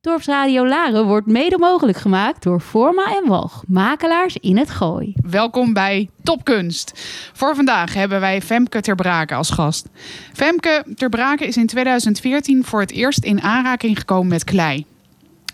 Dorpsradio 0.00 0.66
Laren 0.66 1.06
wordt 1.06 1.26
mede 1.26 1.58
mogelijk 1.58 1.98
gemaakt 1.98 2.42
door 2.42 2.60
Forma 2.60 3.16
en 3.16 3.28
Walg, 3.28 3.62
makelaars 3.66 4.36
in 4.36 4.56
het 4.56 4.70
Gooi. 4.70 5.12
Welkom 5.30 5.72
bij 5.72 6.08
Topkunst. 6.22 6.92
Voor 7.32 7.54
vandaag 7.54 7.94
hebben 7.94 8.20
wij 8.20 8.42
Femke 8.42 8.80
Ter 8.80 8.94
Brake 8.94 9.34
als 9.34 9.50
gast. 9.50 9.88
Femke 10.32 10.84
Ter 10.94 11.08
Brake 11.08 11.46
is 11.46 11.56
in 11.56 11.66
2014 11.66 12.64
voor 12.64 12.80
het 12.80 12.90
eerst 12.90 13.24
in 13.24 13.42
aanraking 13.42 13.98
gekomen 13.98 14.28
met 14.28 14.44
klei. 14.44 14.86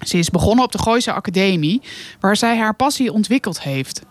Ze 0.00 0.18
is 0.18 0.30
begonnen 0.30 0.64
op 0.64 0.72
de 0.72 0.78
Gooise 0.78 1.12
Academie, 1.12 1.82
waar 2.20 2.36
zij 2.36 2.58
haar 2.58 2.74
passie 2.74 3.12
ontwikkeld 3.12 3.62
heeft. 3.62 4.02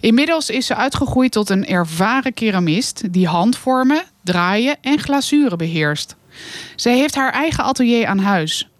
Inmiddels 0.00 0.50
is 0.50 0.66
ze 0.66 0.74
uitgegroeid 0.74 1.32
tot 1.32 1.50
een 1.50 1.66
ervaren 1.66 2.34
keramist 2.34 3.12
die 3.12 3.26
handvormen, 3.26 4.02
draaien 4.22 4.76
en 4.80 4.98
glazuren 4.98 5.58
beheerst. 5.58 6.16
Ze 6.76 6.88
heeft 6.88 7.14
haar 7.14 7.32
eigen 7.32 7.64
atelier 7.64 8.06
aan 8.06 8.18
huis. 8.18 8.71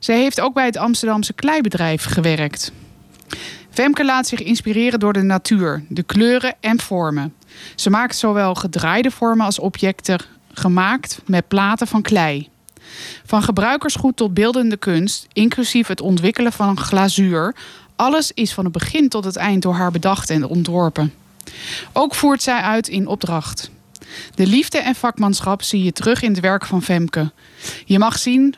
Ze 0.00 0.12
heeft 0.12 0.40
ook 0.40 0.54
bij 0.54 0.64
het 0.64 0.76
Amsterdamse 0.76 1.32
kleibedrijf 1.32 2.04
gewerkt. 2.04 2.72
Femke 3.70 4.04
laat 4.04 4.26
zich 4.26 4.42
inspireren 4.42 5.00
door 5.00 5.12
de 5.12 5.22
natuur, 5.22 5.84
de 5.88 6.02
kleuren 6.02 6.54
en 6.60 6.80
vormen. 6.80 7.34
Ze 7.74 7.90
maakt 7.90 8.16
zowel 8.16 8.54
gedraaide 8.54 9.10
vormen 9.10 9.46
als 9.46 9.58
objecten 9.58 10.20
gemaakt 10.52 11.20
met 11.26 11.48
platen 11.48 11.86
van 11.86 12.02
klei. 12.02 12.48
Van 13.24 13.42
gebruikersgoed 13.42 14.16
tot 14.16 14.34
beeldende 14.34 14.76
kunst, 14.76 15.26
inclusief 15.32 15.86
het 15.86 16.00
ontwikkelen 16.00 16.52
van 16.52 16.78
glazuur, 16.78 17.54
alles 17.96 18.32
is 18.32 18.52
van 18.52 18.64
het 18.64 18.72
begin 18.72 19.08
tot 19.08 19.24
het 19.24 19.36
eind 19.36 19.62
door 19.62 19.74
haar 19.74 19.90
bedacht 19.90 20.30
en 20.30 20.44
ontworpen. 20.44 21.14
Ook 21.92 22.14
voert 22.14 22.42
zij 22.42 22.60
uit 22.60 22.88
in 22.88 23.06
opdracht. 23.06 23.70
De 24.34 24.46
liefde 24.46 24.78
en 24.78 24.94
vakmanschap 24.94 25.62
zie 25.62 25.82
je 25.82 25.92
terug 25.92 26.22
in 26.22 26.30
het 26.30 26.40
werk 26.40 26.66
van 26.66 26.82
Femke. 26.82 27.32
Je 27.84 27.98
mag 27.98 28.18
zien, 28.18 28.54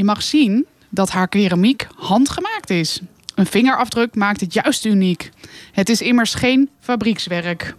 je 0.00 0.06
mag 0.06 0.22
zien 0.22 0.66
dat 0.88 1.10
haar 1.10 1.28
keramiek 1.28 1.86
handgemaakt 1.96 2.70
is. 2.70 3.00
Een 3.34 3.46
vingerafdruk 3.46 4.14
maakt 4.14 4.40
het 4.40 4.52
juist 4.52 4.84
uniek. 4.84 5.30
Het 5.72 5.88
is 5.88 6.02
immers 6.02 6.34
geen 6.34 6.70
fabriekswerk. 6.80 7.74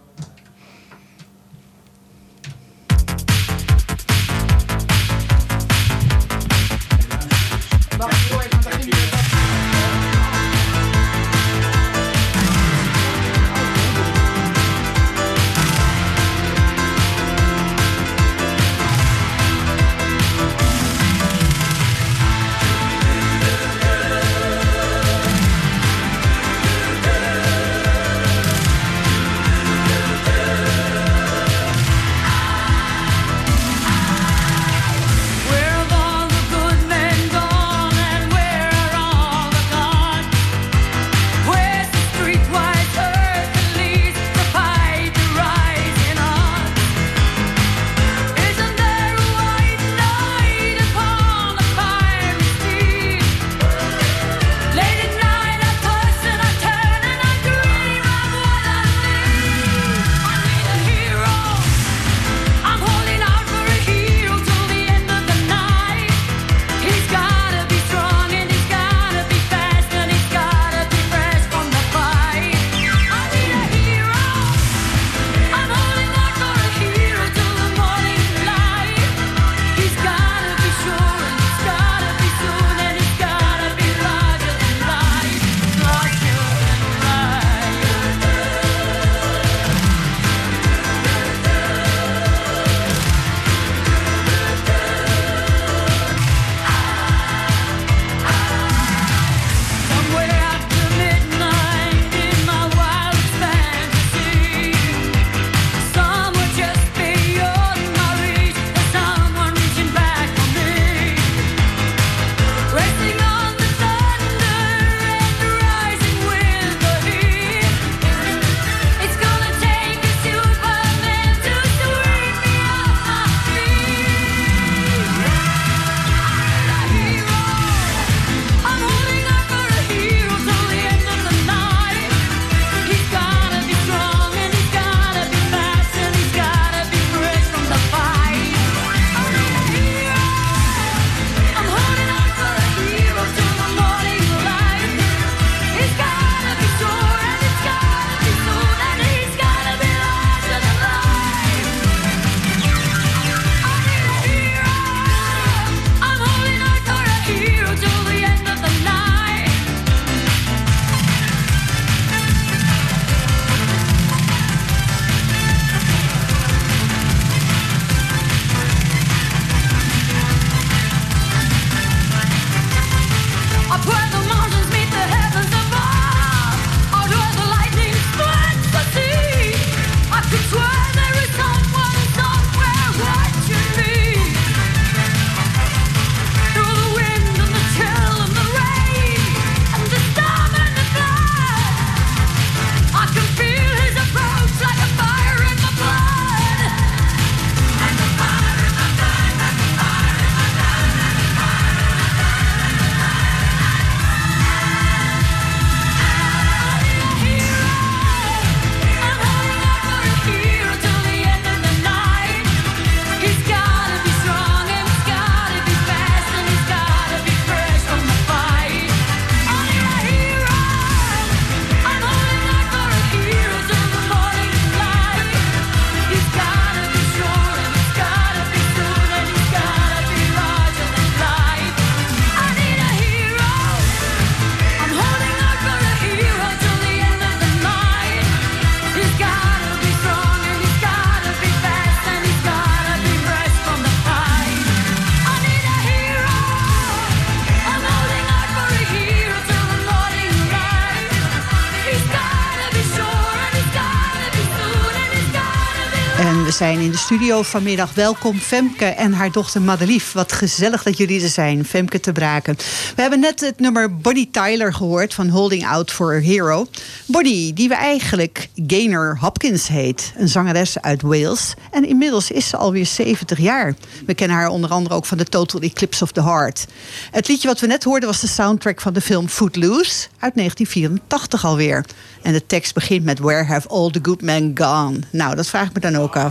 We 256.40 256.50
zijn 256.50 256.78
in 256.78 256.90
de 256.90 256.96
studio 256.96 257.42
vanmiddag. 257.42 257.94
Welkom 257.94 258.38
Femke 258.38 258.84
en 258.84 259.12
haar 259.12 259.32
dochter 259.32 259.62
Madelief. 259.62 260.12
Wat 260.12 260.32
gezellig 260.32 260.82
dat 260.82 260.96
jullie 260.96 261.22
er 261.22 261.28
zijn, 261.28 261.64
Femke 261.64 262.00
te 262.00 262.12
braken. 262.12 262.56
We 262.94 263.00
hebben 263.02 263.20
net 263.20 263.40
het 263.40 263.60
nummer 263.60 263.96
Bonnie 263.96 264.28
Tyler 264.30 264.74
gehoord 264.74 265.14
van 265.14 265.28
Holding 265.28 265.66
Out 265.66 265.90
for 265.90 266.14
a 266.14 266.18
Hero. 266.18 266.66
Bonnie, 267.06 267.52
die 267.52 267.68
we 267.68 267.74
eigenlijk 267.74 268.48
Gaynor 268.66 269.18
Hopkins 269.20 269.68
heet. 269.68 270.12
Een 270.16 270.28
zangeres 270.28 270.80
uit 270.80 271.02
Wales. 271.02 271.54
En 271.70 271.88
inmiddels 271.88 272.30
is 272.30 272.48
ze 272.48 272.56
alweer 272.56 272.86
70 272.86 273.38
jaar. 273.38 273.74
We 274.06 274.14
kennen 274.14 274.36
haar 274.36 274.48
onder 274.48 274.70
andere 274.70 274.94
ook 274.94 275.06
van 275.06 275.18
de 275.18 275.24
Total 275.24 275.60
Eclipse 275.60 276.04
of 276.04 276.12
the 276.12 276.22
Heart. 276.22 276.66
Het 277.10 277.28
liedje 277.28 277.48
wat 277.48 277.60
we 277.60 277.66
net 277.66 277.84
hoorden 277.84 278.08
was 278.08 278.20
de 278.20 278.26
soundtrack 278.26 278.80
van 278.80 278.92
de 278.92 279.00
film 279.00 279.28
Footloose 279.28 280.06
uit 280.18 280.34
1984 280.34 281.44
alweer. 281.44 281.84
En 282.22 282.32
de 282.32 282.46
tekst 282.46 282.74
begint 282.74 283.04
met 283.04 283.18
Where 283.18 283.44
have 283.44 283.68
all 283.68 283.90
the 283.90 283.98
good 284.02 284.22
men 284.22 284.50
gone? 284.54 284.98
Nou, 285.10 285.34
dat 285.34 285.46
vraag 285.46 285.66
ik 285.66 285.74
me 285.74 285.80
dan 285.80 285.96
ook 285.96 286.16
af. 286.16 286.21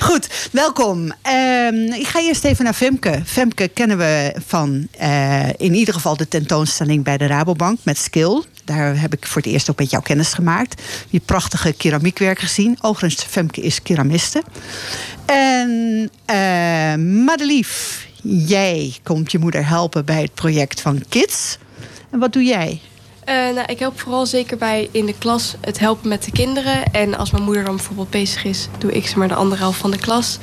Goed, 0.00 0.48
welkom. 0.52 1.12
Ehm, 1.22 1.74
ik 1.74 2.06
ga 2.06 2.20
eerst 2.20 2.44
even 2.44 2.64
naar 2.64 2.74
Femke. 2.74 3.22
Femke 3.24 3.68
kennen 3.68 3.98
we 3.98 4.34
van 4.46 4.88
uh, 5.00 5.48
in 5.48 5.74
ieder 5.74 5.94
geval 5.94 6.16
de 6.16 6.28
tentoonstelling 6.28 7.04
bij 7.04 7.16
de 7.16 7.26
Rabobank 7.26 7.78
met 7.82 7.98
Skill. 7.98 8.42
Daar 8.64 9.00
heb 9.00 9.12
ik 9.12 9.26
voor 9.26 9.42
het 9.42 9.50
eerst 9.50 9.70
ook 9.70 9.78
met 9.78 9.90
jou 9.90 10.02
kennis 10.02 10.32
gemaakt. 10.32 10.82
Je 11.08 11.20
prachtige 11.20 11.72
keramiekwerk 11.72 12.38
gezien. 12.38 12.78
Overigens, 12.80 13.24
Femke 13.24 13.60
is 13.60 13.82
keramiste. 13.82 14.42
En 15.26 16.10
uh, 16.30 17.24
Madelief, 17.24 18.06
jij 18.22 18.94
komt 19.02 19.32
je 19.32 19.38
moeder 19.38 19.66
helpen 19.66 20.04
bij 20.04 20.22
het 20.22 20.34
project 20.34 20.80
van 20.80 21.02
Kids. 21.08 21.58
En 22.10 22.18
wat 22.18 22.32
doe 22.32 22.44
jij? 22.44 22.80
Uh, 23.30 23.36
nou, 23.36 23.66
ik 23.66 23.78
help 23.78 24.00
vooral 24.00 24.26
zeker 24.26 24.56
bij 24.56 24.88
in 24.92 25.06
de 25.06 25.14
klas 25.18 25.54
het 25.60 25.78
helpen 25.78 26.08
met 26.08 26.24
de 26.24 26.30
kinderen. 26.30 26.92
En 26.92 27.14
als 27.14 27.30
mijn 27.30 27.44
moeder 27.44 27.64
dan 27.64 27.76
bijvoorbeeld 27.76 28.10
bezig 28.10 28.44
is, 28.44 28.68
doe 28.78 28.92
ik 28.92 29.06
ze 29.06 29.18
maar 29.18 29.28
de 29.28 29.34
andere 29.34 29.60
helft 29.60 29.78
van 29.78 29.90
de 29.90 29.98
klas. 29.98 30.38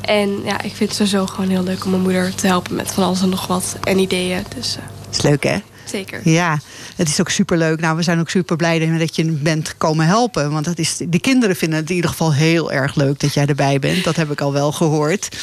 En 0.00 0.42
ja, 0.44 0.62
ik 0.62 0.74
vind 0.74 0.78
het 0.78 0.94
sowieso 0.94 1.26
gewoon 1.26 1.50
heel 1.50 1.62
leuk 1.62 1.84
om 1.84 1.90
mijn 1.90 2.02
moeder 2.02 2.34
te 2.34 2.46
helpen 2.46 2.74
met 2.74 2.92
van 2.92 3.04
alles 3.04 3.22
en 3.22 3.28
nog 3.28 3.46
wat 3.46 3.76
en 3.82 3.98
ideeën. 3.98 4.44
Dus, 4.56 4.76
uh, 4.76 4.82
is 5.10 5.22
leuk 5.22 5.42
hè? 5.42 5.58
Zeker. 5.90 6.20
Ja, 6.24 6.60
het 6.96 7.08
is 7.08 7.20
ook 7.20 7.30
superleuk. 7.30 7.80
Nou, 7.80 7.96
we 7.96 8.02
zijn 8.02 8.20
ook 8.20 8.30
super 8.30 8.56
blij 8.56 8.98
dat 8.98 9.16
je 9.16 9.24
bent 9.24 9.76
komen 9.76 10.06
helpen. 10.06 10.50
Want 10.50 10.64
dat 10.64 10.78
is, 10.78 10.96
de 11.08 11.20
kinderen 11.20 11.56
vinden 11.56 11.78
het 11.78 11.88
in 11.88 11.94
ieder 11.94 12.10
geval 12.10 12.34
heel 12.34 12.72
erg 12.72 12.94
leuk 12.94 13.20
dat 13.20 13.34
jij 13.34 13.46
erbij 13.46 13.78
bent. 13.78 14.04
Dat 14.04 14.16
heb 14.16 14.30
ik 14.30 14.40
al 14.40 14.52
wel 14.52 14.72
gehoord. 14.72 15.36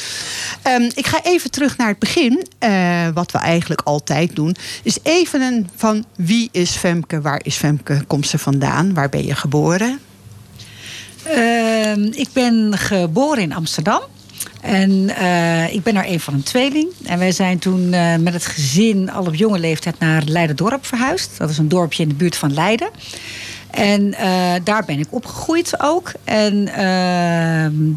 Um, 0.66 0.90
ik 0.94 1.06
ga 1.06 1.22
even 1.22 1.50
terug 1.50 1.76
naar 1.76 1.88
het 1.88 1.98
begin. 1.98 2.46
Uh, 2.60 3.08
wat 3.14 3.32
we 3.32 3.38
eigenlijk 3.38 3.80
altijd 3.84 4.36
doen. 4.36 4.56
Is 4.82 4.98
even 5.02 5.40
een 5.40 5.68
van 5.76 6.04
wie 6.16 6.48
is 6.52 6.70
Femke? 6.70 7.20
Waar 7.20 7.40
is 7.44 7.56
Femke? 7.56 8.04
Komt 8.06 8.26
ze 8.26 8.38
vandaan? 8.38 8.94
Waar 8.94 9.08
ben 9.08 9.26
je 9.26 9.34
geboren? 9.34 10.00
Uh, 11.26 11.96
ik 11.96 12.28
ben 12.32 12.78
geboren 12.78 13.42
in 13.42 13.54
Amsterdam. 13.54 14.02
En 14.66 14.90
uh, 14.90 15.72
ik 15.74 15.82
ben 15.82 15.96
er 15.96 16.08
een 16.08 16.20
van 16.20 16.34
een 16.34 16.42
tweeling. 16.42 16.88
En 17.04 17.18
wij 17.18 17.32
zijn 17.32 17.58
toen 17.58 17.92
uh, 17.92 18.16
met 18.16 18.32
het 18.32 18.46
gezin 18.46 19.10
al 19.10 19.26
op 19.26 19.34
jonge 19.34 19.58
leeftijd 19.58 19.98
naar 19.98 20.22
Leiden-dorp 20.24 20.86
verhuisd. 20.86 21.38
Dat 21.38 21.50
is 21.50 21.58
een 21.58 21.68
dorpje 21.68 22.02
in 22.02 22.08
de 22.08 22.14
buurt 22.14 22.36
van 22.36 22.54
Leiden. 22.54 22.90
En 23.70 24.02
uh, 24.02 24.54
daar 24.64 24.84
ben 24.84 24.98
ik 24.98 25.06
opgegroeid 25.10 25.80
ook. 25.80 26.12
En 26.24 26.68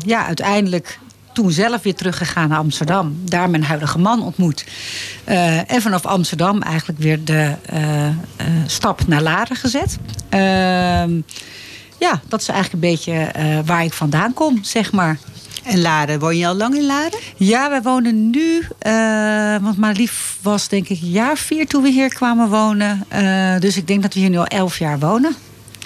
ja, 0.05 0.25
uiteindelijk 0.25 0.99
toen 1.33 1.51
zelf 1.51 1.81
weer 1.81 1.95
teruggegaan 1.95 2.49
naar 2.49 2.57
Amsterdam. 2.57 3.21
Daar 3.25 3.49
mijn 3.49 3.63
huidige 3.63 3.99
man 3.99 4.23
ontmoet. 4.23 4.65
en 5.67 5.81
vanaf 5.81 6.05
Amsterdam 6.05 6.61
eigenlijk 6.61 6.99
weer 6.99 7.23
de 7.23 7.53
stap 8.65 9.07
naar 9.07 9.21
Laren 9.21 9.55
gezet. 9.55 9.97
Ehm, 10.29 11.21
ja, 11.99 12.21
dat 12.27 12.41
is 12.41 12.47
eigenlijk 12.47 12.73
een 12.73 12.89
beetje 12.89 13.31
waar 13.65 13.83
ik 13.83 13.93
vandaan 13.93 14.33
kom, 14.33 14.63
zeg 14.63 14.91
maar. 14.91 15.17
En 15.63 15.81
Laren, 15.81 16.19
woon 16.19 16.37
je 16.37 16.47
al 16.47 16.55
lang 16.55 16.75
in 16.75 16.85
Laren? 16.85 17.19
Ja, 17.37 17.69
wij 17.69 17.81
wonen 17.81 18.29
nu, 18.29 18.63
uh, 18.87 19.55
want 19.61 19.77
Marlief 19.77 20.37
was 20.41 20.67
denk 20.67 20.89
ik 20.89 20.99
jaar 21.01 21.37
vier 21.37 21.67
toen 21.67 21.83
we 21.83 21.89
hier 21.89 22.13
kwamen 22.13 22.49
wonen. 22.49 23.05
Uh, 23.13 23.59
dus 23.59 23.77
ik 23.77 23.87
denk 23.87 24.01
dat 24.01 24.13
we 24.13 24.19
hier 24.19 24.29
nu 24.29 24.37
al 24.37 24.45
elf 24.45 24.79
jaar 24.79 24.99
wonen. 24.99 25.35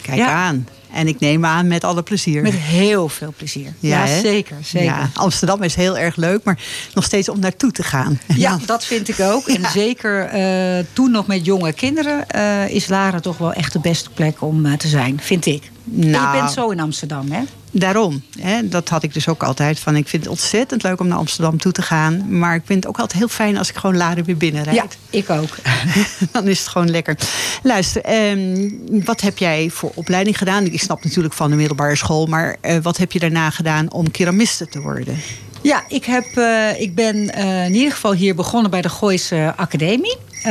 Kijk 0.02 0.18
ja. 0.18 0.32
aan. 0.32 0.68
En 0.94 1.08
ik 1.08 1.20
neem 1.20 1.46
aan 1.46 1.68
met 1.68 1.84
alle 1.84 2.04
plezier. 2.04 2.42
Met 2.42 2.54
heel 2.54 3.10
veel 3.10 3.34
plezier. 3.38 3.74
Ja, 3.80 4.06
ja 4.06 4.20
zeker. 4.22 4.58
zeker. 4.64 4.88
Ja, 4.88 5.10
Amsterdam 5.14 5.64
is 5.64 5.76
heel 5.76 5.98
erg 5.98 6.16
leuk, 6.16 6.44
maar 6.44 6.60
nog 6.94 7.04
steeds 7.04 7.30
om 7.30 7.40
naartoe 7.40 7.72
te 7.72 7.84
gaan. 7.84 8.20
Ja, 8.36 8.60
dat 8.66 8.86
vind 8.86 9.10
ik 9.10 9.20
ook. 9.20 9.48
En 9.48 9.72
zeker 9.72 10.36
uh, 10.36 10.86
toen 10.94 11.12
nog 11.12 11.28
met 11.28 11.46
jonge 11.46 11.74
kinderen 11.74 12.26
uh, 12.36 12.70
is 12.70 12.88
Laren 12.88 13.22
toch 13.22 13.38
wel 13.38 13.54
echt 13.54 13.74
de 13.74 13.80
beste 13.80 14.10
plek 14.10 14.42
om 14.42 14.66
uh, 14.66 14.74
te 14.74 14.88
zijn, 14.88 15.20
vind 15.22 15.46
ik. 15.46 15.72
Nou, 15.84 16.36
je 16.36 16.42
bent 16.42 16.52
zo 16.54 16.70
in 16.70 16.80
Amsterdam, 16.80 17.32
hè? 17.32 17.42
Daarom. 17.72 18.24
Hè, 18.40 18.68
dat 18.68 18.90
had 18.90 19.04
ik 19.04 19.14
dus 19.14 19.28
ook 19.28 19.44
altijd. 19.44 19.80
Van, 19.80 19.96
ik 19.96 20.08
vind 20.08 20.24
het 20.24 20.32
ontzettend 20.32 20.84
leuk 20.84 21.00
om 21.00 21.08
naar 21.08 21.18
Amsterdam 21.18 21.58
toe 21.58 21.72
te 21.72 21.82
gaan. 21.82 22.38
Maar 22.40 22.56
ik 22.56 22.62
vind 22.66 22.84
het 22.84 22.94
ook 22.94 23.00
altijd 23.00 23.20
heel 23.20 23.28
fijn 23.28 23.58
als 23.58 23.70
ik 23.70 23.76
gewoon 23.76 23.98
later 23.98 24.24
weer 24.24 24.38
binnen 24.38 24.64
rijd. 24.64 24.76
Ja, 24.76 24.86
ik 25.10 25.30
ook. 25.30 25.56
Dan 26.32 26.48
is 26.48 26.60
het 26.60 26.68
gewoon 26.68 26.90
lekker. 26.90 27.18
Luister, 27.64 28.02
eh, 28.02 28.72
wat 29.06 29.22
heb 29.22 29.38
jij 29.38 29.70
voor 29.70 29.92
opleiding 29.96 30.38
gedaan? 30.38 30.66
Ik 30.66 30.82
snap 30.82 31.04
natuurlijk 31.04 31.34
van 31.34 31.50
de 31.50 31.56
middelbare 31.56 31.96
school. 31.96 32.26
Maar 32.26 32.58
eh, 32.62 32.78
wat 32.82 32.98
heb 32.98 33.12
je 33.12 33.20
daarna 33.20 33.50
gedaan 33.50 33.92
om 33.92 34.12
keramiste 34.12 34.68
te 34.68 34.82
worden? 34.82 35.18
Ja, 35.62 35.84
ik, 35.88 36.06
heb, 36.06 36.26
uh, 36.36 36.82
ik 36.82 36.96
ben 36.96 37.16
uh, 37.16 37.66
in 37.66 37.74
ieder 37.74 37.92
geval 37.92 38.14
hier 38.14 38.36
begonnen 38.36 38.72
bij 38.72 38.82
de 38.82 38.90
Gooise 38.90 39.54
Academie. 39.56 40.18
Uh, 40.38 40.44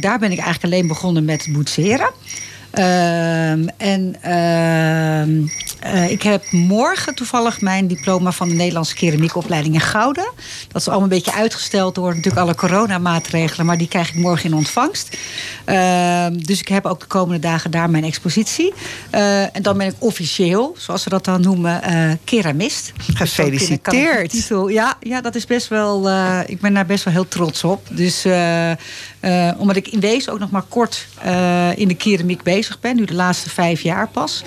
daar 0.00 0.18
ben 0.18 0.32
ik 0.32 0.38
eigenlijk 0.38 0.64
alleen 0.64 0.86
begonnen 0.86 1.24
met 1.24 1.48
boetseren. 1.50 2.10
Uh, 2.78 3.50
en 3.76 4.16
uh, 4.26 5.26
uh, 5.86 6.10
ik 6.10 6.22
heb 6.22 6.50
morgen 6.50 7.14
toevallig 7.14 7.60
mijn 7.60 7.86
diploma 7.86 8.32
van 8.32 8.48
de 8.48 8.54
Nederlandse 8.54 8.94
keramiekopleiding 8.94 9.74
in 9.74 9.80
Gouden. 9.80 10.30
Dat 10.68 10.80
is 10.80 10.88
allemaal 10.88 11.02
een 11.02 11.14
beetje 11.14 11.32
uitgesteld 11.32 11.94
door 11.94 12.08
natuurlijk 12.08 12.42
alle 12.42 12.54
coronamaatregelen, 12.54 13.66
maar 13.66 13.78
die 13.78 13.88
krijg 13.88 14.08
ik 14.08 14.14
morgen 14.14 14.50
in 14.50 14.56
ontvangst. 14.56 15.16
Ehm, 15.64 16.36
dus 16.36 16.60
ik 16.60 16.68
heb 16.68 16.86
ook 16.86 17.00
de 17.00 17.06
komende 17.06 17.38
dagen 17.38 17.70
daar 17.70 17.90
mijn 17.90 18.04
expositie. 18.04 18.72
Eh, 19.10 19.56
en 19.56 19.62
dan 19.62 19.78
ben 19.78 19.86
ik 19.86 19.94
officieel, 19.98 20.74
zoals 20.78 21.02
ze 21.02 21.08
dat 21.08 21.24
dan 21.24 21.40
noemen, 21.40 21.82
eh, 21.82 22.10
keramist. 22.24 22.92
Gefeliciteerd. 23.14 24.30
Dus 24.30 24.50
ja, 24.74 24.96
ja, 25.00 25.20
dat 25.20 25.34
is 25.34 25.46
best 25.46 25.68
wel. 25.68 26.10
ik 26.46 26.60
ben 26.60 26.74
daar 26.74 26.86
best 26.86 27.04
wel 27.04 27.14
heel 27.14 27.28
trots 27.28 27.64
op. 27.64 27.86
Dus 27.90 28.24
omdat 29.56 29.76
ik 29.76 29.88
in 29.88 30.00
wezen 30.00 30.32
ook 30.32 30.38
nog 30.38 30.50
maar 30.50 30.64
kort 30.68 31.06
in 31.74 31.88
de 31.88 31.96
keramiek 31.96 32.42
bezig 32.42 32.80
ben, 32.80 32.96
nu 32.96 33.04
de 33.04 33.14
laatste 33.14 33.50
vijf 33.50 33.80
jaar 33.80 34.08
pas. 34.08 34.42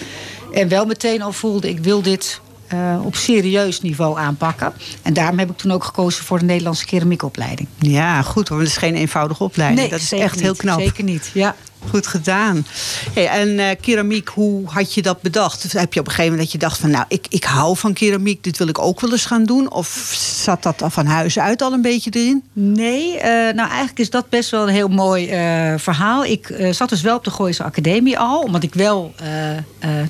En 0.53 0.67
wel 0.67 0.85
meteen 0.85 1.21
al 1.21 1.31
voelde 1.31 1.69
ik 1.69 1.79
wil 1.79 2.01
dit 2.01 2.41
uh, 2.73 3.05
op 3.05 3.15
serieus 3.15 3.81
niveau 3.81 4.19
aanpakken. 4.19 4.73
En 5.01 5.13
daarom 5.13 5.39
heb 5.39 5.49
ik 5.49 5.57
toen 5.57 5.71
ook 5.71 5.83
gekozen 5.83 6.23
voor 6.23 6.39
de 6.39 6.45
Nederlandse 6.45 6.85
keramiekopleiding. 6.85 7.67
Ja, 7.79 8.21
goed 8.21 8.47
hoor. 8.47 8.57
Dat 8.57 8.67
is 8.67 8.77
geen 8.77 8.95
eenvoudige 8.95 9.43
opleiding. 9.43 9.81
Nee, 9.81 9.89
dat 9.89 9.99
is 9.99 10.11
echt 10.11 10.33
niet, 10.33 10.43
heel 10.43 10.55
knap. 10.55 10.79
Zeker 10.79 11.03
niet, 11.03 11.31
ja. 11.33 11.55
Goed 11.89 12.07
gedaan. 12.07 12.65
Hey, 13.13 13.27
en 13.27 13.49
uh, 13.49 13.69
keramiek, 13.81 14.27
hoe 14.27 14.69
had 14.69 14.93
je 14.93 15.01
dat 15.01 15.21
bedacht? 15.21 15.71
Heb 15.71 15.93
je 15.93 15.99
op 15.99 16.05
een 16.05 16.11
gegeven 16.11 16.31
moment 16.31 16.51
dat 16.51 16.51
je 16.51 16.67
dacht 16.67 16.79
van... 16.79 16.89
nou, 16.89 17.05
ik, 17.07 17.25
ik 17.29 17.43
hou 17.43 17.77
van 17.77 17.93
keramiek, 17.93 18.43
dit 18.43 18.57
wil 18.57 18.67
ik 18.67 18.79
ook 18.79 19.01
wel 19.01 19.11
eens 19.11 19.25
gaan 19.25 19.45
doen? 19.45 19.71
Of 19.71 20.13
zat 20.43 20.63
dat 20.63 20.83
van 20.87 21.05
huis 21.05 21.39
uit 21.39 21.61
al 21.61 21.73
een 21.73 21.81
beetje 21.81 22.09
erin? 22.13 22.43
Nee, 22.53 23.15
uh, 23.15 23.21
nou 23.31 23.57
eigenlijk 23.57 23.99
is 23.99 24.09
dat 24.09 24.29
best 24.29 24.49
wel 24.49 24.67
een 24.67 24.73
heel 24.73 24.87
mooi 24.87 25.23
uh, 25.25 25.77
verhaal. 25.77 26.25
Ik 26.25 26.55
zat 26.71 26.89
dus 26.89 27.01
wel 27.01 27.15
op 27.15 27.23
de 27.23 27.31
Gooise 27.31 27.63
Academie 27.63 28.19
al. 28.19 28.41
Omdat 28.41 28.63
ik 28.63 28.73
wel... 28.73 29.13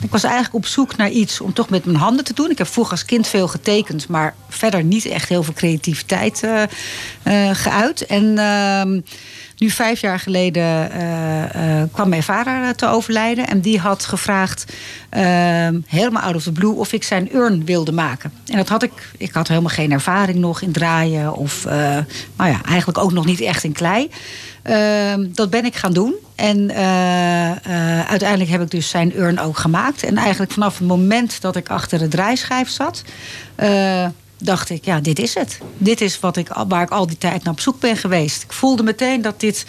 ik 0.01 0.11
was 0.11 0.23
eigenlijk 0.23 0.55
op 0.55 0.65
zoek 0.65 0.97
naar 0.97 1.09
iets 1.09 1.41
om 1.41 1.53
toch 1.53 1.69
met 1.69 1.85
mijn 1.85 1.97
handen 1.97 2.25
te 2.25 2.33
doen. 2.33 2.49
Ik 2.49 2.57
heb 2.57 2.67
vroeger 2.67 2.93
als 2.93 3.05
kind 3.05 3.27
veel 3.27 3.47
getekend... 3.47 4.07
maar 4.07 4.35
verder 4.49 4.83
niet 4.83 5.05
echt 5.05 5.29
heel 5.29 5.43
veel 5.43 5.53
creativiteit 5.53 6.43
geuit. 7.53 8.05
En 8.05 8.37
ehm, 8.37 8.99
nu 9.57 9.69
vijf 9.69 10.01
jaar 10.01 10.19
geleden 10.19 10.91
uh, 10.91 11.41
uh, 11.41 11.83
kwam 11.91 12.09
mijn 12.09 12.23
vader 12.23 12.75
te 12.75 12.87
overlijden. 12.87 13.47
En 13.47 13.61
die 13.61 13.79
had 13.79 14.05
gevraagd, 14.05 14.65
uh, 15.17 15.21
helemaal 15.85 16.21
out 16.21 16.35
of 16.35 16.43
the 16.43 16.51
blue, 16.51 16.73
of 16.73 16.93
ik 16.93 17.03
zijn 17.03 17.35
urn 17.35 17.65
wilde 17.65 17.91
maken. 17.91 18.31
En 18.45 18.57
dat 18.57 18.69
had 18.69 18.83
ik. 18.83 18.91
Ik 19.17 19.33
had 19.33 19.47
helemaal 19.47 19.69
geen 19.69 19.91
ervaring 19.91 20.37
nog 20.37 20.61
in 20.61 20.71
draaien. 20.71 21.33
Of 21.33 21.63
nou 22.35 22.49
ja, 22.51 22.61
eigenlijk 22.65 22.97
ook 22.97 23.11
nog 23.11 23.25
niet 23.25 23.41
echt 23.41 23.63
in 23.63 23.71
klei. 23.71 24.09
Ehm, 24.61 25.25
dat 25.29 25.49
ben 25.49 25.65
ik 25.65 25.75
gaan 25.75 25.93
doen. 25.93 26.13
En 26.35 26.73
uiteindelijk 28.07 28.49
heb 28.49 28.61
ik 28.61 28.71
dus 28.71 28.89
zijn 28.89 29.19
urn 29.19 29.39
ook 29.39 29.57
gemaakt. 29.57 30.03
En 30.03 30.17
eigenlijk 30.17 30.51
vanaf 30.51 30.77
het 30.77 30.87
moment 30.87 31.41
dat 31.41 31.55
ik 31.55 31.69
achter 31.69 31.99
de 31.99 32.07
draaischijf 32.07 32.69
zat 32.69 33.03
dacht 34.45 34.69
ik, 34.69 34.85
ja, 34.85 34.99
dit 34.99 35.19
is 35.19 35.33
het. 35.33 35.59
Dit 35.77 36.01
is 36.01 36.19
wat 36.19 36.37
ik, 36.37 36.47
waar 36.67 36.81
ik 36.81 36.89
al 36.89 37.07
die 37.07 37.17
tijd 37.17 37.43
naar 37.43 37.53
op 37.53 37.59
zoek 37.59 37.79
ben 37.79 37.97
geweest. 37.97 38.43
Ik 38.43 38.53
voelde 38.53 38.83
meteen 38.83 39.21
dat 39.21 39.39
dit 39.39 39.65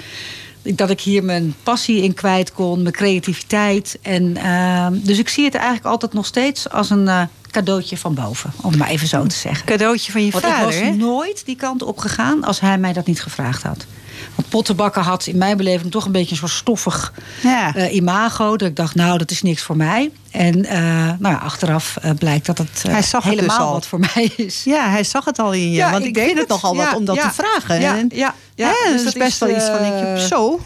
dat 0.74 0.90
ik 0.90 1.00
hier 1.00 1.24
mijn 1.24 1.54
passie 1.62 2.02
in 2.02 2.14
kwijt 2.14 2.52
kon, 2.52 2.82
mijn 2.82 2.94
creativiteit. 2.94 3.98
En, 4.02 4.36
uh, 4.36 4.86
dus 4.92 5.18
ik 5.18 5.28
zie 5.28 5.44
het 5.44 5.54
eigenlijk 5.54 5.86
altijd 5.86 6.12
nog 6.12 6.26
steeds 6.26 6.70
als 6.70 6.90
een 6.90 7.04
uh, 7.04 7.22
cadeautje 7.50 7.96
van 7.96 8.14
boven. 8.14 8.52
Om 8.62 8.70
het 8.70 8.78
maar 8.78 8.88
even 8.88 9.08
zo 9.08 9.26
te 9.26 9.36
zeggen. 9.36 9.66
Cadeautje 9.66 10.12
van 10.12 10.24
je 10.24 10.30
Want 10.30 10.44
vader, 10.44 10.74
ik 10.74 10.84
was 10.84 10.96
nooit 10.96 11.42
die 11.44 11.56
kant 11.56 11.82
op 11.82 11.98
gegaan 11.98 12.44
als 12.44 12.60
hij 12.60 12.78
mij 12.78 12.92
dat 12.92 13.06
niet 13.06 13.22
gevraagd 13.22 13.62
had. 13.62 13.86
Want 14.34 14.48
pottenbakken 14.48 15.02
had 15.02 15.26
in 15.26 15.38
mijn 15.38 15.56
beleving 15.56 15.90
toch 15.90 16.04
een 16.04 16.12
beetje 16.12 16.30
een 16.30 16.36
soort 16.36 16.50
stoffig 16.50 17.12
Ja. 17.42 17.74
eh, 17.74 17.94
imago. 17.94 18.56
Dat 18.56 18.68
ik 18.68 18.76
dacht, 18.76 18.94
nou, 18.94 19.18
dat 19.18 19.30
is 19.30 19.42
niks 19.42 19.62
voor 19.62 19.76
mij. 19.76 20.10
En 20.30 20.64
eh, 20.64 20.78
nou 21.18 21.34
ja, 21.34 21.36
achteraf 21.36 21.96
eh, 22.02 22.10
blijkt 22.18 22.46
dat 22.46 22.58
het 22.58 22.82
Hij 22.88 23.02
zag 23.02 23.22
het 23.24 23.32
dus 23.32 23.40
helemaal 23.40 23.66
al. 23.66 23.72
wat 23.72 23.86
voor 23.86 23.98
mij 23.98 24.32
is. 24.36 24.64
Ja, 24.64 24.90
hij 24.90 25.04
zag 25.04 25.24
het 25.24 25.38
al 25.38 25.52
in 25.52 25.70
je. 25.70 25.90
want 25.90 26.04
ik, 26.04 26.18
vind 26.18 26.38
het 26.38 26.48
nogal 26.48 26.76
wat 26.76 26.84
Ja, 26.86 26.94
om 26.96 27.04
dat 27.04 27.16
ja, 27.16 27.28
te 27.28 27.34
vragen. 27.34 27.80
Ja, 27.80 27.96
En- 27.96 28.10
ja, 28.14 28.34
ja. 28.54 28.72
Dus 28.92 29.04
dat 29.04 29.14
is 29.14 29.20
best 29.20 29.38
wel 29.38 29.56
iets 29.56 29.64
van, 29.66 29.78
eh, 29.78 30.16
zo. 30.16 30.60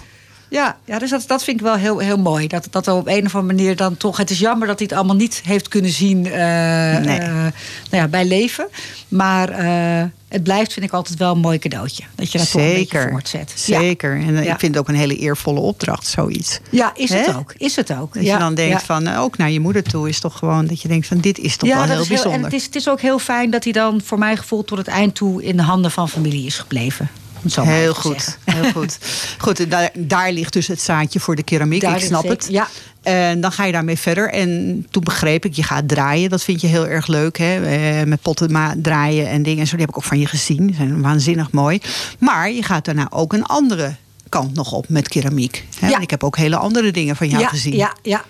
Ja, 0.50 0.76
ja 0.85 0.99
dus 0.99 1.11
dat, 1.11 1.25
dat 1.26 1.45
vind 1.45 1.57
ik 1.57 1.62
wel 1.62 1.75
heel, 1.75 1.99
heel 1.99 2.19
mooi. 2.19 2.47
Dat, 2.47 2.66
dat 2.71 2.87
er 2.87 2.92
op 2.95 3.07
een 3.07 3.26
of 3.26 3.35
andere 3.35 3.54
manier 3.54 3.76
dan 3.76 3.97
toch... 3.97 4.16
Het 4.16 4.30
is 4.30 4.38
jammer 4.38 4.66
dat 4.66 4.78
hij 4.78 4.87
het 4.90 4.99
allemaal 4.99 5.16
niet 5.16 5.40
heeft 5.45 5.69
kunnen 5.69 5.90
zien 5.90 6.26
eh, 6.26 6.33
Nee. 6.33 7.19
eh, 7.19 7.35
nou 7.35 7.52
ja, 7.90 8.09
bij 8.09 8.25
leven. 8.25 8.69
Maar 9.09 9.49
eh, 9.49 10.04
het 10.28 10.42
blijft, 10.42 10.73
vind 10.73 10.87
ik, 10.87 10.92
altijd 10.92 11.19
wel 11.19 11.33
een 11.33 11.38
mooi 11.38 11.59
cadeautje. 11.59 12.02
Dat 12.14 12.33
je 12.33 12.38
dat 12.38 12.50
toch 12.50 12.61
een 12.62 12.69
beetje 12.69 12.99
Zeker. 12.99 13.11
voortzet. 13.11 13.52
Ja. 13.66 13.80
Zeker. 13.80 14.12
En 14.12 14.35
Ja. 14.42 14.52
ik 14.52 14.59
vind 14.59 14.75
het 14.75 14.78
ook 14.78 14.88
een 14.88 14.95
hele 14.95 15.16
eervolle 15.16 15.61
opdracht, 15.61 16.07
zoiets. 16.07 16.61
Ja, 16.71 16.92
is 16.95 17.11
het 17.11 17.35
ook. 17.37 17.54
Is 17.57 17.76
het 17.76 17.95
ook. 17.95 18.14
Dat 18.14 18.26
je 18.26 18.38
dan 18.38 18.54
denkt 18.54 18.83
van, 18.83 19.16
ook 19.16 19.37
naar 19.37 19.50
je 19.50 19.61
moeder 19.61 19.83
toe 19.83 20.09
is 20.09 20.21
toch 20.21 20.38
gewoon 20.38 20.66
dat 20.66 20.83
je 20.83 20.88
denkt 20.88 21.07
van 21.07 21.19
dit 21.19 21.38
is 21.38 21.57
toch 21.57 21.69
wel 21.69 21.83
heel 21.83 21.95
heel, 21.95 22.07
bijzonder. 22.07 22.33
en 22.33 22.45
het 22.45 22.52
is, 22.52 22.64
het 22.64 22.76
is 22.76 22.88
ook 22.88 23.00
heel 23.00 23.19
fijn 23.19 23.50
dat 23.50 23.64
hij 23.64 23.73
dan 23.73 24.00
voor 24.04 24.19
mijn 24.19 24.37
gevoel 24.37 24.64
tot 24.64 24.78
het 24.78 24.88
eind 24.88 25.14
toe 25.14 25.42
in 25.42 25.57
de 25.57 25.62
handen 25.62 25.90
van 25.90 26.09
familie 26.09 26.47
is 26.47 26.59
gebleven. 26.59 27.09
Zo 27.49 27.62
Heel 27.62 27.94
goed, 27.94 28.38
heel 28.44 28.73
goed. 28.76 28.99
Goed, 29.38 29.61
en 29.61 29.68
daar, 29.68 29.90
daar 29.94 30.32
ligt 30.32 30.52
dus 30.52 30.66
het 30.66 30.80
zaadje 30.80 31.20
voor 31.20 31.37
de 31.37 31.42
keramiek. 31.42 31.80
Daar 31.80 31.97
ik 31.97 32.02
snap 32.04 32.28
het. 32.28 32.47
ja. 32.50 32.68
En 33.02 33.40
dan 33.40 33.52
ga 33.52 33.64
je 33.64 33.73
daarmee 33.73 33.99
verder. 33.99 34.30
En 34.30 34.87
toen 34.90 35.04
begreep 35.04 35.44
ik, 35.44 35.54
je 35.54 35.62
gaat 35.62 35.88
draaien. 35.88 36.30
Dat 36.30 36.42
vind 36.42 36.61
je 36.61 36.66
heel 36.66 36.87
erg 36.87 37.06
leuk, 37.06 37.38
hè? 37.38 37.64
Eh, 37.64 38.06
met 38.06 38.23
potten 38.23 38.80
draaien 38.82 39.28
en 39.28 39.42
dingen. 39.42 39.61
En 39.61 39.66
zo, 39.66 39.76
die 39.76 39.80
heb 39.80 39.90
ik 39.94 39.97
ook 39.97 40.04
van 40.04 40.18
je 40.18 40.26
gezien. 40.26 40.66
Die 40.66 40.76
zijn 40.76 41.02
waanzinnig 41.02 41.50
mooi. 41.50 41.80
Maar 42.18 42.50
je 42.50 42.62
gaat 42.62 42.85
daarna 42.85 43.06
ook 43.11 43.32
een 43.32 43.44
andere 43.44 43.94
kant 44.28 44.54
nog 44.54 44.73
op 44.73 44.88
met 44.88 45.09
keramiek. 45.09 45.64
Hè? 45.78 45.87
Ja. 45.87 45.92
Want 45.92 46.02
ik 46.02 46.11
heb 46.11 46.25
ook 46.25 46.37
hele 46.37 46.56
andere 46.56 46.90
dingen 46.90 47.16
van 47.16 47.28
jou 47.28 47.42
ja, 47.42 47.49
gezien. 47.49 47.76
Ja, 47.76 47.97
ja. 48.02 48.25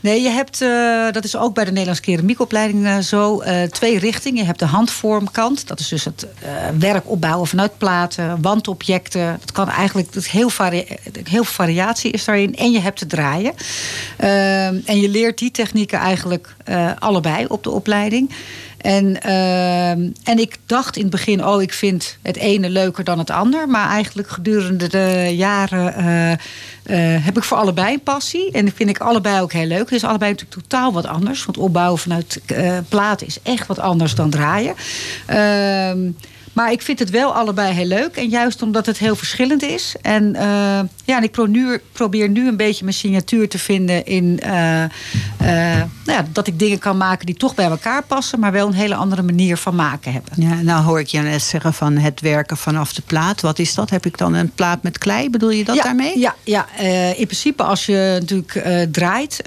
Nee, 0.00 0.22
je 0.22 0.28
hebt, 0.28 0.60
eh, 0.60 1.12
dat 1.12 1.24
is 1.24 1.36
ook 1.36 1.54
bij 1.54 1.64
de 1.64 1.70
Nederlandse 1.70 2.02
keramiekopleiding 2.02 2.86
eh, 2.86 2.98
zo, 2.98 3.40
eh, 3.40 3.62
twee 3.62 3.98
richtingen. 3.98 4.40
Je 4.40 4.46
hebt 4.46 4.58
de 4.58 4.64
handvormkant, 4.64 5.66
dat 5.68 5.80
is 5.80 5.88
dus 5.88 6.04
het 6.04 6.26
werk 6.78 7.10
opbouwen 7.10 7.48
vanuit 7.48 7.78
platen, 7.78 8.42
wandobjecten. 8.42 9.36
Dat 9.40 9.52
kan 9.52 9.68
eigenlijk, 9.68 10.14
heel, 10.14 10.50
heel 11.12 11.44
veel 11.44 11.44
variatie 11.44 12.10
is 12.10 12.24
daarin. 12.24 12.56
En 12.56 12.70
je 12.70 12.78
hebt 12.78 12.98
te 12.98 13.06
draaien. 13.06 13.52
Ehm, 14.16 14.76
en 14.84 15.00
je 15.00 15.08
leert 15.08 15.38
die 15.38 15.50
technieken 15.50 15.98
eigenlijk 15.98 16.54
allebei 16.98 17.44
op 17.48 17.62
de 17.62 17.70
opleiding. 17.70 18.30
En, 18.78 19.22
ehm, 19.22 20.10
en 20.24 20.38
ik 20.38 20.56
dacht 20.66 20.96
in 20.96 21.02
het 21.02 21.10
begin, 21.10 21.44
oh, 21.44 21.62
ik 21.62 21.72
vind 21.72 22.18
het 22.22 22.36
ene 22.36 22.68
leuker 22.68 23.04
dan 23.04 23.18
het 23.18 23.30
ander. 23.30 23.68
Maar 23.68 23.88
eigenlijk 23.88 24.28
gedurende 24.28 24.88
de 24.88 25.32
jaren 25.36 25.94
eh, 25.94 26.32
eh, 26.32 27.24
heb 27.24 27.36
ik 27.36 27.44
voor 27.44 27.56
allebei 27.56 27.94
een 27.94 28.02
passie. 28.02 28.50
En 28.50 28.64
dat 28.64 28.74
vind 28.74 28.88
ik 28.88 28.98
allebei 28.98 29.40
ook 29.40 29.52
heel 29.52 29.66
leuk. 29.66 29.78
Het 29.78 29.92
is 29.92 30.04
allebei 30.04 30.30
natuurlijk 30.30 30.60
totaal 30.60 30.92
wat 30.92 31.06
anders. 31.06 31.44
Want 31.44 31.58
opbouwen 31.58 31.98
vanuit 31.98 32.40
eh 32.46 32.78
platen 32.88 33.26
is 33.26 33.38
echt 33.42 33.66
wat 33.66 33.78
anders 33.78 34.14
dan 34.14 34.30
draaien. 34.30 34.74
Ehm, 35.26 35.98
maar 36.58 36.72
ik 36.72 36.82
vind 36.82 36.98
het 36.98 37.10
wel 37.10 37.34
allebei 37.34 37.72
heel 37.72 37.86
leuk. 37.86 38.16
En 38.16 38.28
juist 38.28 38.62
omdat 38.62 38.86
het 38.86 38.98
heel 38.98 39.16
verschillend 39.16 39.62
is. 39.62 39.94
En, 40.02 40.34
eh, 40.34 40.44
ja, 41.04 41.16
en 41.16 41.22
ik 41.22 41.30
pro- 41.30 41.46
nu- 41.46 41.80
probeer 41.92 42.28
nu 42.28 42.48
een 42.48 42.56
beetje 42.56 42.84
mijn 42.84 42.96
signatuur 42.96 43.48
te 43.48 43.58
vinden 43.58 44.06
in 44.06 44.40
eh, 44.40 44.82
eh, 44.82 44.90
nou 46.04 46.18
ja, 46.18 46.24
dat 46.32 46.46
ik 46.46 46.58
dingen 46.58 46.78
kan 46.78 46.96
maken 46.96 47.26
die 47.26 47.34
toch 47.34 47.54
bij 47.54 47.64
elkaar 47.64 48.02
passen, 48.02 48.40
maar 48.40 48.52
wel 48.52 48.66
een 48.66 48.72
hele 48.72 48.94
andere 48.94 49.22
manier 49.22 49.56
van 49.56 49.74
maken 49.74 50.12
hebben. 50.12 50.32
Ja, 50.36 50.54
nou 50.54 50.84
hoor 50.84 51.00
ik 51.00 51.06
je 51.06 51.18
net 51.18 51.42
zeggen 51.42 51.74
van 51.74 51.96
het 51.96 52.20
werken 52.20 52.56
vanaf 52.56 52.92
de 52.92 53.02
plaat. 53.06 53.40
Wat 53.40 53.58
is 53.58 53.74
dat? 53.74 53.90
Heb 53.90 54.06
ik 54.06 54.18
dan 54.18 54.34
een 54.34 54.50
plaat 54.50 54.82
met 54.82 54.98
klei? 54.98 55.30
Bedoel 55.30 55.50
je 55.50 55.64
dat 55.64 55.76
ja, 55.76 55.82
daarmee? 55.82 56.18
Ja, 56.18 56.34
ja 56.44 56.66
in 57.16 57.26
principe 57.26 57.62
als 57.62 57.86
je 57.86 58.16
natuurlijk 58.20 58.62
draait, 58.92 59.40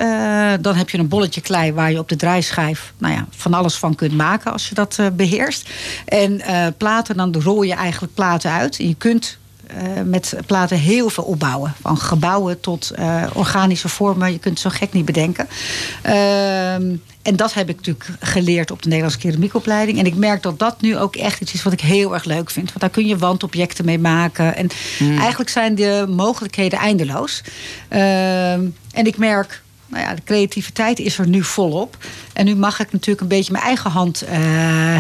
dan 0.62 0.76
heb 0.76 0.90
je 0.90 0.98
een 0.98 1.08
bolletje 1.08 1.42
klei 1.42 1.74
waar 1.74 1.92
je 1.92 2.00
op 2.00 2.10
de 2.10 2.16
draaischijf 2.16 2.94
nou 2.98 3.14
ja, 3.14 3.26
van 3.30 3.54
alles 3.54 3.76
van 3.76 3.96
kunt 3.96 4.14
maken 4.14 4.52
als 4.52 4.70
je 4.70 4.76
dat 4.76 4.96
eh, 5.00 5.08
beheerst. 5.14 5.70
En 6.06 6.42
eh, 6.42 6.68
platen, 7.02 7.32
dan 7.32 7.42
rol 7.42 7.62
je 7.62 7.74
eigenlijk 7.74 8.14
platen 8.14 8.52
uit. 8.52 8.80
En 8.80 8.88
je 8.88 8.96
kunt 8.96 9.38
eh, 9.68 10.02
met 10.06 10.34
platen 10.46 10.78
heel 10.78 11.10
veel 11.10 11.24
opbouwen. 11.24 11.74
Van 11.82 11.98
gebouwen 11.98 12.60
tot 12.60 12.90
eh, 12.90 13.24
organische 13.34 13.90
vormen. 13.90 14.32
Je 14.32 14.40
kunt 14.40 14.64
het 14.64 14.74
zo 14.74 14.80
gek 14.80 14.94
niet 14.94 15.06
bedenken. 15.06 15.48
Ehm, 16.02 16.96
en 17.22 17.36
dat 17.36 17.54
heb 17.54 17.70
ik 17.70 17.76
natuurlijk 17.76 18.10
geleerd 18.20 18.72
op 18.72 18.82
de 18.82 18.88
Nederlandse 18.88 19.20
keramiekopleiding. 19.20 20.00
En 20.00 20.06
ik 20.06 20.16
merk 20.16 20.44
dat 20.44 20.60
dat 20.60 20.82
nu 20.82 20.98
ook 20.98 21.16
echt 21.16 21.42
iets 21.42 21.54
is 21.54 21.64
wat 21.64 21.74
ik 21.74 21.82
heel 21.82 22.14
erg 22.14 22.24
leuk 22.24 22.50
vind. 22.50 22.68
Want 22.68 22.80
daar 22.80 22.90
kun 22.90 23.08
je 23.08 23.18
wandobjecten 23.18 23.86
mee 23.86 24.00
maken. 24.00 24.56
En 24.56 24.70
eigenlijk 25.20 25.50
zijn 25.50 25.76
de 25.76 26.06
mogelijkheden 26.10 26.80
eindeloos. 26.80 27.44
Ehm, 27.88 28.66
en 28.92 29.06
ik 29.06 29.18
merk, 29.18 29.62
nou 29.92 30.04
ja, 30.04 30.16
de 30.16 30.24
creativiteit 30.24 31.00
is 31.00 31.18
er 31.18 31.28
nu 31.28 31.44
volop. 31.44 31.98
En 32.34 32.46
nu 32.46 32.56
mag 32.56 32.80
ik 32.80 32.92
natuurlijk 32.92 33.22
een 33.22 33.28
beetje 33.28 33.52
mijn 33.52 33.64
eigen 33.64 33.92
hand. 33.92 34.22
eh 34.22 34.40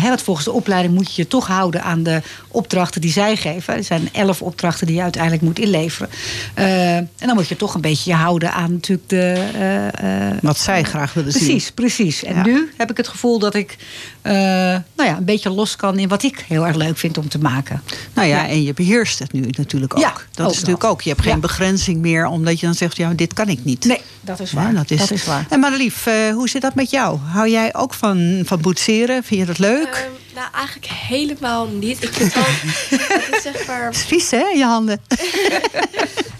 hè, 0.01 0.07
want 0.07 0.21
volgens 0.21 0.45
de 0.45 0.51
opleiding 0.51 0.93
moet 0.93 1.15
je 1.15 1.21
je 1.21 1.27
toch 1.27 1.47
houden 1.47 1.83
aan 1.83 2.03
de 2.03 2.21
opdrachten 2.51 3.01
die 3.01 3.11
zij 3.11 3.35
geven. 3.35 3.73
Er 3.75 3.83
zijn 3.83 4.09
elf 4.11 4.41
opdrachten 4.41 4.87
die 4.87 4.95
je 4.95 5.01
uiteindelijk 5.01 5.41
moet 5.43 5.59
inleveren. 5.59 6.09
Eh, 6.53 6.95
en 6.95 7.09
dan 7.17 7.35
moet 7.35 7.47
je 7.47 7.55
toch 7.55 7.73
een 7.73 7.81
beetje 7.81 8.09
je 8.11 8.15
houden 8.15 8.53
aan 8.53 8.71
natuurlijk 8.73 9.09
de. 9.09 9.49
eh, 9.53 10.27
eh, 10.29 10.37
Wat 10.41 10.57
zij 10.59 10.83
graag 10.83 11.13
willen 11.13 11.31
zien. 11.31 11.41
Precies, 11.43 11.71
precies. 11.71 12.23
En 12.23 12.35
Ja. 12.35 12.43
nu 12.43 12.71
heb 12.77 12.91
ik 12.91 12.97
het 12.97 13.07
gevoel 13.07 13.39
dat 13.39 13.55
ik 13.55 13.77
eh, 14.21 14.33
nou 14.33 15.09
ja, 15.09 15.17
een 15.17 15.25
beetje 15.25 15.49
los 15.49 15.75
kan 15.75 15.99
in 15.99 16.07
wat 16.07 16.23
ik 16.23 16.45
heel 16.47 16.67
erg 16.67 16.75
leuk 16.75 16.97
vind 16.97 17.17
om 17.17 17.29
te 17.29 17.39
maken. 17.39 17.81
Nou 18.13 18.27
ja, 18.27 18.41
Ja. 18.43 18.47
en 18.47 18.63
je 18.63 18.73
beheerst 18.73 19.19
het 19.19 19.31
nu 19.33 19.39
natuurlijk 19.57 19.93
ook. 19.95 20.01
Ja, 20.01 20.09
dat 20.13 20.17
ook 20.19 20.27
is 20.31 20.35
wel. 20.37 20.47
natuurlijk 20.47 20.83
ook. 20.83 21.01
Je 21.01 21.09
hebt 21.09 21.21
geen 21.21 21.33
Ja. 21.33 21.39
begrenzing 21.39 22.01
meer, 22.01 22.25
omdat 22.25 22.59
je 22.59 22.65
dan 22.65 22.75
zegt, 22.75 22.97
ja, 22.97 23.13
dit 23.13 23.33
kan 23.33 23.47
ik 23.49 23.63
niet. 23.63 23.85
Nee, 23.85 24.01
dat 24.21 24.39
is 24.39 24.51
waar. 24.51 24.67
Ja, 24.71 24.77
dat, 24.77 24.91
is, 24.91 24.99
dat 24.99 25.11
is 25.11 25.25
waar. 25.25 25.45
En 25.49 25.59
Madelief, 25.59 26.05
eh, 26.05 26.13
hoe 26.33 26.49
zit 26.49 26.61
dat 26.61 26.75
met 26.75 26.89
jou? 26.89 27.17
Hou 27.19 27.49
jij 27.49 27.75
ook 27.75 27.93
van, 27.93 28.41
van 28.45 28.61
boetseren? 28.61 29.23
Vind 29.23 29.39
je 29.39 29.45
dat 29.45 29.57
leuk? 29.59 29.87
Ehm, 29.95 30.35
nou, 30.35 30.47
eigenlijk 30.55 30.85
helemaal 30.91 31.67
niet. 31.67 32.03
Ik 32.03 32.13
vind 32.13 32.33
het 32.45 33.35
is 33.35 33.41
zeg 33.41 33.67
maar, 33.67 33.85
Het 33.85 33.95
is 33.95 34.03
vies, 34.03 34.31
hè, 34.31 34.37
je 34.37 34.63
handen? 34.63 35.01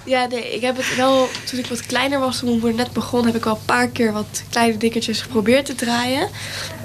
ja, 0.05 0.25
nee, 0.25 0.53
ik 0.55 0.61
heb 0.61 0.77
het 0.77 0.95
wel, 0.95 1.29
toen 1.43 1.59
ik 1.59 1.65
wat 1.65 1.85
kleiner 1.85 2.19
was, 2.19 2.39
toen 2.39 2.49
moeder 2.49 2.73
net 2.73 2.91
begon, 2.91 3.25
heb 3.25 3.35
ik 3.35 3.45
al 3.45 3.55
een 3.55 3.65
paar 3.65 3.87
keer 3.87 4.11
wat 4.11 4.43
kleine 4.49 4.77
dingetjes 4.77 5.21
geprobeerd 5.21 5.65
te 5.65 5.75
draaien. 5.75 6.29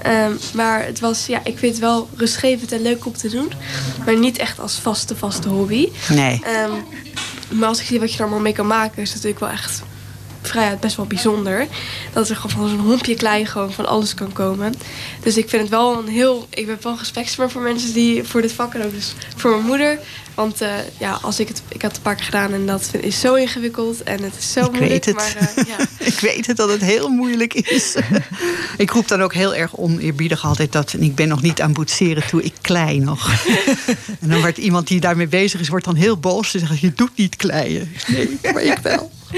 Ehm, 0.01 0.31
maar 0.53 0.85
het 0.85 0.99
was, 0.99 1.25
ja, 1.25 1.39
ik 1.43 1.57
vind 1.57 1.71
het 1.71 1.81
wel 1.81 2.09
rustgevend 2.15 2.71
en 2.71 2.81
leuk 2.81 3.05
om 3.05 3.17
te 3.17 3.29
doen, 3.29 3.51
maar 4.05 4.17
niet 4.17 4.37
echt 4.37 4.59
als 4.59 4.75
vaste, 4.75 5.15
vaste 5.15 5.49
hobby. 5.49 5.89
Nee. 6.09 6.41
Ehm, 6.43 6.71
maar 7.49 7.67
als 7.69 7.79
ik 7.79 7.85
zie 7.85 7.99
wat 7.99 8.09
je 8.11 8.15
er 8.17 8.21
allemaal 8.23 8.39
mee 8.39 8.53
kan 8.53 8.67
maken, 8.67 9.01
is 9.01 9.13
het 9.13 9.23
natuurlijk 9.23 9.39
wel 9.39 9.49
echt 9.49 9.81
vrij 10.47 10.77
best 10.77 10.95
wel 10.95 11.05
bijzonder. 11.05 11.67
Dat 12.13 12.29
er 12.29 12.35
gewoon 12.35 12.51
van 12.51 12.69
zo'n 12.69 12.87
hompje 12.87 13.15
klei 13.15 13.45
gewoon 13.45 13.73
van 13.73 13.85
alles 13.85 14.13
kan 14.13 14.33
komen. 14.33 14.73
Dus 15.23 15.37
ik 15.37 15.49
vind 15.49 15.61
het 15.61 15.71
wel 15.71 15.97
een 15.97 16.07
heel... 16.07 16.47
Ik 16.49 16.65
ben 16.65 16.77
wel 16.81 16.97
respectvoller 16.97 17.51
voor 17.51 17.61
mensen 17.61 17.93
die 17.93 18.23
voor 18.23 18.41
dit 18.41 18.51
vak 18.51 18.73
en 18.73 18.83
ook 18.85 18.91
dus 18.91 19.13
voor 19.35 19.51
mijn 19.51 19.65
moeder. 19.65 19.99
Want 20.35 20.61
eh, 20.61 20.69
ja, 20.99 21.19
als 21.21 21.39
ik 21.39 21.47
het... 21.47 21.61
Ik 21.67 21.81
had 21.81 21.89
het 21.91 21.97
een 21.97 22.03
paar 22.03 22.15
keer 22.15 22.25
gedaan 22.25 22.53
en 22.53 22.65
dat 22.65 22.87
vind, 22.89 23.03
is 23.03 23.19
zo 23.19 23.33
ingewikkeld 23.33 24.03
en 24.03 24.23
het 24.23 24.33
is 24.37 24.51
zo 24.51 24.59
Ik 24.59 24.71
moeilijk. 24.71 24.91
weet 24.91 25.05
het. 25.05 25.15
Maar 25.15 25.35
eh, 25.55 25.63
ja. 25.67 25.77
ik 26.13 26.19
weet 26.19 26.47
het 26.47 26.57
dat 26.57 26.69
het 26.69 26.81
heel 26.81 27.09
moeilijk 27.09 27.53
is. 27.53 27.95
ik 28.77 28.91
roep 28.91 29.07
dan 29.07 29.21
ook 29.21 29.33
heel 29.33 29.55
erg 29.55 29.77
oneerbiedig 29.77 30.45
altijd 30.45 30.71
dat... 30.71 30.93
en 30.93 31.01
ik 31.01 31.15
ben 31.15 31.27
nog 31.27 31.41
niet 31.41 31.61
aan 31.61 31.73
boetseren 31.73 32.27
toe, 32.27 32.43
ik 32.43 32.53
klei 32.61 32.99
nog. 32.99 33.31
en 34.21 34.29
dan 34.29 34.39
wordt 34.39 34.57
iemand 34.57 34.87
die 34.87 34.99
daarmee 34.99 35.27
bezig 35.27 35.59
is... 35.59 35.69
wordt 35.69 35.85
dan 35.85 35.95
heel 35.95 36.17
boos 36.17 36.53
en 36.53 36.59
zegt, 36.59 36.79
je 36.79 36.93
doet 36.93 37.11
niet 37.15 37.35
kleien. 37.35 37.91
Nee, 38.07 38.37
maar 38.53 38.63
ik 38.63 38.77
wel. 38.77 39.11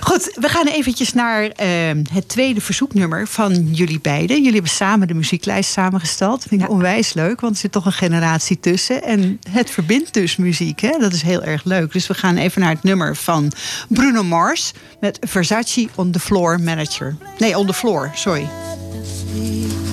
Goed, 0.00 0.36
we 0.40 0.48
gaan 0.48 0.66
eventjes 0.66 1.12
naar 1.12 1.42
eh, 1.48 1.68
het 2.12 2.28
tweede 2.28 2.60
verzoeknummer 2.60 3.26
van 3.26 3.68
jullie 3.74 4.00
beiden. 4.00 4.36
Jullie 4.36 4.52
hebben 4.52 4.70
samen 4.70 5.08
de 5.08 5.14
muzieklijst 5.14 5.70
samengesteld. 5.70 6.44
Vind 6.48 6.60
ik 6.62 6.68
Ja. 6.68 6.74
onwijs 6.74 7.12
leuk, 7.12 7.40
want 7.40 7.54
er 7.54 7.60
zit 7.60 7.72
toch 7.72 7.86
een 7.86 7.92
generatie 7.92 8.60
tussen. 8.60 9.02
En 9.02 9.40
het 9.50 9.70
verbindt 9.70 10.14
dus 10.14 10.36
muziek, 10.36 10.80
hè? 10.80 10.98
dat 10.98 11.12
is 11.12 11.22
heel 11.22 11.42
erg 11.42 11.64
leuk. 11.64 11.92
Dus 11.92 12.06
we 12.06 12.14
gaan 12.14 12.36
even 12.36 12.60
naar 12.60 12.70
het 12.70 12.82
nummer 12.82 13.16
van 13.16 13.52
Bruno 13.88 14.22
Mars... 14.22 14.72
met 15.00 15.18
Versace 15.20 15.88
on 15.94 16.10
the 16.10 16.20
Floor 16.20 16.60
Manager. 16.60 17.16
Nee, 17.38 17.58
on 17.58 17.66
the 17.66 17.72
floor, 17.74 18.10
sorry. 18.14 18.48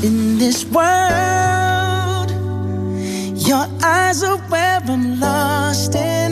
in 0.02 0.36
this 0.38 0.66
world. 0.72 2.32
Your 3.48 3.68
eyes 3.82 4.24
are 4.24 4.40
where 4.50 4.82
I'm 4.88 5.20
lost 5.20 5.94
in. 5.96 6.23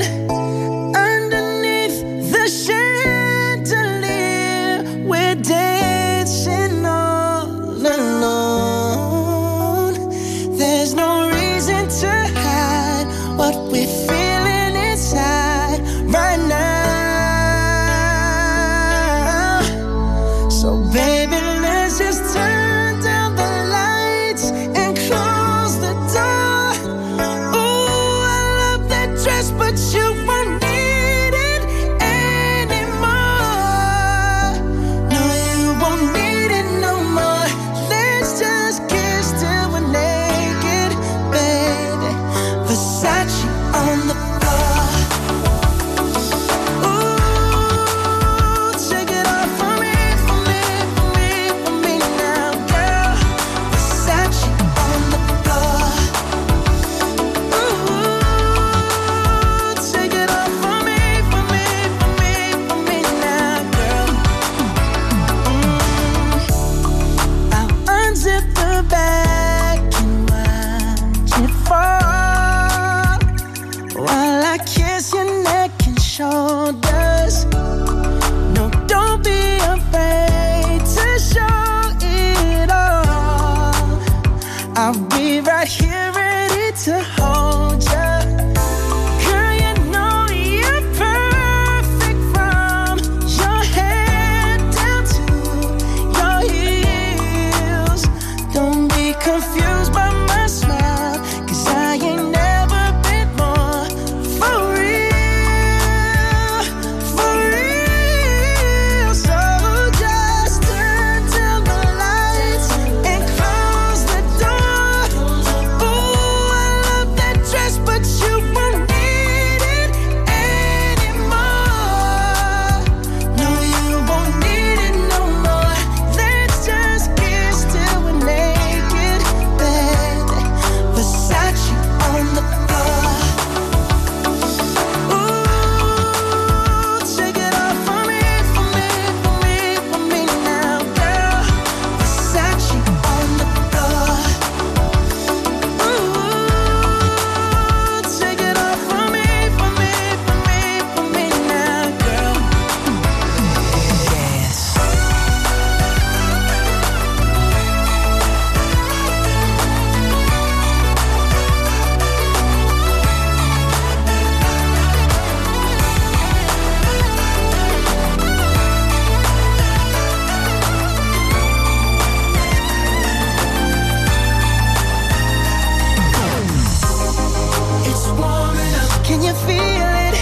You 179.31 179.37
feel 179.47 179.91
it? 180.07 180.15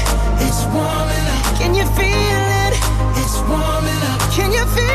It's 0.45 0.65
warming 0.65 1.27
up. 1.35 1.57
Can 1.57 1.73
you 1.73 1.85
feel 1.97 2.45
it? 2.65 2.73
It's 3.17 3.39
warming 3.49 4.03
up. 4.11 4.21
Can 4.31 4.51
you 4.51 4.65
feel 4.67 4.88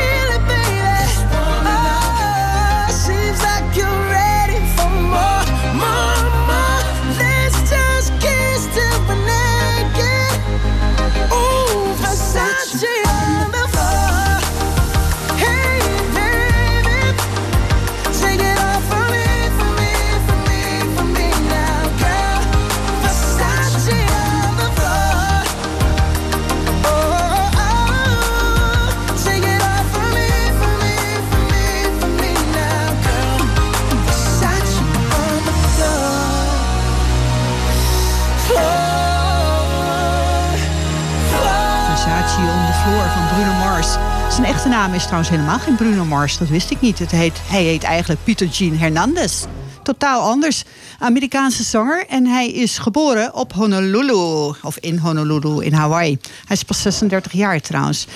naam 44.75 44.93
is 44.93 45.03
trouwens 45.03 45.29
helemaal 45.29 45.59
geen 45.59 45.75
Bruno 45.75 46.05
Mars, 46.05 46.37
dat 46.37 46.47
wist 46.47 46.71
ik 46.71 46.81
niet. 46.81 46.99
Het 46.99 47.11
heet, 47.11 47.39
hij 47.47 47.63
heet 47.63 47.83
eigenlijk 47.83 48.23
Peter 48.23 48.47
Jean 48.47 48.77
Hernandez. 48.77 49.45
Totaal 49.83 50.21
anders. 50.21 50.63
Amerikaanse 50.99 51.63
zanger 51.63 52.05
en 52.07 52.25
hij 52.25 52.51
is 52.51 52.77
geboren 52.77 53.33
op 53.33 53.53
Honolulu. 53.53 54.53
Of 54.61 54.77
in 54.79 54.97
Honolulu 54.97 55.65
in 55.65 55.73
Hawaii. 55.73 56.17
Hij 56.45 56.55
is 56.55 56.63
pas 56.63 56.81
36 56.81 57.31
jaar 57.31 57.61
trouwens. 57.61 58.07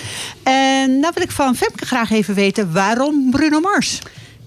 En 0.42 1.00
nou 1.00 1.12
wil 1.14 1.22
ik 1.22 1.30
van 1.30 1.54
Femke 1.54 1.86
graag 1.86 2.10
even 2.10 2.34
weten 2.34 2.72
waarom 2.72 3.30
Bruno 3.30 3.60
Mars? 3.60 3.98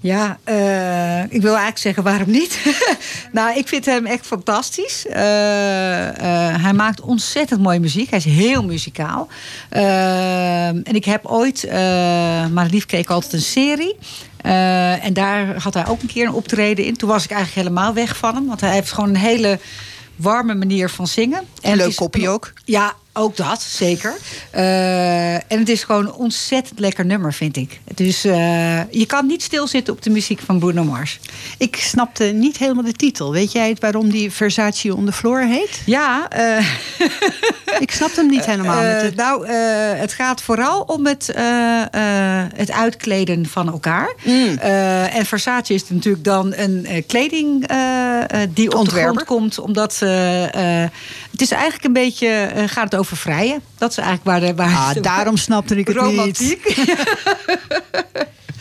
Ja, 0.03 0.39
eh, 0.43 1.23
ik 1.23 1.41
wil 1.41 1.51
eigenlijk 1.51 1.77
zeggen 1.77 2.03
waarom 2.03 2.31
niet. 2.31 2.59
nou, 3.31 3.57
ik 3.57 3.67
vind 3.67 3.85
hem 3.85 4.05
echt 4.05 4.25
fantastisch. 4.25 5.07
Eh, 5.07 6.07
eh, 6.07 6.61
hij 6.63 6.73
maakt 6.73 7.01
ontzettend 7.01 7.61
mooie 7.61 7.79
muziek. 7.79 8.09
Hij 8.09 8.19
is 8.19 8.25
heel 8.25 8.63
muzikaal. 8.63 9.27
En 9.69 10.83
ik 10.95 11.05
heb 11.05 11.25
ooit, 11.25 11.67
maar 12.51 12.67
lief 12.71 12.85
keek 12.85 13.09
altijd 13.09 13.33
een 13.33 13.41
serie. 13.41 13.95
En 15.01 15.13
daar 15.13 15.61
had 15.61 15.73
hij 15.73 15.87
ook 15.87 16.01
een 16.01 16.07
keer 16.07 16.27
een 16.27 16.33
optreden 16.33 16.85
in. 16.85 16.97
Toen 16.97 17.09
was 17.09 17.23
ik 17.23 17.31
eigenlijk 17.31 17.67
helemaal 17.67 17.93
weg 17.93 18.17
van 18.17 18.35
hem. 18.35 18.45
Want 18.45 18.61
hij 18.61 18.71
heeft 18.71 18.91
gewoon 18.91 19.09
een 19.09 19.15
hele 19.15 19.59
warme 20.15 20.55
manier 20.55 20.89
van 20.89 21.07
zingen. 21.07 21.43
En 21.61 21.77
leuk 21.77 21.95
kopje 21.95 22.29
ook. 22.29 22.53
Ja, 22.65 22.93
ook 23.13 23.35
dat, 23.37 23.61
zeker. 23.61 24.13
Eh, 24.51 25.33
en 25.33 25.59
het 25.59 25.69
is 25.69 25.83
gewoon 25.83 26.05
een 26.05 26.13
ontzettend 26.13 26.79
lekker 26.79 27.05
nummer, 27.05 27.33
vind 27.33 27.57
ik. 27.57 27.79
Dus 27.95 28.23
eh, 28.23 28.91
je 28.91 29.05
kan 29.05 29.25
niet 29.25 29.43
stilzitten 29.43 29.93
op 29.93 30.01
de 30.01 30.09
muziek 30.09 30.39
van 30.39 30.59
Bruno 30.59 30.83
Mars. 30.83 31.19
Ik 31.57 31.75
snapte 31.75 32.23
niet 32.23 32.57
helemaal 32.57 32.83
de 32.83 32.91
titel. 32.91 33.31
Weet 33.31 33.51
jij 33.51 33.69
het 33.69 33.79
waarom 33.79 34.09
die 34.09 34.31
Versace 34.31 34.95
on 34.95 35.05
the 35.05 35.11
Floor 35.11 35.39
heet? 35.39 35.81
Ja, 35.85 36.29
eh, 36.29 36.65
Ik 37.79 37.91
snap 37.91 38.15
hem 38.15 38.29
niet 38.29 38.45
helemaal. 38.51 38.83
met 38.83 39.15
nou, 39.15 39.47
het 39.47 40.13
gaat 40.13 40.41
vooral 40.41 40.81
om 40.81 41.05
het, 41.05 41.33
het 42.55 42.71
uitkleden 42.71 43.45
van 43.45 43.71
elkaar. 43.71 44.13
Mm. 44.23 44.57
En 44.57 45.25
Versace 45.25 45.73
is 45.73 45.89
natuurlijk 45.89 46.23
dan 46.23 46.53
een 46.55 47.03
kleding 47.07 47.65
eh, 48.27 48.47
die 48.49 48.77
op 48.77 48.89
de 48.89 49.01
grond 49.01 49.23
komt. 49.23 49.59
Omdat 49.59 49.99
eh, 50.01 50.85
het 51.31 51.41
is 51.41 51.51
eigenlijk 51.51 51.83
een 51.83 51.93
beetje, 51.93 52.27
eh, 52.27 52.63
gaat 52.67 52.83
het 52.83 52.95
over 52.95 53.17
vrijen. 53.17 53.61
Dat 53.77 53.91
is 53.91 53.97
eigenlijk 53.97 54.25
waar 54.25 54.39
de... 54.39 54.55
Waar 54.55 54.95
Ah, 54.95 55.01
daarom 55.01 55.37
snapte 55.37 55.75
ik 55.75 55.87
het 55.87 56.11
niet. 56.11 56.57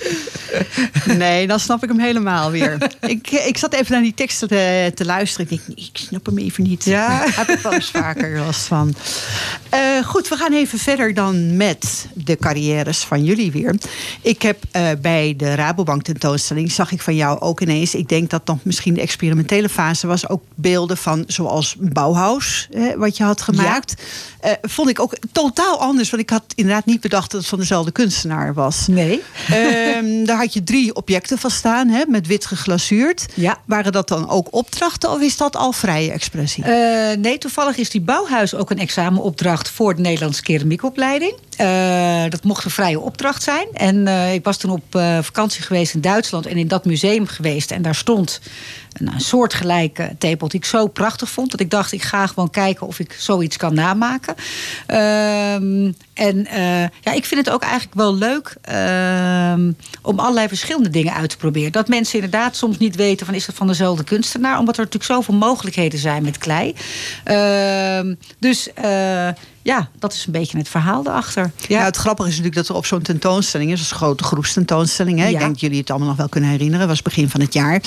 Nee, 1.17 1.47
dan 1.47 1.61
snap 1.61 1.83
ik 1.83 1.89
hem 1.89 1.99
helemaal 1.99 2.51
weer. 2.51 2.91
ik, 3.01 3.31
ik 3.31 3.57
zat 3.57 3.73
even 3.73 3.93
naar 3.93 4.03
die 4.03 4.15
teksten 4.15 4.49
te, 4.49 4.93
te 4.95 5.05
luisteren. 5.05 5.51
Ik 5.51 5.61
denk, 5.67 5.79
ik 5.79 5.97
snap 5.99 6.27
hem 6.27 6.39
even 6.39 6.65
niet. 6.65 6.85
Ja. 6.85 7.09
Daar 7.09 7.37
heb 7.37 7.49
ik 7.49 7.59
wel 7.59 7.73
eens 7.73 7.91
vaker 7.91 8.39
last 8.39 8.67
van. 8.67 8.95
Eh, 9.69 9.81
goed, 10.05 10.29
we 10.29 10.37
gaan 10.37 10.53
even 10.53 10.79
verder 10.79 11.15
dan 11.15 11.57
met 11.57 12.07
de 12.15 12.37
carrières 12.37 12.99
van 12.99 13.25
jullie 13.25 13.53
weer. 13.53 13.75
Ik 14.21 14.43
heb 14.43 14.63
eh, 14.71 14.89
bij 15.01 15.35
de 15.37 15.55
Rabobank 15.55 16.03
tentoonstelling, 16.03 16.73
zag 16.73 16.93
ik 16.93 17.03
van 17.03 17.17
jou 17.17 17.41
ook 17.41 17.61
ineens... 17.61 17.95
ik 17.95 18.09
denk 18.09 18.31
dat 18.31 18.47
nog 18.47 18.59
misschien 18.63 18.95
de 18.95 19.01
experimentele 19.01 19.69
fase 19.69 20.07
was... 20.07 20.29
ook 20.29 20.43
beelden 20.55 20.97
van 20.97 21.25
zoals 21.27 21.77
Bauhaus, 21.79 22.69
hè, 22.73 22.97
wat 22.97 23.17
je 23.17 23.25
had 23.25 23.43
gemaakt. 23.43 24.03
Eh, 24.41 24.53
vond 24.63 24.89
ik 24.89 25.01
ook 25.01 25.15
totaal 25.33 25.81
anders. 25.81 26.11
Want 26.11 26.23
ik 26.23 26.31
had 26.31 26.45
inderdaad 26.55 26.87
niet 26.87 27.01
bedacht 27.01 27.31
dat 27.31 27.41
het 27.41 27.49
van 27.49 27.59
dezelfde 27.59 27.91
kunstenaar 27.93 28.55
was. 28.55 28.87
Nee. 28.87 29.23
Ehm, 29.49 30.25
daar 30.25 30.37
had 30.43 30.53
je 30.53 30.65
drie 30.65 30.95
objecten 30.95 31.39
van 31.39 31.51
staan, 31.51 31.89
hè, 31.89 32.03
met 32.09 32.27
wit 32.27 32.47
geglazuurd. 32.47 33.27
Ja. 33.35 33.59
Waren 33.65 33.93
dat 33.93 34.09
dan 34.09 34.29
ook 34.29 34.49
opdrachten 34.51 35.11
of 35.11 35.21
is 35.21 35.37
dat 35.37 35.57
al 35.57 35.73
vrije 35.73 36.13
expressie? 36.13 36.65
Eh, 36.65 37.17
nee, 37.17 37.39
toevallig 37.39 37.77
is 37.77 37.91
die 37.91 38.01
Bauhuis 38.01 38.55
ook 38.55 38.71
een 38.71 38.79
examenopdracht 38.79 39.71
voor 39.71 39.95
de 39.95 40.03
Nederlandse 40.03 40.43
keramiekopleiding. 40.43 41.35
Eh, 41.57 42.25
dat 42.29 42.45
mocht 42.45 42.65
een 42.65 42.71
vrije 42.71 43.01
opdracht 43.01 43.43
zijn. 43.43 43.67
En 43.73 44.07
eh, 44.07 44.35
ik 44.35 44.45
was 44.45 44.57
toen 44.57 44.71
op 44.71 44.95
eh, 44.95 45.19
vakantie 45.23 45.63
geweest 45.63 45.95
in 45.95 46.01
Duitsland 46.01 46.47
en 46.47 46.57
in 46.57 46.69
dat 46.69 46.85
museum 46.85 47.27
geweest. 47.27 47.71
En 47.71 47.83
daar 47.83 47.95
stond 47.95 48.41
een, 48.93 49.21
soortgelijke 49.21 50.15
tepel 50.19 50.49
die 50.49 50.61
ik 50.61 50.67
zo 50.67 50.87
prachtig 50.87 51.29
vond. 51.29 51.51
Dat 51.51 51.61
ik 51.61 51.71
dacht, 51.71 51.93
ik 51.93 52.03
ga 52.03 52.27
gewoon 52.27 52.51
kijken 52.51 52.87
of 52.87 52.99
ik 52.99 53.13
zoiets 53.19 53.57
kan 53.57 53.75
namaken. 53.75 54.35
Ehm, 54.87 55.93
en 56.15 56.47
ja, 57.01 57.13
ik 57.13 57.25
vind 57.25 57.47
het 57.47 57.51
ook 57.51 57.63
eigenlijk 57.63 57.95
wel 57.95 58.15
leuk 58.15 58.57
ehm, 58.63 59.73
om 60.03 60.19
allerlei 60.19 60.49
verschillende 60.49 60.91
dingen 60.91 61.15
uit 61.15 61.31
te 61.31 61.37
proberen. 61.37 61.73
Dat 61.73 61.89
mensen 61.89 62.15
inderdaad 62.15 62.57
soms 62.57 62.79
niet 62.79 62.97
weten 62.97 63.27
van 63.27 63.35
is 63.35 63.47
het 63.47 63.57
van 63.57 63.67
dezelfde 63.67 64.05
kunstenaar. 64.05 64.59
Omdat 64.59 64.77
er 64.77 64.85
natuurlijk 64.85 65.13
zoveel 65.13 65.35
mogelijkheden 65.35 65.99
zijn 65.99 66.23
met 66.23 66.39
klei. 66.39 66.75
Ehm, 67.25 68.15
dus 68.39 68.69
ja, 69.63 69.89
dat 69.99 70.13
is 70.13 70.27
een 70.27 70.33
beetje 70.33 70.59
het 70.59 70.69
verhaal 70.69 71.07
erachter. 71.07 71.51
Ja. 71.57 71.75
Nou, 71.75 71.85
het 71.85 71.97
grappige 71.97 72.29
is 72.29 72.35
natuurlijk 72.37 72.61
dat 72.63 72.69
er 72.69 72.81
op 72.81 72.87
zo'n 72.87 73.03
tentoonstelling 73.03 73.73
is, 73.73 73.91
een 73.91 73.97
grote 73.97 74.25
groepstentoonstelling. 74.25 75.19
Hè? 75.19 75.25
Ik 75.27 75.33
Ja. 75.33 75.39
denk 75.39 75.51
dat 75.51 75.61
jullie 75.61 75.79
het 75.81 75.91
allemaal 75.91 76.09
nog 76.09 76.17
wel 76.17 76.29
kunnen 76.29 76.51
herinneren. 76.51 76.87
was 76.89 77.03
begin 77.03 77.29
van 77.31 77.41
het 77.41 77.53
jaar. 77.53 77.83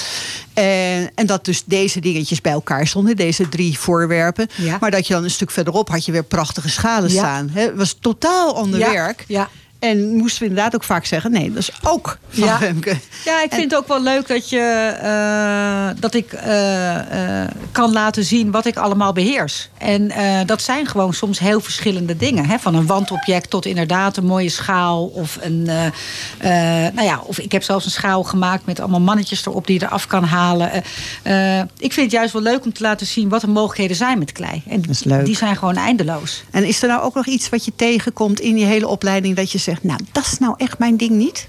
En, 0.53 1.11
en 1.15 1.25
dat 1.25 1.45
dus 1.45 1.63
deze 1.65 1.99
dingetjes 1.99 2.41
bij 2.41 2.51
elkaar 2.51 2.87
stonden, 2.87 3.15
deze 3.15 3.49
drie 3.49 3.79
voorwerpen. 3.79 4.47
Ja. 4.55 4.77
Maar 4.79 4.91
dat 4.91 5.07
je 5.07 5.13
dan 5.13 5.23
een 5.23 5.31
stuk 5.31 5.51
verderop 5.51 5.89
had 5.89 6.05
je 6.05 6.11
weer 6.11 6.23
prachtige 6.23 6.69
schalen 6.69 7.11
Ja. 7.11 7.17
staan. 7.17 7.49
Hè? 7.49 7.61
Het 7.61 7.75
was 7.75 7.97
totaal 7.99 8.55
ander 8.55 8.79
Ja, 8.79 8.91
werk. 8.91 9.23
ja. 9.27 9.49
En 9.89 10.15
moesten 10.15 10.41
we 10.41 10.49
inderdaad 10.49 10.75
ook 10.75 10.83
vaak 10.83 11.05
zeggen: 11.05 11.31
nee, 11.31 11.49
dat 11.51 11.57
is 11.57 11.71
ook 11.83 12.17
van 12.29 12.43
Ja. 12.43 12.57
Femke. 12.57 12.97
Ja, 13.25 13.43
ik 13.43 13.51
En- 13.51 13.57
vind 13.57 13.71
het 13.71 13.79
ook 13.79 13.87
wel 13.87 14.01
leuk 14.01 14.27
dat, 14.27 14.49
je, 14.49 14.59
eh, 15.01 16.01
dat 16.01 16.13
ik 16.13 16.33
eh, 16.33 17.41
eh, 17.43 17.49
kan 17.71 17.91
laten 17.91 18.23
zien 18.23 18.51
wat 18.51 18.65
ik 18.65 18.77
allemaal 18.77 19.13
beheers. 19.13 19.69
En 19.77 20.11
dat 20.45 20.61
zijn 20.61 20.87
gewoon 20.87 21.13
soms 21.13 21.39
heel 21.39 21.59
verschillende 21.61 22.17
dingen. 22.17 22.45
Hè? 22.45 22.59
Van 22.59 22.75
een 22.75 22.85
wandobject 22.85 23.49
tot 23.49 23.65
inderdaad 23.65 24.17
een 24.17 24.25
mooie 24.25 24.49
schaal. 24.49 25.05
Of, 25.05 25.37
een, 25.41 25.63
nou 26.93 27.01
ja, 27.03 27.19
of 27.23 27.39
ik 27.39 27.51
heb 27.51 27.63
zelfs 27.63 27.85
een 27.85 27.91
schaal 27.91 28.23
gemaakt 28.23 28.65
met 28.65 28.79
allemaal 28.79 28.99
mannetjes 28.99 29.45
erop 29.45 29.67
die 29.67 29.79
je 29.79 29.85
eraf 29.85 30.07
kan 30.07 30.23
halen. 30.23 30.71
Ik 31.77 31.93
vind 31.93 31.95
het 31.95 32.11
juist 32.11 32.33
wel 32.33 32.41
leuk 32.41 32.65
om 32.65 32.73
te 32.73 32.81
laten 32.81 33.07
zien 33.07 33.29
wat 33.29 33.41
de 33.41 33.47
mogelijkheden 33.47 33.95
zijn 33.95 34.19
met 34.19 34.31
klei. 34.31 34.63
En 34.67 34.83
is 34.89 35.03
leuk. 35.03 35.25
die 35.25 35.35
zijn 35.35 35.55
gewoon 35.55 35.75
eindeloos. 35.75 36.43
En 36.51 36.63
is 36.63 36.81
er 36.81 36.87
nou 36.87 37.01
ook 37.01 37.15
nog 37.15 37.25
iets 37.25 37.49
wat 37.49 37.65
je 37.65 37.71
tegenkomt 37.75 38.39
in 38.39 38.55
die 38.55 38.65
hele 38.65 38.87
opleiding 38.87 39.35
dat 39.35 39.51
je 39.51 39.57
zegt: 39.57 39.74
nou, 39.83 39.99
dat 40.11 40.25
is 40.25 40.37
nou 40.37 40.53
echt 40.57 40.79
mijn 40.79 40.97
ding 40.97 41.11
niet? 41.11 41.47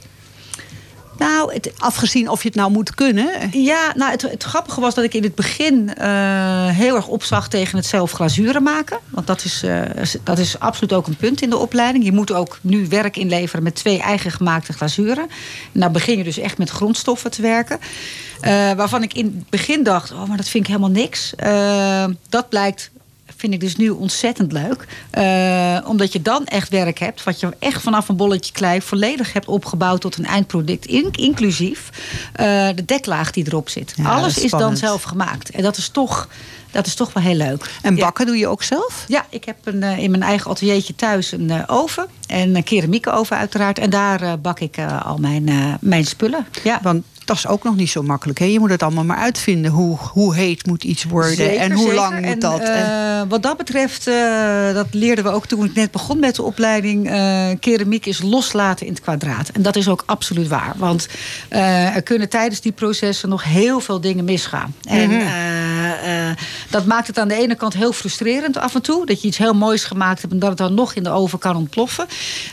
Nou, 1.18 1.52
het, 1.52 1.72
Afgezien 1.78 2.28
of 2.28 2.42
je 2.42 2.48
het 2.48 2.56
nou 2.56 2.70
moet 2.70 2.94
kunnen. 2.94 3.50
Ja, 3.52 3.92
nou, 3.96 4.10
het, 4.10 4.22
het 4.22 4.42
grappige 4.42 4.80
was 4.80 4.94
dat 4.94 5.04
ik 5.04 5.14
in 5.14 5.22
het 5.22 5.34
begin 5.34 5.94
eh, 5.94 6.66
heel 6.68 6.96
erg 6.96 7.06
opzag 7.06 7.48
tegen 7.48 7.76
het 7.76 7.86
zelf 7.86 8.12
glazuren 8.12 8.62
maken. 8.62 8.98
Want 9.10 9.26
dat 9.26 9.44
is, 9.44 9.62
eh, 9.62 9.82
dat 10.22 10.38
is 10.38 10.58
absoluut 10.58 10.92
ook 10.92 11.06
een 11.06 11.16
punt 11.16 11.42
in 11.42 11.50
de 11.50 11.56
opleiding. 11.56 12.04
Je 12.04 12.12
moet 12.12 12.32
ook 12.32 12.58
nu 12.60 12.86
werk 12.88 13.16
inleveren 13.16 13.62
met 13.62 13.74
twee 13.74 14.00
eigen 14.00 14.30
gemaakte 14.30 14.72
glazuren. 14.72 15.26
Nou 15.72 15.92
begin 15.92 16.18
je 16.18 16.24
dus 16.24 16.38
echt 16.38 16.58
met 16.58 16.70
grondstoffen 16.70 17.30
te 17.30 17.42
werken. 17.42 17.78
Eh, 18.40 18.72
waarvan 18.72 19.02
ik 19.02 19.14
in 19.14 19.24
het 19.24 19.50
begin 19.50 19.82
dacht, 19.82 20.12
oh, 20.12 20.24
maar 20.28 20.36
dat 20.36 20.48
vind 20.48 20.64
ik 20.64 20.70
helemaal 20.70 20.90
niks. 20.90 21.32
Dat 22.28 22.48
blijkt 22.48 22.90
vind 23.36 23.52
ik 23.52 23.60
dus 23.60 23.76
nu 23.76 23.88
ontzettend 23.90 24.52
leuk. 24.52 24.86
Eh, 25.10 25.78
omdat 25.88 26.12
je 26.12 26.22
dan 26.22 26.44
echt 26.46 26.68
werk 26.68 26.98
hebt. 26.98 27.24
Wat 27.24 27.40
je 27.40 27.48
echt 27.58 27.82
vanaf 27.82 28.08
een 28.08 28.16
bolletje 28.16 28.52
klei 28.52 28.82
volledig 28.82 29.32
hebt 29.32 29.48
opgebouwd 29.48 30.00
tot 30.00 30.16
een 30.16 30.26
eindproduct. 30.26 30.86
in- 30.86 31.12
inclusief 31.12 31.90
eh, 32.32 32.68
de 32.74 32.84
deklaag 32.84 33.30
die 33.30 33.46
erop 33.46 33.68
zit. 33.68 33.92
Ja, 33.96 34.04
Alles 34.14 34.36
is 34.36 34.44
is 34.44 34.50
dan 34.50 34.76
zelf 34.76 35.02
gemaakt. 35.02 35.50
En 35.50 35.62
dat 35.62 35.76
is 35.76 35.88
toch, 35.88 36.28
dat 36.70 36.86
is 36.86 36.94
toch 36.94 37.12
wel 37.12 37.22
heel 37.22 37.34
leuk. 37.34 37.70
En 37.82 37.96
Ja. 37.96 38.00
bakken 38.04 38.26
doe 38.26 38.36
je 38.38 38.46
ook 38.46 38.62
zelf? 38.62 39.04
Ja, 39.08 39.26
ik 39.30 39.44
heb 39.44 39.56
een, 39.64 39.82
eh, 39.82 39.98
in 39.98 40.10
mijn 40.10 40.22
eigen 40.22 40.50
ateliertje 40.50 40.94
thuis 40.94 41.32
een 41.32 41.68
oven. 41.68 42.06
En 42.26 42.56
een 42.56 42.64
keramiekoven 42.64 43.36
uiteraard. 43.36 43.78
En 43.78 43.90
daar 43.90 44.40
bak 44.40 44.60
ik 44.60 44.76
al 45.04 45.16
mijn, 45.18 45.76
mijn 45.80 46.04
spullen. 46.04 46.46
Ja. 46.64 46.78
Want 46.82 47.04
dat 47.26 47.36
is 47.36 47.46
ook 47.46 47.62
nog 47.62 47.76
niet 47.76 47.90
zo 47.90 48.02
makkelijk. 48.02 48.38
Hè? 48.38 48.44
Je 48.44 48.58
moet 48.58 48.70
het 48.70 48.82
allemaal 48.82 49.04
maar 49.04 49.16
uitvinden. 49.16 49.70
Hoe, 49.70 49.96
hoe 50.12 50.34
heet 50.34 50.66
moet 50.66 50.84
iets 50.84 51.04
worden 51.04 51.36
Zeker, 51.36 51.60
en 51.60 51.72
hoe 51.72 51.94
lang 51.94 52.14
moet 52.20 52.24
En, 52.32 52.38
dat? 52.38 52.60
eh, 52.60 53.20
wat 53.28 53.42
dat 53.42 53.56
betreft, 53.56 54.06
eh, 54.06 54.72
dat 54.74 54.86
leerden 54.90 55.24
we 55.24 55.30
ook 55.30 55.46
toen 55.46 55.64
ik 55.64 55.74
net 55.74 55.90
begon 55.90 56.18
met 56.18 56.34
de 56.34 56.42
opleiding. 56.42 57.10
eh, 57.10 57.48
keramiek 57.60 58.06
is 58.06 58.22
loslaten 58.22 58.86
in 58.86 58.92
het 58.92 59.02
kwadraat. 59.02 59.48
En 59.48 59.62
dat 59.62 59.76
is 59.76 59.88
ook 59.88 60.02
absoluut 60.06 60.48
waar. 60.48 60.72
Want 60.76 61.08
er 61.48 62.02
kunnen 62.02 62.28
tijdens 62.28 62.60
die 62.60 62.72
processen 62.72 63.28
nog 63.28 63.44
heel 63.44 63.80
veel 63.80 64.00
dingen 64.00 64.24
misgaan. 64.24 64.74
En 64.88 65.10
Mhm. 65.10 66.34
dat 66.70 66.86
maakt 66.86 67.06
het 67.06 67.18
aan 67.18 67.28
de 67.28 67.34
ene 67.34 67.54
kant 67.54 67.74
heel 67.74 67.92
frustrerend 67.92 68.56
af 68.56 68.74
en 68.74 68.82
toe. 68.82 69.06
Dat 69.06 69.20
je 69.22 69.28
iets 69.28 69.38
heel 69.38 69.54
moois 69.54 69.84
gemaakt 69.84 70.20
hebt 70.20 70.32
en 70.32 70.38
dat 70.38 70.48
het 70.48 70.58
dan 70.58 70.74
nog 70.74 70.94
in 70.94 71.02
de 71.02 71.10
oven 71.10 71.38
kan 71.38 71.56
ontploffen. 71.56 72.06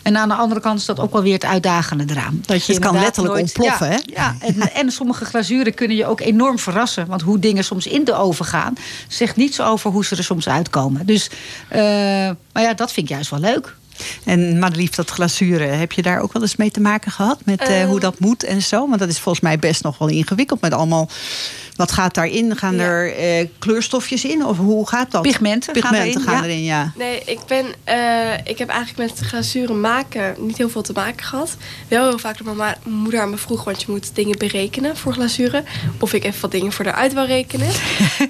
En 0.03 0.17
aan 0.17 0.27
de 0.27 0.33
andere 0.35 0.59
kant 0.61 0.79
is 0.79 0.85
dat 0.85 0.99
ook 0.99 1.11
wel 1.13 1.21
weer 1.21 1.33
het 1.33 1.45
uitdagende 1.45 2.03
eraan. 2.07 2.43
Dat 2.45 2.65
je 2.65 2.73
Het 2.73 2.81
kan 2.81 2.99
letterlijk 2.99 3.35
ontploffen, 3.35 3.87
ja, 3.89 3.93
hè? 3.93 3.99
Ja, 4.05 4.35
en, 4.39 4.62
en 4.73 4.91
sommige 4.91 5.25
glazuren 5.25 5.73
kunnen 5.73 5.97
je 5.97 6.05
ook 6.05 6.19
enorm 6.21 6.59
verrassen. 6.59 7.07
Want 7.07 7.21
hoe 7.21 7.39
dingen 7.39 7.63
soms 7.63 7.87
in 7.87 8.03
de 8.03 8.13
oven 8.13 8.45
gaan, 8.45 8.73
zegt 9.07 9.35
niets 9.35 9.61
over 9.61 9.91
hoe 9.91 10.05
ze 10.05 10.15
er 10.15 10.23
soms 10.23 10.49
uitkomen. 10.49 11.05
Dus, 11.05 11.29
eh, 11.69 11.81
maar 12.53 12.63
ja, 12.63 12.73
dat 12.73 12.91
vind 12.91 13.09
ik 13.09 13.13
juist 13.13 13.29
wel 13.29 13.39
leuk. 13.39 13.75
En 14.25 14.59
Madelief, 14.59 14.89
dat 14.89 15.09
glazuren, 15.09 15.77
heb 15.79 15.91
je 15.91 16.01
daar 16.01 16.19
ook 16.19 16.33
wel 16.33 16.41
eens 16.41 16.55
mee 16.55 16.71
te 16.71 16.79
maken 16.81 17.11
gehad? 17.11 17.39
Met 17.45 17.61
eh, 17.61 17.81
Ehm. 17.81 17.89
hoe 17.89 17.99
dat 17.99 18.19
moet 18.19 18.43
en 18.43 18.61
zo? 18.61 18.87
Want 18.87 18.99
dat 18.99 19.09
is 19.09 19.19
volgens 19.19 19.43
mij 19.43 19.59
best 19.59 19.83
nog 19.83 19.97
wel 19.97 20.07
ingewikkeld. 20.07 20.61
Met 20.61 20.73
allemaal, 20.73 21.09
wat 21.75 21.91
gaat 21.91 22.13
daarin? 22.13 22.57
Gaan 22.57 22.75
Ja. 22.75 22.81
er 22.83 23.15
eh, 23.15 23.47
kleurstofjes 23.59 24.25
in? 24.25 24.45
Of 24.45 24.57
hoe 24.57 24.87
gaat 24.87 25.11
dat? 25.11 25.21
Pigmenten, 25.21 25.73
Pigmenten 25.73 26.21
gaan 26.21 26.33
gaan 26.33 26.43
erin. 26.43 26.55
erin, 26.55 26.63
ja. 26.63 26.91
Nee, 26.95 27.21
ik, 27.25 27.39
ben, 27.47 27.65
eh, 27.83 28.33
ik 28.43 28.57
heb 28.57 28.69
eigenlijk 28.69 29.11
met 29.11 29.27
glazuren 29.27 29.79
maken 29.81 30.35
niet 30.37 30.57
heel 30.57 30.69
veel 30.69 30.81
te 30.81 30.93
maken 30.93 31.25
gehad. 31.25 31.57
Wel 31.87 32.07
heel 32.07 32.19
vaak 32.19 32.43
dat 32.43 32.55
mijn 32.55 32.75
moeder 32.83 33.21
aan 33.21 33.29
me 33.29 33.37
vroeg, 33.37 33.63
want 33.63 33.81
je 33.81 33.91
moet 33.91 34.15
dingen 34.15 34.37
berekenen 34.37 34.97
voor 34.97 35.13
glazuren. 35.13 35.65
Of 35.99 36.13
ik 36.13 36.23
even 36.23 36.41
wat 36.41 36.51
dingen 36.51 36.71
voor 36.71 36.85
eruit 36.85 37.13
wil 37.13 37.25
rekenen. 37.25 37.67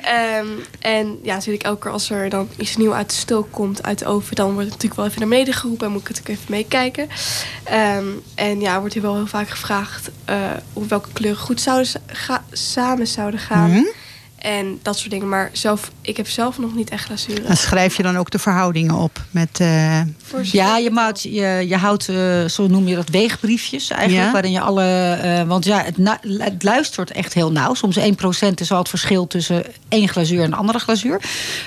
Ehm, 0.01 0.47
en 0.79 1.19
ja, 1.23 1.33
natuurlijk 1.33 1.63
elke 1.63 1.81
keer 1.81 1.91
als 1.91 2.09
er 2.09 2.29
dan 2.29 2.49
iets 2.57 2.77
nieuw 2.77 2.93
uit 2.93 3.09
de 3.09 3.15
stook 3.15 3.51
komt, 3.51 3.83
uit 3.83 3.99
de 3.99 4.05
oven, 4.05 4.35
dan 4.35 4.45
wordt 4.53 4.61
het 4.61 4.69
natuurlijk 4.73 4.95
wel 4.95 5.05
even 5.05 5.19
naar 5.19 5.29
beneden 5.29 5.53
geroepen 5.53 5.85
en 5.85 5.91
moet 5.91 6.01
ik 6.01 6.07
het 6.07 6.19
ook 6.19 6.27
even 6.27 6.45
meekijken. 6.47 7.07
Ehm, 7.63 8.05
en 8.35 8.59
ja, 8.59 8.79
wordt 8.79 8.93
hier 8.93 9.03
wel 9.03 9.15
heel 9.15 9.27
vaak 9.27 9.49
gevraagd 9.49 10.09
eh, 10.25 10.35
of 10.73 10.87
welke 10.87 11.09
kleuren 11.13 11.41
goed 11.41 11.61
zouden 11.61 11.87
samen 12.51 13.07
zouden 13.07 13.32
gaan. 13.39 13.69
Mhm. 13.69 13.83
En 14.43 14.79
dat 14.81 14.97
soort 14.97 15.11
dingen. 15.11 15.29
Maar 15.29 15.49
zelf, 15.53 15.91
ik 16.01 16.17
heb 16.17 16.27
zelf 16.27 16.57
nog 16.57 16.75
niet 16.75 16.89
echt 16.89 17.05
glazuren. 17.05 17.45
Dan 17.47 17.57
schrijf 17.57 17.97
je 17.97 18.03
dan 18.03 18.17
ook 18.17 18.29
de 18.31 18.39
verhoudingen 18.39 18.95
op 18.95 19.21
met... 19.31 19.59
eh, 19.59 20.01
Ja, 20.51 20.77
je, 20.77 20.91
maakt, 20.91 21.21
je, 21.21 21.65
je 21.67 21.75
houdt, 21.77 22.09
eh, 22.09 22.45
zo 22.45 22.67
noem 22.67 22.87
je 22.87 22.95
dat, 22.95 23.09
weegbriefjes 23.09 23.89
eigenlijk. 23.89 24.25
Ja. 24.25 24.31
Waarin 24.31 24.51
je 24.51 24.59
alle. 24.59 24.83
eh, 25.13 25.41
want 25.47 25.65
ja, 25.65 25.83
het, 25.83 25.95
het 26.37 26.63
luistert 26.63 27.11
echt 27.11 27.33
heel 27.33 27.51
nauw. 27.51 27.73
Soms 27.73 27.99
1% 27.99 28.01
is 28.55 28.71
al 28.71 28.77
het 28.77 28.89
verschil 28.89 29.27
tussen 29.27 29.63
één 29.89 30.07
glazuur 30.09 30.39
en 30.39 30.45
een 30.45 30.53
andere 30.53 30.79
glazuur. 30.79 31.21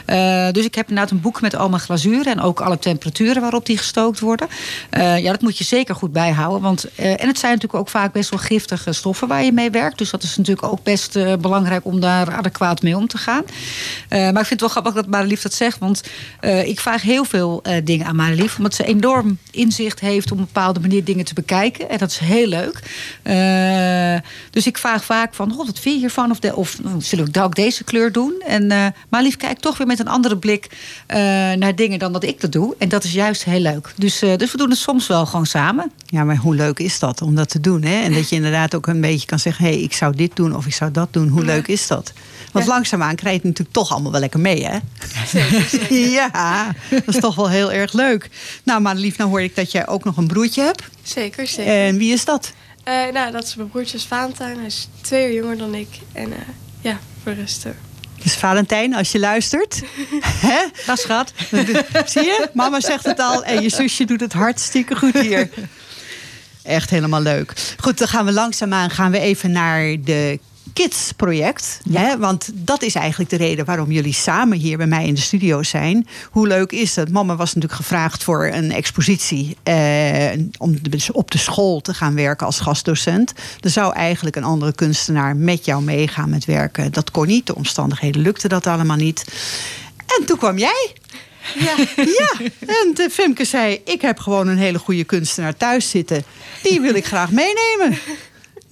Eh, 0.04 0.50
dus 0.50 0.64
ik 0.64 0.74
heb 0.74 0.88
inderdaad 0.88 1.12
een 1.12 1.20
boek 1.20 1.40
met 1.40 1.56
al 1.56 1.68
mijn 1.68 1.82
glazuren. 1.82 2.24
En 2.32 2.40
ook 2.40 2.60
alle 2.60 2.78
temperaturen 2.78 3.42
waarop 3.42 3.66
die 3.66 3.78
gestookt 3.78 4.20
worden. 4.20 4.48
Eh, 4.90 5.18
ja, 5.18 5.30
dat 5.30 5.40
moet 5.42 5.58
je 5.58 5.64
zeker 5.64 5.94
goed 5.94 6.12
bijhouden. 6.12 6.60
Want, 6.62 6.84
eh, 6.94 7.10
en 7.10 7.26
het 7.28 7.38
zijn 7.38 7.52
natuurlijk 7.52 7.80
ook 7.80 7.88
vaak 7.88 8.12
best 8.12 8.30
wel 8.30 8.38
giftige 8.38 8.92
stoffen 8.92 9.28
waar 9.28 9.44
je 9.44 9.52
mee 9.52 9.70
werkt. 9.70 9.98
Dus 9.98 10.10
dat 10.10 10.22
is 10.22 10.36
natuurlijk 10.36 10.66
ook 10.66 10.82
best 10.82 11.16
eh, 11.16 11.32
belangrijk 11.40 11.84
om 11.84 12.00
daar 12.00 12.32
adequaat 12.34 12.64
mee 12.74 12.96
om 12.96 13.06
te 13.06 13.18
gaan. 13.18 13.42
Eh, 14.08 14.18
maar 14.18 14.28
ik 14.28 14.34
vind 14.34 14.48
het 14.48 14.60
wel 14.60 14.68
grappig 14.68 14.94
dat 14.94 15.06
Marilief 15.06 15.42
dat 15.42 15.54
zegt. 15.54 15.78
Want 15.78 16.02
eh, 16.40 16.68
ik 16.68 16.80
vraag 16.80 17.02
heel 17.02 17.24
veel 17.24 17.60
eh, 17.62 17.84
dingen 17.84 18.06
aan 18.06 18.16
Marilief. 18.16 18.56
Omdat 18.56 18.74
ze 18.74 18.84
enorm 18.84 19.38
inzicht 19.50 20.00
heeft 20.00 20.30
op 20.32 20.38
een 20.38 20.44
bepaalde 20.44 20.80
manier 20.80 21.04
dingen 21.04 21.24
te 21.24 21.34
bekijken. 21.34 21.90
En 21.90 21.98
dat 21.98 22.10
is 22.10 22.18
heel 22.18 22.46
leuk. 22.46 22.82
Dus 24.50 24.66
ik 24.66 24.78
vraag 24.78 25.04
vaak 25.04 25.34
van, 25.34 25.50
oh, 25.50 25.56
wat 25.66 25.78
vind 25.78 25.94
je 25.94 26.00
hiervan? 26.00 26.30
Of, 26.30 26.38
de, 26.38 26.56
of 26.56 26.78
zullen 26.98 27.32
we 27.32 27.42
ook 27.42 27.54
deze 27.54 27.84
kleur 27.84 28.12
doen? 28.12 28.42
En 28.46 28.94
Marilief 29.08 29.36
kijkt 29.36 29.62
toch 29.62 29.78
weer 29.78 29.86
met 29.86 29.98
een 29.98 30.08
andere 30.08 30.36
blik 30.36 30.68
naar 31.56 31.74
dingen 31.74 31.98
dan 31.98 32.12
dat 32.12 32.24
ik 32.24 32.40
dat 32.40 32.52
doe. 32.52 32.74
En 32.78 32.88
dat 32.88 33.04
is 33.04 33.12
juist 33.12 33.44
heel 33.44 33.60
leuk. 33.60 33.92
Dus, 33.96 34.18
dus 34.18 34.52
we 34.52 34.58
doen 34.58 34.70
het 34.70 34.78
soms 34.78 35.06
wel 35.06 35.26
gewoon 35.26 35.46
samen. 35.46 35.92
Ja, 36.06 36.24
maar 36.24 36.36
hoe 36.36 36.54
leuk 36.54 36.78
is 36.78 36.98
dat 36.98 37.22
om 37.22 37.34
dat 37.34 37.48
te 37.48 37.60
doen? 37.60 37.82
Hè? 37.82 38.02
En 38.02 38.12
dat 38.12 38.28
je 38.28 38.36
inderdaad 38.36 38.74
ook 38.74 38.86
een 38.86 39.00
beetje 39.00 39.26
kan 39.26 39.38
zeggen... 39.38 39.64
hé, 39.64 39.70
hey, 39.70 39.80
ik 39.80 39.92
zou 39.92 40.16
dit 40.16 40.36
doen 40.36 40.56
of 40.56 40.66
ik 40.66 40.74
zou 40.74 40.90
dat 40.90 41.12
doen. 41.12 41.28
Hoe 41.28 41.44
leuk 41.44 41.66
is 41.66 41.86
dat? 41.86 42.12
Want 42.56 42.68
langzaamaan 42.68 43.14
krijg 43.14 43.32
je 43.34 43.38
het 43.40 43.48
natuurlijk 43.48 43.76
toch 43.76 43.90
allemaal 43.92 44.10
wel 44.12 44.20
lekker 44.20 44.40
mee, 44.40 44.66
hè? 44.66 44.78
ja, 46.20 46.74
dat 46.90 47.14
is 47.14 47.20
toch 47.20 47.34
wel 47.34 47.50
heel 47.50 47.72
erg 47.72 47.92
leuk. 47.92 48.28
Nou, 48.62 48.80
Madelief, 48.80 49.16
nou 49.16 49.30
hoor 49.30 49.42
ik 49.42 49.56
dat 49.56 49.72
jij 49.72 49.86
ook 49.86 50.04
nog 50.04 50.16
een 50.16 50.26
broertje 50.26 50.62
hebt. 50.62 50.82
Zeker, 51.02 51.46
zeker. 51.46 51.72
En 51.72 51.96
wie 51.98 52.12
is 52.12 52.24
dat? 52.24 52.52
Eh, 52.84 52.94
nou, 53.12 53.32
dat 53.32 53.44
is 53.44 53.54
mijn 53.54 53.68
broertje 53.70 54.00
Valentijn. 54.00 54.56
Hij 54.56 54.66
is 54.66 54.88
twee 55.00 55.22
jaar 55.22 55.32
jonger 55.32 55.58
dan 55.58 55.74
ik. 55.74 55.88
En 56.12 56.32
eh, 56.32 56.38
ja, 56.80 56.98
voor 57.22 57.34
de 57.34 57.40
rest... 57.40 57.64
eh, 57.64 57.72
Dus 58.22 58.34
Valentijn, 58.34 58.94
als 58.94 59.12
je 59.12 59.18
luistert. 59.18 59.82
Hè? 60.46 60.58
Dat 60.86 60.98
schat. 60.98 61.32
Zie 62.12 62.22
je? 62.22 62.48
Mama 62.52 62.80
zegt 62.80 63.04
het 63.04 63.18
al. 63.20 63.44
En 63.44 63.62
je 63.62 63.68
zusje 63.68 64.04
doet 64.04 64.20
het 64.20 64.32
hartstikke 64.32 64.96
goed 64.96 65.18
hier. 65.18 65.48
Echt 66.62 66.90
helemaal 66.90 67.20
leuk. 67.22 67.52
Goed, 67.80 67.98
dan 67.98 68.08
gaan 68.08 68.24
we 68.24 68.32
langzaamaan 68.32 68.90
gaan 68.90 69.10
we 69.10 69.18
even 69.18 69.50
naar 69.50 69.96
de 70.04 70.38
Kids 70.72 71.12
project. 71.16 71.80
Hè? 71.92 72.18
Want 72.18 72.50
dat 72.54 72.82
is 72.82 72.94
eigenlijk 72.94 73.30
de 73.30 73.36
reden 73.36 73.64
waarom 73.64 73.90
jullie 73.90 74.12
samen 74.12 74.58
hier 74.58 74.76
bij 74.76 74.86
mij 74.86 75.06
in 75.06 75.14
de 75.14 75.20
studio 75.20 75.62
zijn. 75.62 76.06
Hoe 76.30 76.46
leuk 76.46 76.72
is 76.72 76.96
het? 76.96 77.12
Mama 77.12 77.36
was 77.36 77.54
natuurlijk 77.54 77.80
gevraagd 77.80 78.24
voor 78.24 78.46
een 78.46 78.72
expositie. 78.72 79.56
Eh, 79.62 80.30
om 80.58 80.76
dus 80.90 81.12
op 81.12 81.30
de 81.30 81.38
school 81.38 81.80
te 81.80 81.94
gaan 81.94 82.14
werken 82.14 82.46
als 82.46 82.60
gastdocent. 82.60 83.32
Er 83.60 83.70
zou 83.70 83.94
eigenlijk 83.94 84.36
een 84.36 84.44
andere 84.44 84.74
kunstenaar 84.74 85.36
met 85.36 85.64
jou 85.64 85.82
meegaan 85.82 86.30
met 86.30 86.44
werken. 86.44 86.92
Dat 86.92 87.10
kon 87.10 87.26
niet. 87.26 87.46
De 87.46 87.54
omstandigheden 87.54 88.22
lukte 88.22 88.48
dat 88.48 88.66
allemaal 88.66 88.96
niet. 88.96 89.24
En 90.18 90.26
toen 90.26 90.38
kwam 90.38 90.58
jij. 90.58 90.94
Ja, 91.54 91.74
ja. 92.20 92.46
En 92.60 92.90
de 92.94 93.08
Femke 93.10 93.44
zei: 93.44 93.80
Ik 93.84 94.00
heb 94.00 94.18
gewoon 94.18 94.48
een 94.48 94.58
hele 94.58 94.78
goede 94.78 95.04
kunstenaar 95.04 95.56
thuis 95.56 95.90
zitten. 95.90 96.24
Die 96.62 96.80
wil 96.80 96.94
ik 96.94 97.06
graag 97.06 97.30
meenemen. 97.30 97.98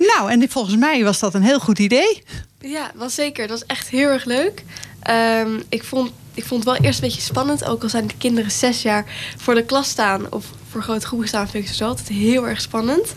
Nou, 0.06 0.30
en 0.30 0.50
volgens 0.50 0.76
mij 0.76 1.04
was 1.04 1.18
dat 1.18 1.34
een 1.34 1.42
heel 1.42 1.60
goed 1.60 1.78
idee. 1.78 2.22
Ja, 2.60 2.90
was 2.94 3.14
zeker. 3.14 3.46
Dat 3.46 3.58
was 3.58 3.68
echt 3.68 3.88
heel 3.88 4.08
erg 4.08 4.24
leuk. 4.24 4.62
Ehm, 5.02 5.60
ik, 5.68 5.84
vond, 5.84 6.10
ik 6.34 6.44
vond 6.44 6.64
het 6.64 6.72
wel 6.72 6.82
eerst 6.82 7.02
een 7.02 7.08
beetje 7.08 7.22
spannend. 7.22 7.64
Ook 7.64 7.82
al 7.82 7.88
zijn 7.88 8.06
de 8.06 8.16
kinderen 8.18 8.50
zes 8.50 8.82
jaar 8.82 9.04
voor 9.36 9.54
de 9.54 9.64
klas 9.64 9.88
staan... 9.88 10.32
of 10.32 10.44
voor 10.70 10.82
grote 10.82 11.06
groepen 11.06 11.28
staan, 11.28 11.48
vind 11.48 11.64
ik 11.64 11.70
het 11.70 11.80
altijd 11.80 12.08
heel 12.08 12.48
erg 12.48 12.60
spannend. 12.60 13.14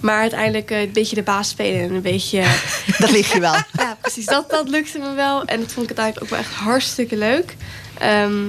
Maar 0.00 0.20
uiteindelijk 0.20 0.70
eh, 0.70 0.80
een 0.80 0.92
beetje 0.92 1.16
de 1.16 1.22
baas 1.22 1.48
spelen 1.48 1.80
en 1.80 1.94
een 1.94 2.02
beetje... 2.02 2.44
Dat 2.98 3.10
ligt 3.10 3.32
je 3.32 3.40
wel. 3.40 3.52
ja, 3.72 3.96
precies. 4.00 4.26
Dat, 4.26 4.50
dat 4.50 4.68
lukte 4.68 4.98
me 4.98 5.12
wel. 5.14 5.44
En 5.44 5.60
dat 5.60 5.72
vond 5.72 5.90
ik 5.90 5.98
uiteindelijk 5.98 6.22
ook 6.22 6.30
wel 6.30 6.38
echt 6.38 6.52
hartstikke 6.52 7.16
leuk. 7.16 7.56
Ehm, 7.98 8.42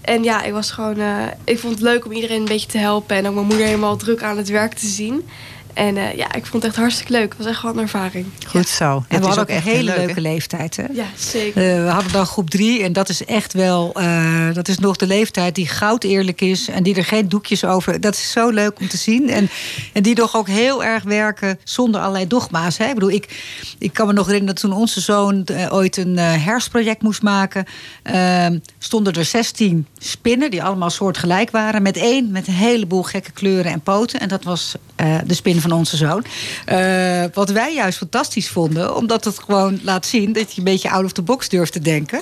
en 0.00 0.22
ja, 0.22 0.42
ik 0.42 0.52
was 0.52 0.70
gewoon... 0.70 0.98
eh, 0.98 1.26
ik 1.44 1.58
vond 1.58 1.72
het 1.74 1.82
leuk 1.82 2.04
om 2.04 2.12
iedereen 2.12 2.40
een 2.40 2.44
beetje 2.44 2.68
te 2.68 2.78
helpen. 2.78 3.16
En 3.16 3.26
ook 3.26 3.34
mijn 3.34 3.46
moeder 3.46 3.66
helemaal 3.66 3.96
druk 3.96 4.22
aan 4.22 4.36
het 4.36 4.48
werk 4.48 4.74
te 4.74 4.86
zien. 4.86 5.28
En 5.74 5.96
eh, 5.96 6.16
ja, 6.16 6.34
ik 6.34 6.46
vond 6.46 6.62
het 6.62 6.72
echt 6.72 6.76
hartstikke 6.76 7.12
leuk. 7.12 7.28
Het 7.28 7.38
was 7.38 7.46
echt 7.46 7.62
wel 7.62 7.72
een 7.72 7.78
ervaring. 7.78 8.26
Goed 8.46 8.68
zo. 8.68 9.04
En 9.08 9.20
we 9.20 9.26
hadden 9.26 9.42
ook 9.42 9.48
een 9.48 9.54
echt 9.54 9.64
hele 9.64 9.94
leuke 9.96 10.20
leeftijd. 10.20 10.76
Hè? 10.76 10.84
Ja, 10.92 11.06
zeker. 11.16 11.76
Eh, 11.76 11.84
we 11.84 11.90
hadden 11.90 12.12
dan 12.12 12.26
groep 12.26 12.50
drie 12.50 12.82
en 12.82 12.92
dat 12.92 13.08
is 13.08 13.24
echt 13.24 13.52
wel, 13.52 13.92
eh, 13.94 14.52
dat 14.52 14.68
is 14.68 14.78
nog 14.78 14.96
de 14.96 15.06
leeftijd 15.06 15.54
die 15.54 15.68
goud 15.68 16.04
eerlijk 16.04 16.40
is 16.40 16.68
en 16.68 16.82
die 16.82 16.94
er 16.94 17.04
geen 17.04 17.28
doekjes 17.28 17.64
over. 17.64 18.00
Dat 18.00 18.14
is 18.14 18.30
zo 18.30 18.48
leuk 18.48 18.80
om 18.80 18.88
te 18.88 18.96
zien. 18.96 19.30
En, 19.30 19.48
en 19.92 20.02
die 20.02 20.16
nog 20.16 20.36
ook 20.36 20.48
heel 20.48 20.84
erg 20.84 21.02
werken 21.02 21.58
zonder 21.64 22.00
allerlei 22.00 22.26
dogma's. 22.26 22.78
Hè? 22.78 22.86
Ik 22.86 22.94
bedoel, 22.94 23.10
ik, 23.10 23.42
ik 23.78 23.92
kan 23.92 24.06
me 24.06 24.12
nog 24.12 24.26
herinneren 24.26 24.54
dat 24.54 24.64
toen 24.64 24.78
onze 24.80 25.00
zoon 25.00 25.44
ooit 25.70 25.96
een 25.96 26.18
eh, 26.18 26.44
herfstproject 26.44 27.02
moest 27.02 27.22
maken, 27.22 27.64
eh, 28.02 28.46
stonden 28.78 29.12
er 29.12 29.24
16 29.24 29.86
spinnen 29.98 30.50
die 30.50 30.62
allemaal 30.62 30.90
soortgelijk 30.90 31.50
waren. 31.50 31.82
Met 31.82 31.96
één 31.96 32.30
met 32.30 32.46
een 32.46 32.54
heleboel 32.54 33.02
gekke 33.02 33.32
kleuren 33.32 33.72
en 33.72 33.80
poten. 33.80 34.20
En 34.20 34.28
dat 34.28 34.44
was 34.44 34.74
eh, 34.96 35.18
de 35.26 35.34
spin 35.34 35.60
van 35.68 35.78
onze 35.78 35.96
zoon. 35.96 36.24
Eh, 36.64 37.24
wat 37.32 37.50
wij 37.50 37.74
juist 37.74 37.98
fantastisch 37.98 38.48
vonden, 38.48 38.96
omdat 38.96 39.24
het 39.24 39.38
gewoon 39.38 39.78
laat 39.82 40.06
zien 40.06 40.32
dat 40.32 40.52
je 40.52 40.58
een 40.58 40.64
beetje 40.64 40.90
out 40.90 41.04
of 41.04 41.12
the 41.12 41.22
box 41.22 41.48
durft 41.48 41.72
te 41.72 41.80
denken. 41.80 42.20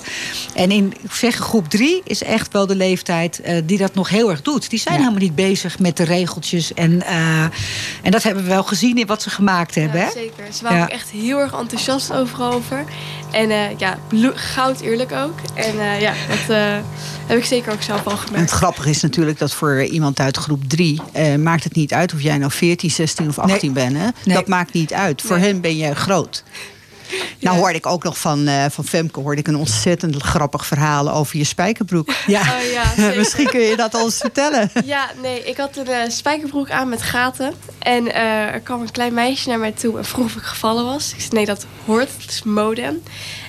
En 0.54 0.70
in 0.70 0.92
ik 1.02 1.12
zeg, 1.12 1.36
groep 1.36 1.68
drie 1.68 2.00
is 2.04 2.22
echt 2.22 2.52
wel 2.52 2.66
de 2.66 2.76
leeftijd 2.76 3.40
eh, 3.40 3.62
die 3.64 3.78
dat 3.78 3.94
nog 3.94 4.08
heel 4.08 4.30
erg 4.30 4.42
doet. 4.42 4.70
Die 4.70 4.78
zijn 4.78 4.94
Ja. 4.94 5.00
helemaal 5.00 5.22
niet 5.22 5.34
bezig 5.34 5.78
met 5.78 5.96
de 5.96 6.04
regeltjes. 6.04 6.74
En, 6.74 7.02
eh, 7.02 7.42
en 8.02 8.10
dat 8.10 8.22
hebben 8.22 8.42
we 8.42 8.48
wel 8.48 8.62
gezien 8.64 8.98
in 8.98 9.06
wat 9.06 9.22
ze 9.22 9.30
gemaakt 9.30 9.74
hebben. 9.74 10.00
Ja, 10.00 10.06
hè? 10.06 10.12
zeker. 10.12 10.44
Ze 10.52 10.62
waren 10.62 10.78
Ja. 10.78 10.84
ook 10.84 10.90
echt 10.90 11.10
heel 11.10 11.38
erg 11.38 11.52
enthousiast 11.52 12.12
overal 12.12 12.52
over. 12.52 12.84
En 13.32 13.50
eh, 13.50 13.78
ja, 13.78 13.98
goud 14.34 14.80
eerlijk 14.80 15.12
ook. 15.12 15.34
En 15.54 15.80
eh, 15.80 16.00
ja, 16.00 16.12
dat 16.28 16.56
eh, 16.56 16.76
heb 17.26 17.38
ik 17.38 17.44
zeker 17.44 17.72
ook 17.72 17.82
zelf 17.82 18.06
al 18.06 18.12
En 18.12 18.18
gemerkt. 18.18 18.50
het 18.50 18.58
grappige 18.58 18.90
is 18.90 19.00
natuurlijk 19.02 19.38
dat 19.38 19.52
voor 19.54 19.82
iemand 19.82 20.20
uit 20.20 20.36
groep 20.36 20.62
3 20.68 21.00
maakt 21.38 21.64
het 21.64 21.74
niet 21.74 21.92
uit 21.92 22.12
of 22.14 22.20
jij 22.22 22.38
nou 22.38 22.50
14, 22.52 22.90
16 22.90 23.28
of 23.28 23.31
18 23.38 23.72
bent. 23.72 23.96
Hè? 23.96 24.06
Nee. 24.24 24.36
Dat 24.36 24.46
maakt 24.46 24.72
niet 24.72 24.92
uit. 24.92 25.22
Voor 25.22 25.38
Nee. 25.38 25.46
hen 25.46 25.60
ben 25.60 25.76
je 25.76 25.94
groot. 25.94 26.42
Nou 27.40 27.56
hoorde 27.56 27.74
ik 27.74 27.86
ook 27.86 28.02
nog 28.02 28.18
van, 28.18 28.46
eh, 28.46 28.64
van 28.70 28.84
Femke 28.84 29.20
hoorde 29.20 29.40
ik 29.40 29.48
een 29.48 29.56
ontzettend 29.56 30.22
grappig 30.22 30.66
verhaal 30.66 31.10
over 31.10 31.36
je 31.36 31.44
spijkerbroek. 31.44 32.12
Ja. 32.26 32.40
Oh 32.40 32.70
ja. 32.72 33.12
Misschien 33.16 33.46
kun 33.46 33.60
je 33.60 33.76
dat 33.76 33.94
ons 34.02 34.16
vertellen. 34.16 34.70
Ja, 34.84 35.10
nee, 35.22 35.44
ik 35.44 35.56
had 35.56 35.76
een 35.76 35.86
eh, 35.86 36.08
spijkerbroek 36.10 36.70
aan 36.70 36.88
met 36.88 37.02
gaten. 37.02 37.52
En 37.78 38.12
eh, 38.14 38.22
er 38.54 38.60
kwam 38.60 38.80
een 38.80 38.90
klein 38.90 39.14
meisje 39.14 39.48
naar 39.48 39.58
mij 39.58 39.72
toe 39.72 39.98
en 39.98 40.04
vroeg 40.04 40.24
of 40.24 40.36
ik 40.36 40.42
gevallen 40.42 40.84
was. 40.84 41.12
Ik 41.12 41.20
zei, 41.20 41.30
nee, 41.32 41.46
dat 41.46 41.66
hoort. 41.86 42.08
Het 42.20 42.30
is 42.30 42.42
mode. 42.42 42.98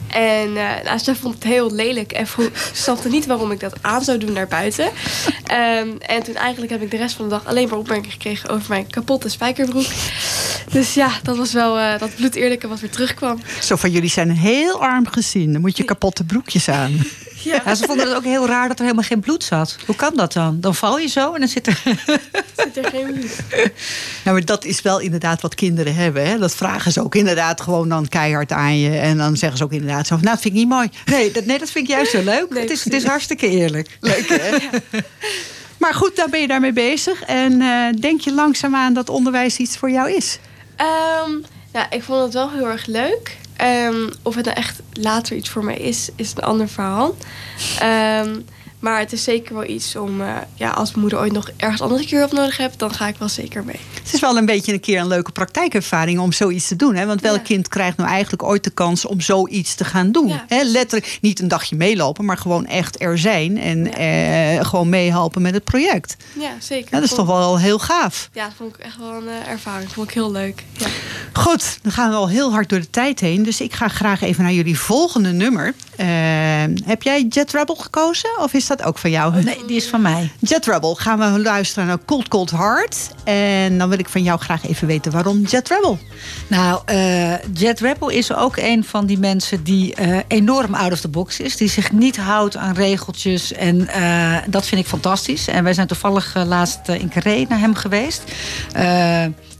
En 0.08 0.58
eh 0.58 0.84
nou, 0.84 0.98
ze 0.98 1.16
vond 1.16 1.34
het 1.34 1.44
heel 1.44 1.72
lelijk 1.72 2.12
en 2.12 2.28
snapte 2.74 3.10
niet 3.10 3.26
waarom 3.26 3.52
ik 3.52 3.60
dat 3.60 3.74
aan 3.82 4.02
zou 4.04 4.18
doen 4.18 4.34
naar 4.34 4.48
buiten. 4.48 4.90
Ehm, 5.44 5.90
en 6.00 6.24
toen 6.24 6.36
eigenlijk 6.36 6.72
heb 6.72 6.82
ik 6.82 6.92
de 6.92 6.98
rest 6.98 7.16
van 7.16 7.26
de 7.26 7.32
dag 7.32 7.46
alleen 7.46 7.68
maar 7.68 7.78
opmerkingen 7.78 8.12
gekregen 8.12 8.50
over 8.50 8.66
mijn 8.70 8.88
kapotte 8.88 9.30
spijkerbroek. 9.30 9.88
Dus 10.72 10.94
ja, 10.94 11.12
dat 11.24 11.38
was 11.38 11.54
wel 11.54 11.80
eh, 11.80 12.00
dat 12.00 12.16
bloedeerlijke 12.16 12.68
wat 12.68 12.80
weer 12.80 12.90
terugkwam. 12.90 13.40
Zo 13.62 13.76
van 13.76 13.92
jullie 13.92 14.10
zijn 14.10 14.32
heel 14.32 14.82
arm 14.82 15.08
gezien. 15.08 15.52
Dan 15.52 15.62
moet 15.62 15.78
je 15.78 15.84
kapotte 15.84 16.24
broekjes 16.24 16.70
aan. 16.70 17.00
Ja, 17.44 17.62
Ja, 17.66 17.76
ze 17.76 17.86
vonden 17.86 18.08
het 18.08 18.16
ook 18.16 18.24
heel 18.24 18.48
raar 18.48 18.68
dat 18.68 18.78
er 18.78 18.84
helemaal 18.84 19.08
geen 19.08 19.20
bloed 19.20 19.44
zat. 19.44 19.78
Hoe 19.86 19.96
kan 19.96 20.16
dat 20.16 20.34
dan? 20.34 20.60
Dan 20.62 20.76
val 20.76 21.00
je 21.00 21.08
zo 21.08 21.34
en 21.34 21.40
dan 21.40 21.50
zit 21.50 21.68
er. 21.68 21.82
zit 22.58 22.78
er 22.78 22.90
geen 22.90 23.14
bloed. 23.14 23.36
Nou, 24.24 24.36
maar 24.38 24.46
dat 24.46 24.66
is 24.66 24.82
wel 24.82 25.00
inderdaad 25.00 25.42
wat 25.42 25.56
kinderen 25.56 25.96
hebben. 25.96 26.28
Hè? 26.28 26.38
Dat 26.38 26.56
vragen 26.56 26.92
ze 26.92 27.04
ook 27.04 27.16
inderdaad 27.16 27.62
gewoon 27.62 27.90
dan 27.90 28.08
keihard 28.08 28.52
aan 28.52 28.80
je. 28.80 28.98
En 28.98 29.18
dan 29.18 29.38
zeggen 29.38 29.58
ze 29.58 29.64
ook 29.64 29.72
inderdaad 29.72 30.08
zo 30.08 30.16
van, 30.16 30.24
nou, 30.24 30.36
dat 30.36 30.44
vind 30.44 30.54
ik 30.54 30.60
niet 30.60 30.70
mooi. 30.70 30.90
Nee, 31.06 31.32
dat, 31.32 31.46
nee, 31.46 31.60
dat 31.60 31.70
vind 31.70 31.90
ik 31.90 31.96
juist 31.96 32.12
zo 32.12 32.24
leuk. 32.24 32.50
Nee, 32.50 32.62
het, 32.62 32.72
is, 32.72 32.84
het 32.84 32.94
is 32.94 33.04
hartstikke 33.04 33.48
eerlijk. 33.48 33.98
Leuk, 34.00 34.28
hè? 34.28 34.58
Maar 35.78 35.94
goed, 35.94 36.16
daar 36.16 36.30
ben 36.30 36.42
je 36.42 36.48
daarmee 36.48 36.74
bezig. 36.74 37.24
En 37.24 37.62
eh, 37.62 38.02
denk 38.02 38.22
je 38.22 38.34
langzaamaan 38.34 38.94
dat 38.94 39.10
onderwijs 39.10 39.58
iets 39.58 39.78
voor 39.78 39.92
jou 39.92 40.12
is? 40.12 40.40
Ehm, 40.76 41.32
ja, 41.74 41.92
ik 41.92 42.04
vond 42.04 42.24
het 42.24 42.34
wel 42.34 42.52
heel 42.52 42.68
erg 42.68 42.86
leuk. 42.86 43.38
Ehm, 43.56 44.10
of 44.22 44.36
het 44.36 44.46
nou 44.46 44.58
echt 44.58 44.82
later 44.94 45.36
iets 45.36 45.50
voor 45.50 45.64
mij 45.64 45.78
is, 45.78 46.10
is 46.16 46.32
een 46.36 46.44
ander 46.44 46.70
verhaal. 46.70 47.16
Ehm, 47.80 48.40
maar 48.84 49.00
het 49.00 49.12
is 49.14 49.24
zeker 49.24 49.54
wel 49.54 49.66
iets 49.66 49.96
om, 49.96 50.22
eh, 50.22 50.28
ja, 50.56 50.70
als 50.70 50.90
mijn 50.90 51.00
moeder 51.02 51.20
ooit 51.20 51.32
nog 51.32 51.50
ergens 51.58 51.82
anders 51.82 52.02
een 52.02 52.08
keer 52.08 52.20
hulp 52.20 52.32
nodig 52.32 52.58
hebt, 52.58 52.80
dan 52.80 52.94
ga 52.94 53.08
ik 53.08 53.16
wel 53.18 53.30
zeker 53.30 53.64
mee. 53.64 53.80
Het 54.04 54.14
is 54.14 54.20
wel 54.20 54.38
een 54.38 54.46
beetje 54.46 54.74
een 54.74 54.80
keer 54.80 55.00
een 55.00 55.08
leuke 55.08 55.32
praktijkervaring 55.32 56.20
om 56.20 56.32
zoiets 56.32 56.68
te 56.68 56.76
doen. 56.76 56.96
Hè? 56.96 57.06
Want 57.06 57.22
welk 57.22 57.38
Ja. 57.38 57.44
kind 57.44 57.68
krijgt 57.68 57.98
nou 57.98 58.10
eigenlijk 58.10 58.44
ooit 58.44 58.64
de 58.64 58.70
kans 58.70 59.06
om 59.06 59.22
zoiets 59.22 59.76
te 59.76 59.86
gaan 59.86 60.12
doen? 60.12 60.28
Ja, 60.28 60.46
hè? 60.48 60.64
Letterlijk 60.64 61.18
niet 61.22 61.40
een 61.40 61.48
dagje 61.48 61.76
meelopen, 61.76 62.26
maar 62.26 62.38
gewoon 62.38 62.66
echt 62.66 63.02
er 63.02 63.18
zijn. 63.18 63.58
En 63.58 63.84
Ja. 63.86 63.92
eh, 64.58 64.66
gewoon 64.66 64.90
meehelpen 64.90 65.42
met 65.42 65.54
het 65.54 65.64
project. 65.64 66.16
Ja, 66.40 66.52
zeker. 66.60 66.92
Dat 66.92 67.04
is 67.04 67.14
toch 67.14 67.28
wel 67.28 67.60
heel 67.60 67.80
gaaf. 67.80 68.30
Ja, 68.34 68.44
dat 68.46 68.54
vond 68.58 68.76
ik 68.76 68.82
echt 68.82 68.98
wel 68.98 69.12
een 69.14 69.28
eh, 69.28 69.48
ervaring. 69.52 69.92
vond 69.92 70.08
ik 70.08 70.14
heel 70.14 70.32
leuk. 70.32 70.64
Ja. 70.78 70.88
Goed, 71.34 71.80
dan 71.82 71.92
gaan 71.92 72.10
we 72.10 72.16
al 72.16 72.30
heel 72.30 72.52
hard 72.52 72.70
door 72.70 72.80
de 72.80 72.90
tijd 72.90 73.20
heen. 73.20 73.44
Dus 73.44 73.62
ik 73.62 73.74
ga 73.74 73.88
graag 73.88 74.22
even 74.22 74.44
naar 74.44 74.54
jullie 74.54 74.80
volgende 74.80 75.32
nummer. 75.32 75.74
Eh, 75.96 76.08
heb 76.86 77.04
jij 77.04 77.26
Jet 77.30 77.52
Rebel 77.52 77.76
gekozen? 77.76 78.30
Of 78.40 78.54
is 78.54 78.68
dat 78.68 78.73
ook 78.82 78.98
van 78.98 79.10
jou? 79.10 79.44
Nee, 79.44 79.64
die 79.68 79.76
is 79.76 79.88
van 79.88 80.02
mij. 80.02 80.32
Jet 80.40 80.66
Rebel 80.66 80.96
gaan 80.96 81.34
we 81.34 81.40
luisteren 81.40 81.88
naar 81.88 81.98
Cold 82.06 82.28
Cold 82.28 82.52
Heart. 82.52 83.10
En 83.24 83.78
dan 83.78 83.90
wil 83.90 84.00
ik 84.00 84.10
van 84.10 84.24
jou 84.24 84.40
graag 84.40 84.68
even 84.68 84.88
weten 84.88 85.12
waarom 85.12 85.42
Jet 85.42 85.70
Rebel. 85.70 86.00
Nou, 86.48 86.82
eh, 86.86 87.34
Jet 87.54 87.80
Rebel 87.80 88.10
is 88.10 88.34
ook 88.34 88.58
een 88.58 88.84
van 88.84 89.06
die 89.06 89.20
mensen 89.20 89.64
die 89.64 89.96
eh, 89.96 90.18
enorm 90.28 90.76
out 90.76 90.92
of 90.92 91.00
the 91.00 91.08
box 91.08 91.40
is. 91.40 91.58
Die 91.58 91.70
zich 91.70 91.92
niet 91.92 92.18
houdt 92.18 92.58
aan 92.58 92.74
regeltjes. 92.74 93.54
En 93.54 93.88
eh, 93.88 94.38
dat 94.48 94.66
vind 94.66 94.82
ik 94.82 94.88
fantastisch. 94.88 95.48
En 95.48 95.64
wij 95.64 95.74
zijn 95.74 95.88
toevallig 95.88 96.36
laatst 96.46 96.88
in 96.88 97.10
Carré 97.10 97.46
naar 97.50 97.60
hem 97.60 97.76
geweest. 97.76 98.24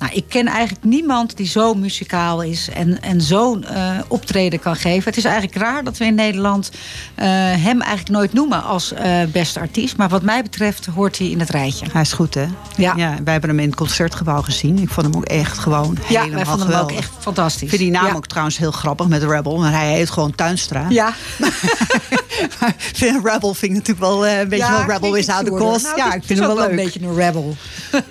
Nou, 0.04 0.16
ik 0.16 0.24
ken 0.30 0.48
eigenlijk 0.48 0.84
niemand 0.86 1.38
die 1.38 1.48
zo 1.48 1.74
muzikaal 1.74 2.42
is 2.42 2.70
en, 2.70 3.02
en 3.02 3.22
zo'n 3.22 3.64
eh, 3.66 3.92
optreden 4.08 4.60
kan 4.60 4.76
geven. 4.76 5.04
Het 5.04 5.18
is 5.18 5.24
eigenlijk 5.24 5.56
raar 5.56 5.84
dat 5.84 5.98
we 5.98 6.06
in 6.06 6.16
Nederland 6.16 6.72
eh, 7.16 7.26
hem 7.64 7.82
eigenlijk 7.82 8.10
nooit 8.10 8.34
noemen 8.34 8.64
als 8.64 8.94
eh, 8.94 9.24
beste 9.32 9.60
artiest. 9.60 9.98
Maar 9.98 10.10
wat 10.10 10.22
mij 10.22 10.42
betreft 10.42 10.86
hoort 10.86 11.18
hij 11.18 11.30
in 11.30 11.40
het 11.40 11.50
rijtje. 11.50 11.86
Hij 11.92 12.02
is 12.02 12.14
goed, 12.14 12.34
hè? 12.34 12.46
Ja. 12.78 12.96
wij 12.96 13.32
hebben 13.32 13.50
hem 13.50 13.60
in 13.60 13.66
het 13.68 13.76
concertgebouw 13.76 14.42
gezien. 14.42 14.78
Ik 14.80 14.90
vond 14.90 15.06
hem 15.06 15.16
ook 15.16 15.26
echt 15.26 15.58
gewoon 15.58 15.98
Ja, 16.08 16.20
helemaal 16.22 16.36
wij 16.36 16.46
vonden 16.46 16.68
hem 16.68 16.76
ook 16.76 16.82
geweldig. 16.90 16.98
echt 16.98 17.12
fantastisch. 17.24 17.62
Ik 17.62 17.70
vind 17.70 17.82
die 17.82 17.92
naam 17.92 18.06
Ja. 18.06 18.14
ook 18.14 18.28
trouwens 18.28 18.58
heel 18.58 18.72
grappig 18.72 19.08
met 19.08 19.24
Rebel. 19.24 19.58
Maar 19.58 19.72
hij 19.72 19.94
heet 19.94 20.10
gewoon 20.10 20.36
Tuinstra. 20.36 20.86
Ja, 20.90 21.14
Maar 22.60 22.74
vind 22.78 23.26
Rebel 23.26 23.54
vind 23.54 23.72
ik 23.72 23.78
natuurlijk 23.78 24.00
wel 24.00 24.28
een 24.28 24.50
beetje 24.50 24.70
wel 24.70 24.80
Rebel 24.80 24.98
klinkt 25.10 25.18
without 25.28 25.46
the 25.46 25.52
cost. 25.52 25.84
Nou, 25.84 25.98
ja, 25.98 26.14
ik 26.14 26.22
is 26.22 26.28
vind 26.28 26.40
hem 26.40 26.50
ook 26.50 26.56
wel 26.58 26.68
leuk. 26.68 26.78
een 26.78 26.84
beetje 26.86 27.02
een 27.08 27.16
rebel. 27.16 27.56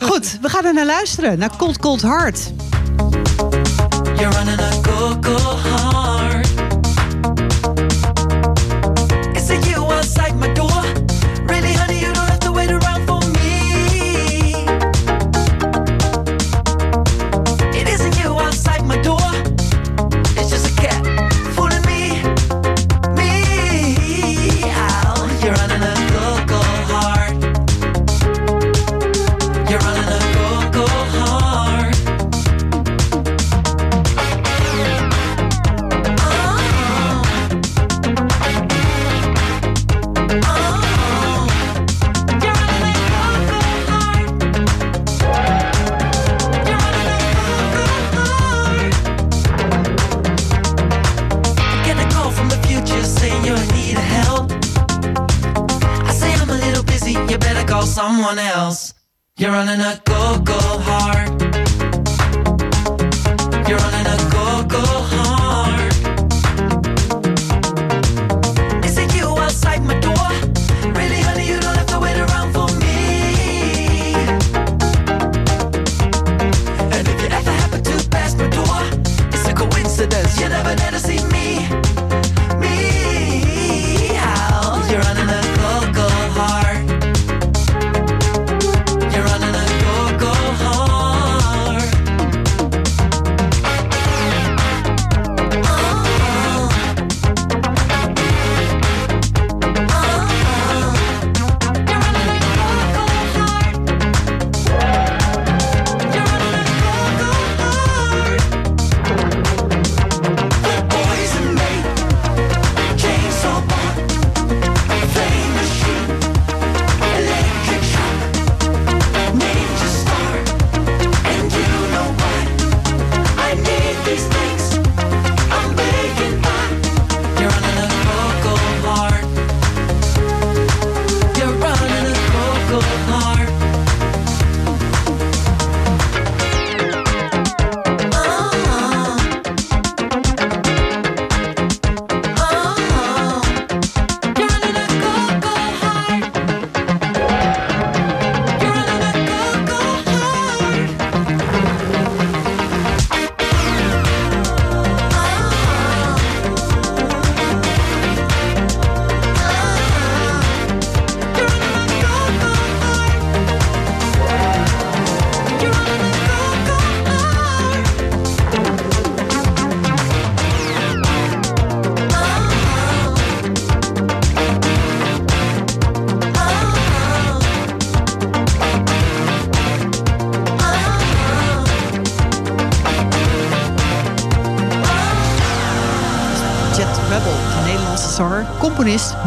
Goed, 0.00 0.38
we 0.42 0.48
gaan 0.48 0.64
er 0.64 0.74
naar 0.74 0.86
luisteren. 0.86 1.38
Naar 1.38 1.56
Cold 1.56 1.78
Cold 1.82 2.02
Heart. 2.02 2.52
You're 4.20 4.30
running 4.30 4.60
a 4.60 4.82
go-go 4.84 5.36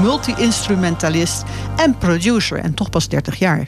multi-instrumentalist 0.06 1.44
en 1.76 1.98
producer. 1.98 2.58
En 2.58 2.74
toch 2.74 2.90
pas 2.90 3.08
30 3.08 3.40
jaar. 3.40 3.68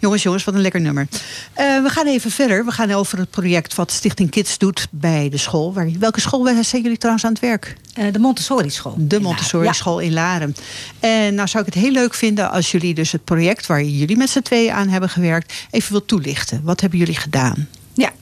Jongens, 0.00 0.22
jongens, 0.22 0.44
wat 0.44 0.54
een 0.54 0.60
lekker 0.60 0.80
nummer. 0.80 1.08
Eh, 1.52 1.82
we 1.82 1.88
gaan 1.88 2.06
even 2.06 2.30
verder. 2.30 2.64
We 2.64 2.70
gaan 2.70 2.90
over 2.90 3.18
het 3.18 3.30
project 3.30 3.74
wat 3.74 3.90
Stichting 3.90 4.30
Kids 4.30 4.58
doet 4.58 4.86
bij 4.90 5.28
de 5.28 5.36
school. 5.36 5.72
Waar, 5.72 5.88
welke 5.98 6.20
school 6.20 6.44
zijn 6.44 6.82
jullie 6.82 6.98
trouwens 6.98 7.24
aan 7.24 7.32
het 7.32 7.40
werk? 7.40 7.76
Eh, 7.94 8.12
de 8.12 8.18
Montessori-school. 8.18 8.94
De 8.98 9.20
Montessori-school 9.20 9.98
in 9.98 10.12
Laren. 10.12 10.54
En 11.00 11.34
nou 11.34 11.48
zou 11.48 11.66
ik 11.66 11.74
het 11.74 11.82
heel 11.82 11.92
leuk 11.92 12.14
vinden 12.14 12.50
als 12.50 12.70
jullie 12.70 12.94
dus 12.94 13.12
het 13.12 13.24
project... 13.24 13.66
waar 13.66 13.84
jullie 13.84 14.16
met 14.16 14.30
z'n 14.30 14.40
tweeën 14.40 14.72
aan 14.72 14.88
hebben 14.88 15.08
gewerkt... 15.08 15.52
even 15.70 15.92
wilt 15.92 16.08
toelichten. 16.08 16.60
Wat 16.64 16.80
hebben 16.80 16.98
jullie 16.98 17.16
gedaan? 17.16 17.68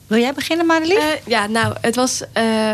Wil 0.09 0.19
jij 0.19 0.33
beginnen, 0.33 0.65
Marilief? 0.65 0.97
Uh, 0.97 1.05
ja, 1.25 1.47
nou, 1.47 1.75
het 1.81 1.95
was, 1.95 2.21
uh, 2.21 2.27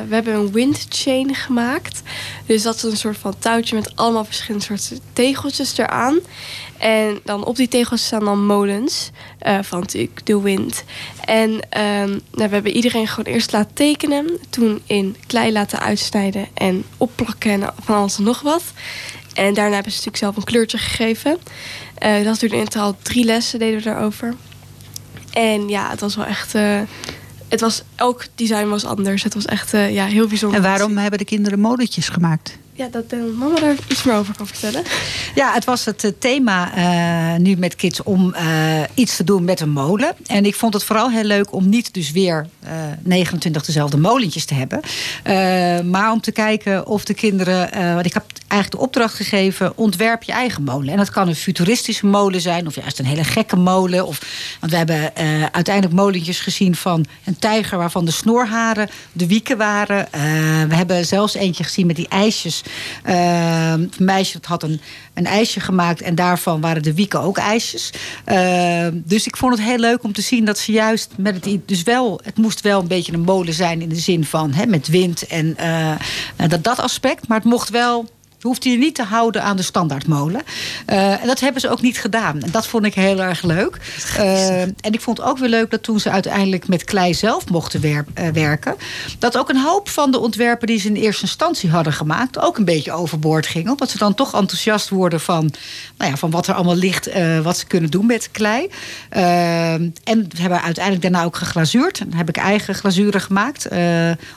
we 0.08 0.14
hebben 0.14 0.34
een 0.34 0.52
windchain 0.52 1.36
gemaakt. 1.36 2.02
Dus 2.46 2.64
dat 2.64 2.76
is 2.76 2.84
een 2.84 2.98
soort 2.98 3.18
van 3.18 3.36
touwtje 3.40 3.76
met 3.76 3.96
allemaal 3.96 4.26
verschillende 4.26 4.66
soorten 4.66 5.00
tegeltjes 5.14 5.78
eraan. 5.78 6.20
En 6.78 7.20
dan 7.24 7.46
op 7.46 7.56
die 7.56 7.68
tegels 7.68 8.06
staan 8.06 8.26
dan 8.26 8.46
molens 8.46 9.12
uh, 9.48 9.58
van 9.62 9.80
natuurlijk 9.80 10.26
de 10.26 10.42
wind. 10.42 10.84
En 11.26 11.50
um, 11.52 11.62
nou, 12.10 12.22
we 12.32 12.54
hebben 12.54 12.76
iedereen 12.76 13.08
gewoon 13.08 13.34
eerst 13.34 13.52
laten 13.52 13.74
tekenen. 13.74 14.40
Toen 14.50 14.82
in 14.86 15.16
klei 15.28 15.52
laten 15.52 15.80
uitsnijden 15.80 16.48
en 16.54 16.86
opplakken 16.98 17.52
en 17.52 17.74
van 17.84 17.96
alles 17.96 18.18
en 18.18 18.24
nog 18.24 18.42
wat. 18.42 18.64
En 19.34 19.54
daarna 19.54 19.74
hebben 19.74 19.92
ze 19.92 19.98
natuurlijk 19.98 20.24
zelf 20.24 20.36
een 20.36 20.44
kleurtje 20.44 20.78
gegeven. 20.78 21.38
dat 22.24 22.40
duurde 22.40 22.56
in 22.56 22.64
totaal 22.64 22.96
drie 23.02 23.26
lessen, 23.26 23.60
deden 23.60 23.78
we 23.78 23.84
daarover. 23.84 24.36
En 25.32 25.70
ja, 25.70 25.90
het 25.90 26.00
was 26.00 26.16
wel 26.16 26.26
echt. 26.26 26.54
Het 27.48 27.62
was, 27.62 27.84
elk 27.96 28.26
design 28.36 28.68
was 28.68 28.86
anders. 28.86 29.24
Het 29.24 29.34
was 29.34 29.46
echt 29.46 29.74
uh, 29.74 29.94
ja, 29.94 30.06
heel 30.06 30.28
bijzonder. 30.28 30.58
En 30.58 30.66
waarom 30.66 30.98
hebben 30.98 31.20
de 31.20 31.26
kinderen 31.26 31.60
molletjes 31.60 32.10
gemaakt? 32.10 32.58
Ja, 32.78 32.88
dat 32.88 33.14
uh, 33.14 33.38
mama 33.38 33.60
daar 33.60 33.76
iets 33.90 34.04
meer 34.04 34.16
over 34.16 34.36
kan 34.36 34.48
vertellen. 34.48 34.84
Ja, 35.36 35.54
het 35.54 35.66
was 35.66 35.86
het 35.86 36.14
thema 36.20 36.78
uh, 36.78 37.40
nu 37.40 37.56
met 37.58 37.76
kids 37.76 38.04
om 38.04 38.36
uh, 38.36 38.82
iets 38.94 39.16
te 39.16 39.24
doen 39.24 39.44
met 39.44 39.60
een 39.60 39.70
molen. 39.70 40.16
En 40.26 40.46
ik 40.46 40.56
vond 40.56 40.74
het 40.74 40.84
vooral 40.84 41.12
heel 41.12 41.24
leuk 41.24 41.54
om 41.54 41.70
niet 41.70 41.94
dus 41.94 42.12
weer 42.12 42.48
29 43.02 43.66
dezelfde 43.66 43.98
molentjes 43.98 44.46
te 44.46 44.54
hebben. 44.54 44.82
maar 45.90 46.12
om 46.12 46.22
te 46.22 46.32
kijken 46.32 46.88
of 46.88 47.06
de 47.06 47.14
kinderen... 47.14 47.70
want 47.94 48.06
ik 48.06 48.14
heb 48.14 48.24
eigenlijk 48.48 48.72
de 48.72 48.88
opdracht 48.88 49.14
gegeven, 49.14 49.78
ontwerp 49.78 50.24
je 50.24 50.32
eigen 50.32 50.64
molen. 50.64 50.90
En 50.90 50.98
dat 50.98 51.10
kan 51.10 51.28
een 51.28 51.36
futuristische 51.36 52.06
molen 52.06 52.42
zijn 52.42 52.68
of 52.68 52.76
juist 52.76 53.00
een 53.00 53.06
hele 53.06 53.24
gekke 53.24 53.56
molen. 53.56 54.06
Of, 54.06 54.22
want 54.60 54.72
we 54.72 54.78
hebben 54.78 55.16
uiteindelijk 55.52 55.96
molentjes 55.96 56.40
gezien 56.40 56.76
van 56.76 57.06
een 57.24 57.38
tijger... 57.40 57.78
waarvan 57.78 58.06
de 58.06 58.12
snoorharen 58.12 58.90
de 59.12 59.28
wieken 59.28 59.58
waren. 59.58 60.08
we 60.68 60.76
hebben 60.76 61.06
zelfs 61.06 61.34
eentje 61.34 61.64
gezien 61.64 61.88
met 61.88 61.96
die 61.96 62.08
ijsjes 62.08 62.64
uh, 63.06 63.74
meisje 63.98 64.38
had 64.42 64.64
een, 64.64 64.82
een 65.14 65.26
ijsje 65.26 65.60
gemaakt 65.60 66.02
en 66.02 66.16
daarvan 66.16 66.62
waren 66.62 66.84
de 66.84 66.94
wieken 66.94 67.22
ook 67.22 67.38
ijsjes. 67.38 67.90
Uh, 68.26 68.88
dus 68.94 69.28
ik 69.28 69.38
vond 69.38 69.58
het 69.58 69.68
heel 69.68 69.78
leuk 69.78 70.04
om 70.04 70.14
te 70.14 70.22
zien 70.22 70.46
dat 70.46 70.58
ze 70.58 70.72
juist 70.72 71.12
met 71.18 71.46
het. 71.46 71.68
Dus 71.68 71.84
wel, 71.84 72.20
het 72.24 72.38
moest 72.38 72.62
wel 72.62 72.80
een 72.80 72.88
beetje 72.88 73.14
een 73.14 73.22
molen 73.22 73.54
zijn 73.54 73.82
in 73.82 73.90
de 73.90 73.96
zin 73.96 74.26
van 74.26 74.54
hè, 74.54 74.66
met 74.66 74.88
wind 74.88 75.28
en 75.28 75.58
uh, 75.60 75.96
dat, 76.48 76.64
dat 76.64 76.80
aspect. 76.80 77.28
Maar 77.28 77.38
het 77.38 77.48
mocht 77.48 77.70
wel 77.70 78.06
hoeft 78.46 78.64
je 78.64 78.78
niet 78.78 78.96
te 78.96 79.04
houden 79.04 79.44
aan 79.44 79.56
de 79.56 79.64
standaardmolen. 79.64 80.42
Uh, 80.90 81.22
en 81.22 81.28
dat 81.28 81.40
hebben 81.40 81.62
ze 81.62 81.70
ook 81.70 81.82
niet 81.82 82.00
gedaan. 82.00 82.42
En 82.42 82.52
dat 82.52 82.68
vond 82.68 82.86
ik 82.86 82.94
heel 82.94 83.22
erg 83.22 83.44
leuk. 83.44 83.78
Uh, 84.18 84.62
en 84.62 84.76
ik 84.92 85.02
vond 85.02 85.22
ook 85.22 85.38
weer 85.38 85.50
leuk 85.50 85.72
dat 85.72 85.84
toen 85.84 86.00
ze 86.00 86.10
uiteindelijk 86.10 86.68
met 86.68 86.84
klei 86.84 87.14
zelf 87.14 87.50
mochten 87.50 87.84
uh, 87.84 88.00
werken... 88.34 88.76
dat 89.20 89.38
ook 89.38 89.50
een 89.50 89.62
hoop 89.62 89.90
van 89.90 90.12
de 90.12 90.20
ontwerpen 90.20 90.68
die 90.68 90.80
ze 90.80 90.88
in 90.88 90.96
eerste 90.96 91.22
instantie 91.22 91.70
hadden 91.70 91.94
gemaakt... 91.94 92.40
ook 92.40 92.58
een 92.58 92.66
beetje 92.66 92.92
overboord 92.92 93.48
gingen. 93.48 93.72
Omdat 93.72 93.90
ze 93.90 93.98
dan 93.98 94.14
toch 94.14 94.34
enthousiast 94.34 94.90
worden 94.90 95.20
van, 95.20 95.52
nou 95.98 96.12
ja, 96.12 96.18
van 96.18 96.32
wat 96.32 96.48
er 96.48 96.54
allemaal 96.54 96.76
ligt... 96.76 97.10
wat 97.44 97.58
ze 97.58 97.66
kunnen 97.66 97.90
doen 97.90 98.06
met 98.06 98.30
klei. 98.32 98.70
en 99.10 99.94
hebben 100.38 100.62
uiteindelijk 100.62 101.04
daarna 101.04 101.24
ook 101.24 101.36
geglazuurd. 101.36 102.00
Dan 102.00 102.14
heb 102.14 102.30
ik 102.30 102.38
eigen 102.38 102.76
glazuren 102.76 103.22
gemaakt. 103.22 103.68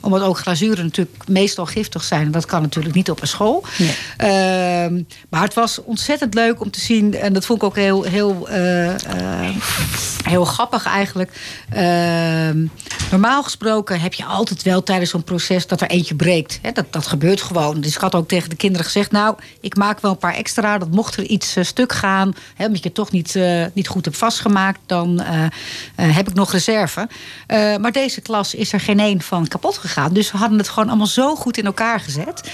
omdat 0.01 0.23
ook 0.23 0.39
glazuren 0.39 0.85
natuurlijk 0.85 1.29
meestal 1.29 1.67
giftig 1.67 2.03
zijn. 2.03 2.27
En 2.27 2.31
dat 2.31 2.47
kan 2.47 2.63
natuurlijk 2.63 2.95
niet 2.95 3.11
op 3.11 3.21
een 3.21 3.29
school. 3.29 3.65
Uh, 4.25 5.03
maar 5.29 5.43
het 5.43 5.55
was 5.55 5.83
ontzettend 5.85 6.35
leuk 6.35 6.61
om 6.61 6.71
te 6.71 6.81
zien. 6.81 7.15
En 7.15 7.33
dat 7.33 7.47
vond 7.47 7.63
ik 7.63 7.69
ook 7.69 7.77
heel, 7.77 8.03
heel, 8.03 8.49
uh, 8.51 8.87
uh, 8.87 8.95
heel 10.25 10.45
grappig 10.45 10.87
eigenlijk. 10.87 11.31
Ehm, 11.71 12.67
normaal 13.11 13.43
gesproken 13.43 14.01
heb 14.01 14.15
je 14.15 14.25
altijd 14.25 14.63
wel 14.63 14.83
tijdens 14.83 15.11
zo'n 15.11 15.25
proces 15.25 15.67
dat 15.67 15.81
er 15.81 15.89
eentje 15.89 16.15
breekt. 16.15 16.61
dat, 16.75 16.85
dat 16.91 17.07
gebeurt 17.07 17.43
gewoon. 17.43 17.81
Dus 17.81 17.95
ik 17.95 18.01
had 18.01 18.15
ook 18.15 18.29
tegen 18.29 18.51
de 18.51 18.57
kinderen 18.57 18.87
gezegd... 18.87 19.11
nou, 19.11 19.37
ik 19.61 19.77
maak 19.77 20.01
wel 20.01 20.11
een 20.11 20.19
paar 20.19 20.35
extra. 20.35 20.79
Dat 20.79 20.91
mocht 20.91 21.17
er 21.17 21.25
iets 21.25 21.57
uh, 21.57 21.65
stuk 21.65 21.93
gaan... 21.93 22.35
Hè, 22.55 22.65
omdat 22.65 22.83
je 22.83 22.87
het 22.87 22.95
toch 22.95 23.11
niet, 23.11 23.39
niet 23.73 23.89
goed 23.89 24.05
hebt 24.05 24.17
vastgemaakt... 24.17 24.81
dan 24.87 25.21
heb 25.95 26.29
ik 26.29 26.35
nog 26.35 26.53
reserve. 26.53 27.09
maar 27.81 27.93
deze 27.93 28.21
klas 28.21 28.55
is 28.55 28.73
er 28.73 28.81
geen 28.81 29.01
één 29.01 29.21
van 29.21 29.49
kapot 29.49 29.79
gegaan. 29.79 30.13
Dus 30.13 30.33
we 30.33 30.39
hadden 30.39 30.59
het 30.59 30.69
gewoon 30.69 30.89
allemaal 30.89 31.07
zo 31.07 31.35
goed 31.35 31.59
in 31.59 31.65
elkaar 31.65 32.01
gezet. 32.01 32.51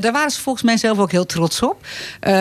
daar 0.00 0.12
waren 0.12 0.30
ze 0.30 0.39
volgens 0.40 0.64
mij 0.64 0.76
zelf 0.76 0.98
ook 0.98 1.10
heel 1.10 1.26
trots 1.26 1.62
op. 1.62 1.86
Uh, 2.26 2.32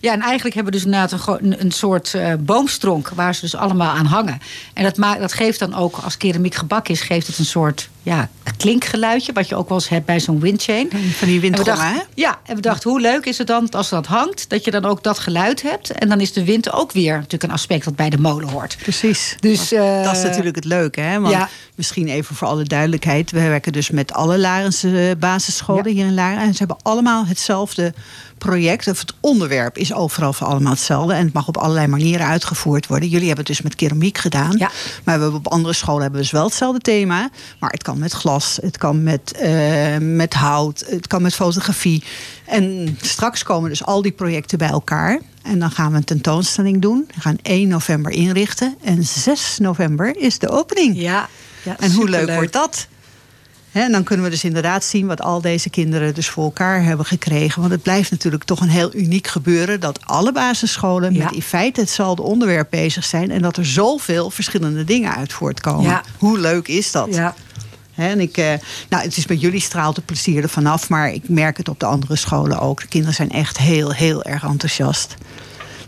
ja, 0.00 0.12
en 0.12 0.20
eigenlijk 0.20 0.54
hebben 0.54 0.64
we 0.64 0.78
dus 0.78 0.84
inderdaad 0.84 1.40
een, 1.40 1.72
soort 1.72 2.12
uh, 2.16 2.32
boomstronk... 2.40 3.08
waar 3.08 3.34
ze 3.34 3.40
dus 3.40 3.54
allemaal 3.54 3.96
aan 3.96 4.06
hangen. 4.06 4.38
En 4.74 4.82
dat, 4.82 4.96
dat 5.20 5.32
geeft 5.32 5.58
dan 5.58 5.74
ook, 5.74 5.96
als 5.96 6.16
keramiek 6.16 6.54
gebak 6.54 6.88
is... 6.88 7.00
geeft 7.00 7.26
het 7.26 7.38
een 7.38 7.44
soort 7.44 7.88
ja, 8.10 8.28
klinkgeluidje... 8.56 9.32
wat 9.32 9.48
je 9.48 9.56
ook 9.56 9.68
wel 9.68 9.78
eens 9.78 9.88
hebt 9.88 10.06
bij 10.06 10.20
zo'n 10.20 10.40
windchain. 10.40 10.90
Van 11.16 11.28
die 11.28 11.40
windrollen, 11.40 11.78
hè? 11.78 12.00
Ja, 12.14 12.38
en 12.44 12.56
we 12.56 12.60
dachten, 12.60 12.90
hoe 12.90 13.00
leuk 13.00 13.24
is 13.24 13.38
het 13.38 13.46
dan 13.46 13.70
als 13.70 13.88
dat 13.88 14.06
hangt... 14.06 14.48
dat 14.48 14.64
je 14.64 14.70
dan 14.70 14.84
ook 14.84 15.02
dat 15.02 15.18
geluid 15.18 15.62
hebt. 15.62 15.90
En 15.90 16.08
dan 16.08 16.20
is 16.20 16.32
de 16.32 16.44
wind 16.44 16.72
ook 16.72 16.92
weer 16.92 17.14
natuurlijk 17.14 17.42
een 17.42 17.50
aspect... 17.50 17.84
dat 17.84 17.96
bij 17.96 18.10
de 18.10 18.18
molen 18.18 18.48
hoort. 18.48 18.76
Precies. 18.82 19.36
Dus, 19.40 19.72
uh, 19.72 20.04
dat 20.04 20.16
is 20.16 20.22
natuurlijk 20.22 20.56
het 20.56 20.64
leuke, 20.64 21.00
hè? 21.00 21.20
Want 21.20 21.34
ja. 21.34 21.48
misschien 21.74 22.08
even 22.08 22.36
voor 22.36 22.48
alle 22.48 22.64
duidelijkheid... 22.64 23.30
we 23.30 23.40
werken 23.40 23.72
dus 23.72 23.90
met 23.90 24.12
alle 24.12 24.38
Larense 24.38 25.16
basisscholen 25.18 25.88
ja. 25.88 25.90
hier 25.90 26.06
in 26.06 26.14
Laren... 26.14 26.42
en 26.42 26.52
ze 26.52 26.58
hebben 26.58 26.78
allemaal 26.82 27.26
hetzelfde 27.26 27.94
project, 28.40 28.88
of 28.88 29.00
het 29.00 29.14
onderwerp 29.20 29.78
is 29.78 29.94
overal 29.94 30.32
voor 30.32 30.46
allemaal 30.46 30.72
hetzelfde. 30.72 31.14
En 31.14 31.24
het 31.24 31.32
mag 31.32 31.48
op 31.48 31.56
allerlei 31.56 31.86
manieren 31.86 32.26
uitgevoerd 32.26 32.86
worden. 32.86 33.08
Jullie 33.08 33.26
hebben 33.26 33.44
het 33.44 33.54
dus 33.54 33.62
met 33.62 33.74
keramiek 33.74 34.18
gedaan. 34.18 34.56
Ja. 34.56 34.70
Maar 35.04 35.20
we 35.20 35.32
op 35.34 35.48
andere 35.48 35.74
scholen 35.74 36.02
hebben 36.02 36.18
we 36.18 36.26
dus 36.26 36.34
wel 36.34 36.44
hetzelfde 36.44 36.80
thema. 36.80 37.30
Maar 37.58 37.70
het 37.70 37.82
kan 37.82 37.98
met 37.98 38.12
glas, 38.12 38.58
het 38.62 38.78
kan 38.78 39.02
met, 39.02 39.38
uh, 39.42 39.96
met 39.98 40.34
hout, 40.34 40.84
het 40.86 41.06
kan 41.06 41.22
met 41.22 41.34
fotografie. 41.34 42.02
En 42.44 42.96
straks 43.00 43.42
komen 43.42 43.70
dus 43.70 43.84
al 43.84 44.02
die 44.02 44.12
projecten 44.12 44.58
bij 44.58 44.68
elkaar. 44.68 45.20
En 45.42 45.58
dan 45.58 45.70
gaan 45.70 45.90
we 45.90 45.96
een 45.96 46.04
tentoonstelling 46.04 46.82
doen. 46.82 47.04
We 47.14 47.20
gaan 47.20 47.38
1 47.42 47.68
november 47.68 48.12
inrichten. 48.12 48.74
En 48.82 49.04
6 49.04 49.58
november 49.58 50.16
is 50.16 50.38
de 50.38 50.48
opening. 50.48 50.96
Ja, 50.96 51.28
ja 51.62 51.76
en 51.78 51.92
hoe 51.92 52.08
leuk 52.08 52.34
wordt 52.34 52.52
dat? 52.52 52.88
En 53.72 53.92
dan 53.92 54.02
kunnen 54.02 54.24
we 54.24 54.30
dus 54.30 54.44
inderdaad 54.44 54.84
zien 54.84 55.06
wat 55.06 55.20
al 55.20 55.40
deze 55.40 55.70
kinderen 55.70 56.14
dus 56.14 56.28
voor 56.28 56.44
elkaar 56.44 56.82
hebben 56.82 57.06
gekregen. 57.06 57.60
Want 57.60 57.72
het 57.72 57.82
blijft 57.82 58.10
natuurlijk 58.10 58.44
toch 58.44 58.60
een 58.60 58.68
heel 58.68 58.94
uniek 58.94 59.26
gebeuren 59.26 59.80
dat 59.80 60.06
alle 60.06 60.32
basisscholen 60.32 61.14
ja. 61.14 61.24
met 61.24 61.34
in 61.34 61.42
feite 61.42 61.80
hetzelfde 61.80 62.22
onderwerp 62.22 62.66
bezig 62.70 63.04
zijn. 63.04 63.30
En 63.30 63.42
dat 63.42 63.56
er 63.56 63.66
zoveel 63.66 64.30
verschillende 64.30 64.84
dingen 64.84 65.14
uit 65.14 65.32
voortkomen. 65.32 65.90
Ja. 65.90 66.02
Hoe 66.18 66.38
leuk 66.38 66.68
is 66.68 66.92
dat? 66.92 67.14
Ja. 67.14 67.34
He, 67.92 68.08
en 68.08 68.20
ik, 68.20 68.36
uh, 68.36 68.52
nou, 68.88 69.02
het 69.02 69.16
is 69.16 69.26
bij 69.26 69.36
jullie 69.36 69.60
straalt 69.60 69.96
het 69.96 70.06
plezier 70.06 70.42
er 70.42 70.48
vanaf, 70.48 70.88
maar 70.88 71.12
ik 71.12 71.28
merk 71.28 71.56
het 71.56 71.68
op 71.68 71.80
de 71.80 71.86
andere 71.86 72.16
scholen 72.16 72.58
ook. 72.58 72.80
De 72.80 72.88
kinderen 72.88 73.14
zijn 73.14 73.30
echt 73.30 73.58
heel, 73.58 73.92
heel 73.92 74.22
erg 74.22 74.42
enthousiast. 74.44 75.14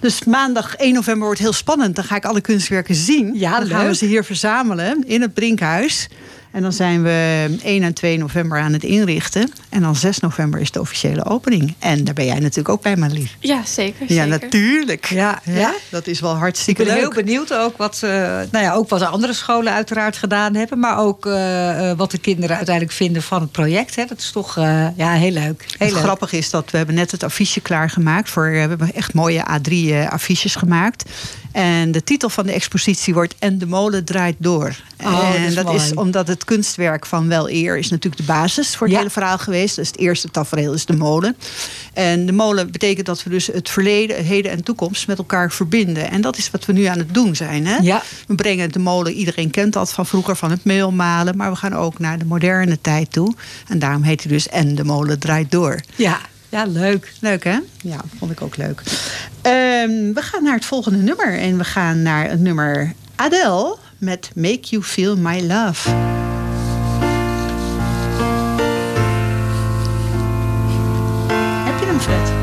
Dus 0.01 0.25
maandag 0.25 0.77
1 0.77 0.95
november 0.95 1.25
wordt 1.25 1.41
heel 1.41 1.53
spannend. 1.53 1.97
Dan 1.97 2.05
ga 2.05 2.17
ik 2.17 2.25
alle 2.25 2.41
kunstwerken 2.41 2.95
zien. 2.95 3.35
Ja, 3.35 3.59
dan 3.59 3.69
gaan 3.69 3.87
we 3.87 3.95
ze 3.95 4.07
hier 4.07 4.25
verzamelen 4.25 5.05
in 5.07 5.21
het 5.21 5.35
Brinkhuis. 5.35 6.09
En 6.53 6.63
dan 6.63 6.73
zijn 6.73 7.03
we 7.03 7.49
1 7.63 7.83
en 7.83 7.95
2 7.95 8.19
november 8.19 8.59
aan 8.59 8.73
het 8.73 8.85
inrichten. 8.85 9.51
En 9.69 9.81
dan 9.81 9.97
6 9.97 10.19
november 10.19 10.61
is 10.61 10.71
de 10.71 10.81
officiële 10.81 11.25
opening. 11.25 11.75
En 11.79 12.05
daar 12.05 12.15
ben 12.15 12.25
jij 12.25 12.39
natuurlijk 12.39 12.69
ook 12.69 12.83
bij, 12.83 12.97
Marlies. 12.97 13.37
Ja, 13.41 13.65
zeker. 13.65 14.07
Ja, 14.09 14.23
zeker. 14.23 14.29
natuurlijk. 14.29 15.05
Ja, 15.07 15.41
ja, 15.45 15.75
dat 15.89 16.07
is 16.07 16.21
wel 16.21 16.35
hartstikke 16.35 16.83
ik 16.83 16.87
ben 16.89 16.97
leuk. 16.97 17.05
heel 17.05 17.25
benieuwd 17.25 17.55
ook 17.55 17.77
wat, 17.77 18.01
uh, 18.05 18.11
nou 18.51 18.65
ja, 18.65 18.73
ook 18.73 18.89
wat 18.89 18.99
de 18.99 19.07
andere 19.07 19.33
scholen 19.33 19.73
uiteraard 19.73 20.17
gedaan 20.17 20.55
hebben. 20.55 20.79
Maar 20.79 20.99
ook 20.99 21.27
uh, 21.27 21.33
uh, 21.33 21.93
wat 21.97 22.11
de 22.11 22.19
kinderen 22.19 22.57
uiteindelijk 22.57 22.97
vinden 22.97 23.23
van 23.23 23.41
het 23.41 23.53
project. 23.53 23.97
Hè. 23.97 24.05
Dat 24.05 24.19
is 24.19 24.31
toch 24.31 24.55
ja, 24.97 25.13
heel 25.13 25.31
leuk. 25.31 25.65
Heel 25.67 25.87
het 25.87 25.93
leuk. 25.93 26.03
grappige 26.03 26.37
is 26.37 26.51
dat 26.51 26.71
we 26.71 26.77
hebben 26.77 26.95
net 26.95 27.11
het 27.11 27.23
affiche 27.23 27.61
klaargemaakt. 27.61 28.31
Voor, 28.31 28.51
we 28.51 28.57
hebben 28.57 28.95
echt 28.95 29.15
mooie 29.15 29.45
A3 29.47 30.09
affiches 30.09 30.55
gemaakt. 30.55 31.11
En 31.53 31.93
de 31.93 32.05
titel 32.05 32.29
van 32.29 32.47
de 32.47 32.53
expositie 32.53 33.15
wordt 33.15 33.35
En 33.39 33.59
de 33.59 33.67
molen 33.67 34.05
draait 34.05 34.37
door. 34.39 34.77
Oh, 35.05 35.35
en 35.35 35.55
dat, 35.55 35.65
dat 35.65 35.75
is, 35.75 35.85
is 35.85 35.95
omdat 35.95 36.29
het 36.29 36.42
kunstwerk 36.45 37.07
van 37.07 37.29
Wel 37.29 37.51
Eer 37.51 37.79
is 37.79 37.91
natuurlijk 37.91 38.23
de 38.27 38.33
basis 38.33 38.77
voor 38.77 38.87
het 38.87 38.91
Ja. 38.91 38.99
hele 39.03 39.11
verhaal 39.13 39.39
geweest. 39.39 39.77
Dus 39.77 39.87
het 39.87 39.99
eerste 39.99 40.31
tafereel 40.31 40.73
is 40.73 40.85
de 40.87 40.97
molen. 40.97 41.37
En 41.93 42.27
de 42.27 42.33
molen 42.33 42.71
betekent 42.73 43.07
dat 43.07 43.23
we 43.23 43.31
dus 43.31 43.47
het 43.47 43.71
verleden, 43.71 44.25
heden 44.25 44.51
en 44.51 44.63
toekomst 44.65 45.07
met 45.07 45.19
elkaar 45.19 45.51
verbinden. 45.53 46.11
En 46.11 46.21
dat 46.21 46.37
is 46.39 46.51
wat 46.51 46.65
we 46.67 46.73
nu 46.73 46.85
aan 46.85 46.99
het 46.99 47.15
doen 47.15 47.37
zijn. 47.37 47.67
Hè? 47.67 47.77
Ja. 47.77 48.03
We 48.27 48.35
brengen 48.35 48.73
de 48.73 48.79
molen, 48.79 49.13
iedereen 49.13 49.51
kent 49.51 49.73
dat 49.73 49.93
van 49.93 50.07
vroeger, 50.07 50.37
van 50.37 50.51
het 50.51 50.65
meelmalen. 50.65 51.37
Maar 51.37 51.51
we 51.51 51.57
gaan 51.57 51.75
ook 51.75 51.99
naar 51.99 52.19
de 52.19 52.25
moderne 52.25 52.81
tijd 52.81 53.13
toe. 53.13 53.35
En 53.69 53.79
daarom 53.79 54.03
heet 54.03 54.23
hij 54.23 54.33
dus 54.33 54.49
En 54.49 54.75
de 54.75 54.85
molen 54.85 55.19
draait 55.19 55.51
door. 55.51 55.81
Ja. 55.97 56.19
Ja, 56.49 56.65
leuk. 56.65 57.13
Leuk, 57.21 57.45
hè? 57.45 57.59
Ja, 57.83 57.97
vond 58.19 58.31
ik 58.31 58.43
ook 58.43 58.57
leuk. 58.57 58.83
Ehm, 59.43 60.13
we 60.15 60.21
gaan 60.23 60.43
naar 60.43 60.55
het 60.55 60.65
volgende 60.65 60.99
nummer. 60.99 61.39
En 61.39 61.59
we 61.59 61.65
gaan 61.65 62.03
naar 62.03 62.31
het 62.31 62.41
nummer 62.41 62.93
Adele 63.17 63.77
met 63.99 64.31
Make 64.35 64.61
You 64.61 64.83
Feel 64.83 65.17
My 65.17 65.41
Love. 65.47 65.91
Heb 72.07 72.42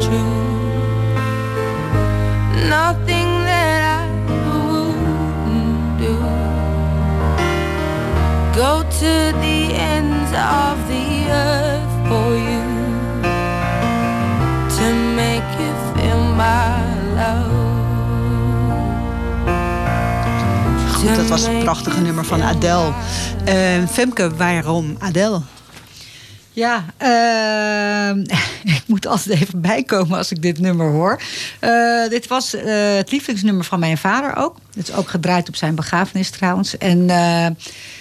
true. 0.00 0.34
Nothing 2.68 3.28
that 3.50 3.80
I 4.00 4.06
wouldn't 4.28 5.98
do. 6.04 6.14
Go 8.60 8.72
to 9.00 9.12
the 9.44 9.58
ends 9.94 10.30
of 10.32 10.76
the 10.92 11.06
earth 11.30 11.92
for 12.08 12.28
you 12.48 12.64
to 14.76 14.86
make 15.20 15.48
you 15.60 15.72
feel 15.94 16.22
my 16.44 16.72
love. 17.14 17.58
Goed, 20.94 21.16
dat 21.16 21.28
was 21.28 21.46
het 21.46 21.58
prachtige 21.58 22.00
nummer 22.00 22.24
van 22.24 22.42
Adele. 22.42 22.92
Eh, 23.44 23.54
Femke, 23.90 24.36
waarom 24.36 24.96
Adele? 24.98 25.40
Ja, 26.52 26.84
ehm, 26.96 28.24
ik 28.78 28.82
moet 28.86 29.06
altijd 29.06 29.40
even 29.40 29.60
bijkomen 29.60 30.18
als 30.18 30.30
ik 30.30 30.42
dit 30.42 30.58
nummer 30.58 30.90
hoor. 30.90 31.20
Eh, 31.58 32.08
dit 32.08 32.26
was 32.26 32.54
eh, 32.54 32.94
het 32.94 33.10
lievelingsnummer 33.10 33.64
van 33.64 33.78
mijn 33.78 33.98
vader 33.98 34.36
ook. 34.36 34.56
Het 34.74 34.88
is 34.88 34.94
ook 34.94 35.08
gedraaid 35.08 35.48
op 35.48 35.56
zijn 35.56 35.74
begrafenis 35.74 36.30
trouwens. 36.30 36.78
En 36.78 37.10
eh, 37.10 37.46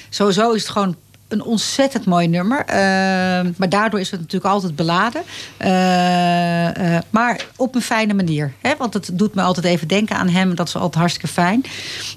sowieso 0.10 0.52
is 0.52 0.62
het 0.62 0.72
gewoon 0.72 0.96
een 1.30 1.44
ontzettend 1.44 2.06
mooi 2.06 2.28
nummer. 2.28 2.66
Ehm, 2.66 3.52
maar 3.58 3.70
daardoor 3.70 4.00
is 4.00 4.12
het 4.12 4.20
natuurlijk 4.20 4.54
altijd 4.54 4.76
beladen. 4.76 5.22
Eh, 5.58 6.96
eh, 6.96 7.04
maar 7.10 7.46
op 7.56 7.76
een 7.76 7.82
fijne 7.82 8.14
manier. 8.14 8.54
Hè? 8.62 8.74
Want 8.78 8.94
het 8.94 9.10
doet 9.14 9.36
me 9.36 9.42
altijd 9.42 9.66
even 9.66 9.88
denken 9.88 10.16
aan 10.16 10.30
hem. 10.30 10.56
Dat 10.56 10.68
is 10.68 10.76
altijd 10.76 10.96
hartstikke 10.96 11.28
fijn. 11.28 11.64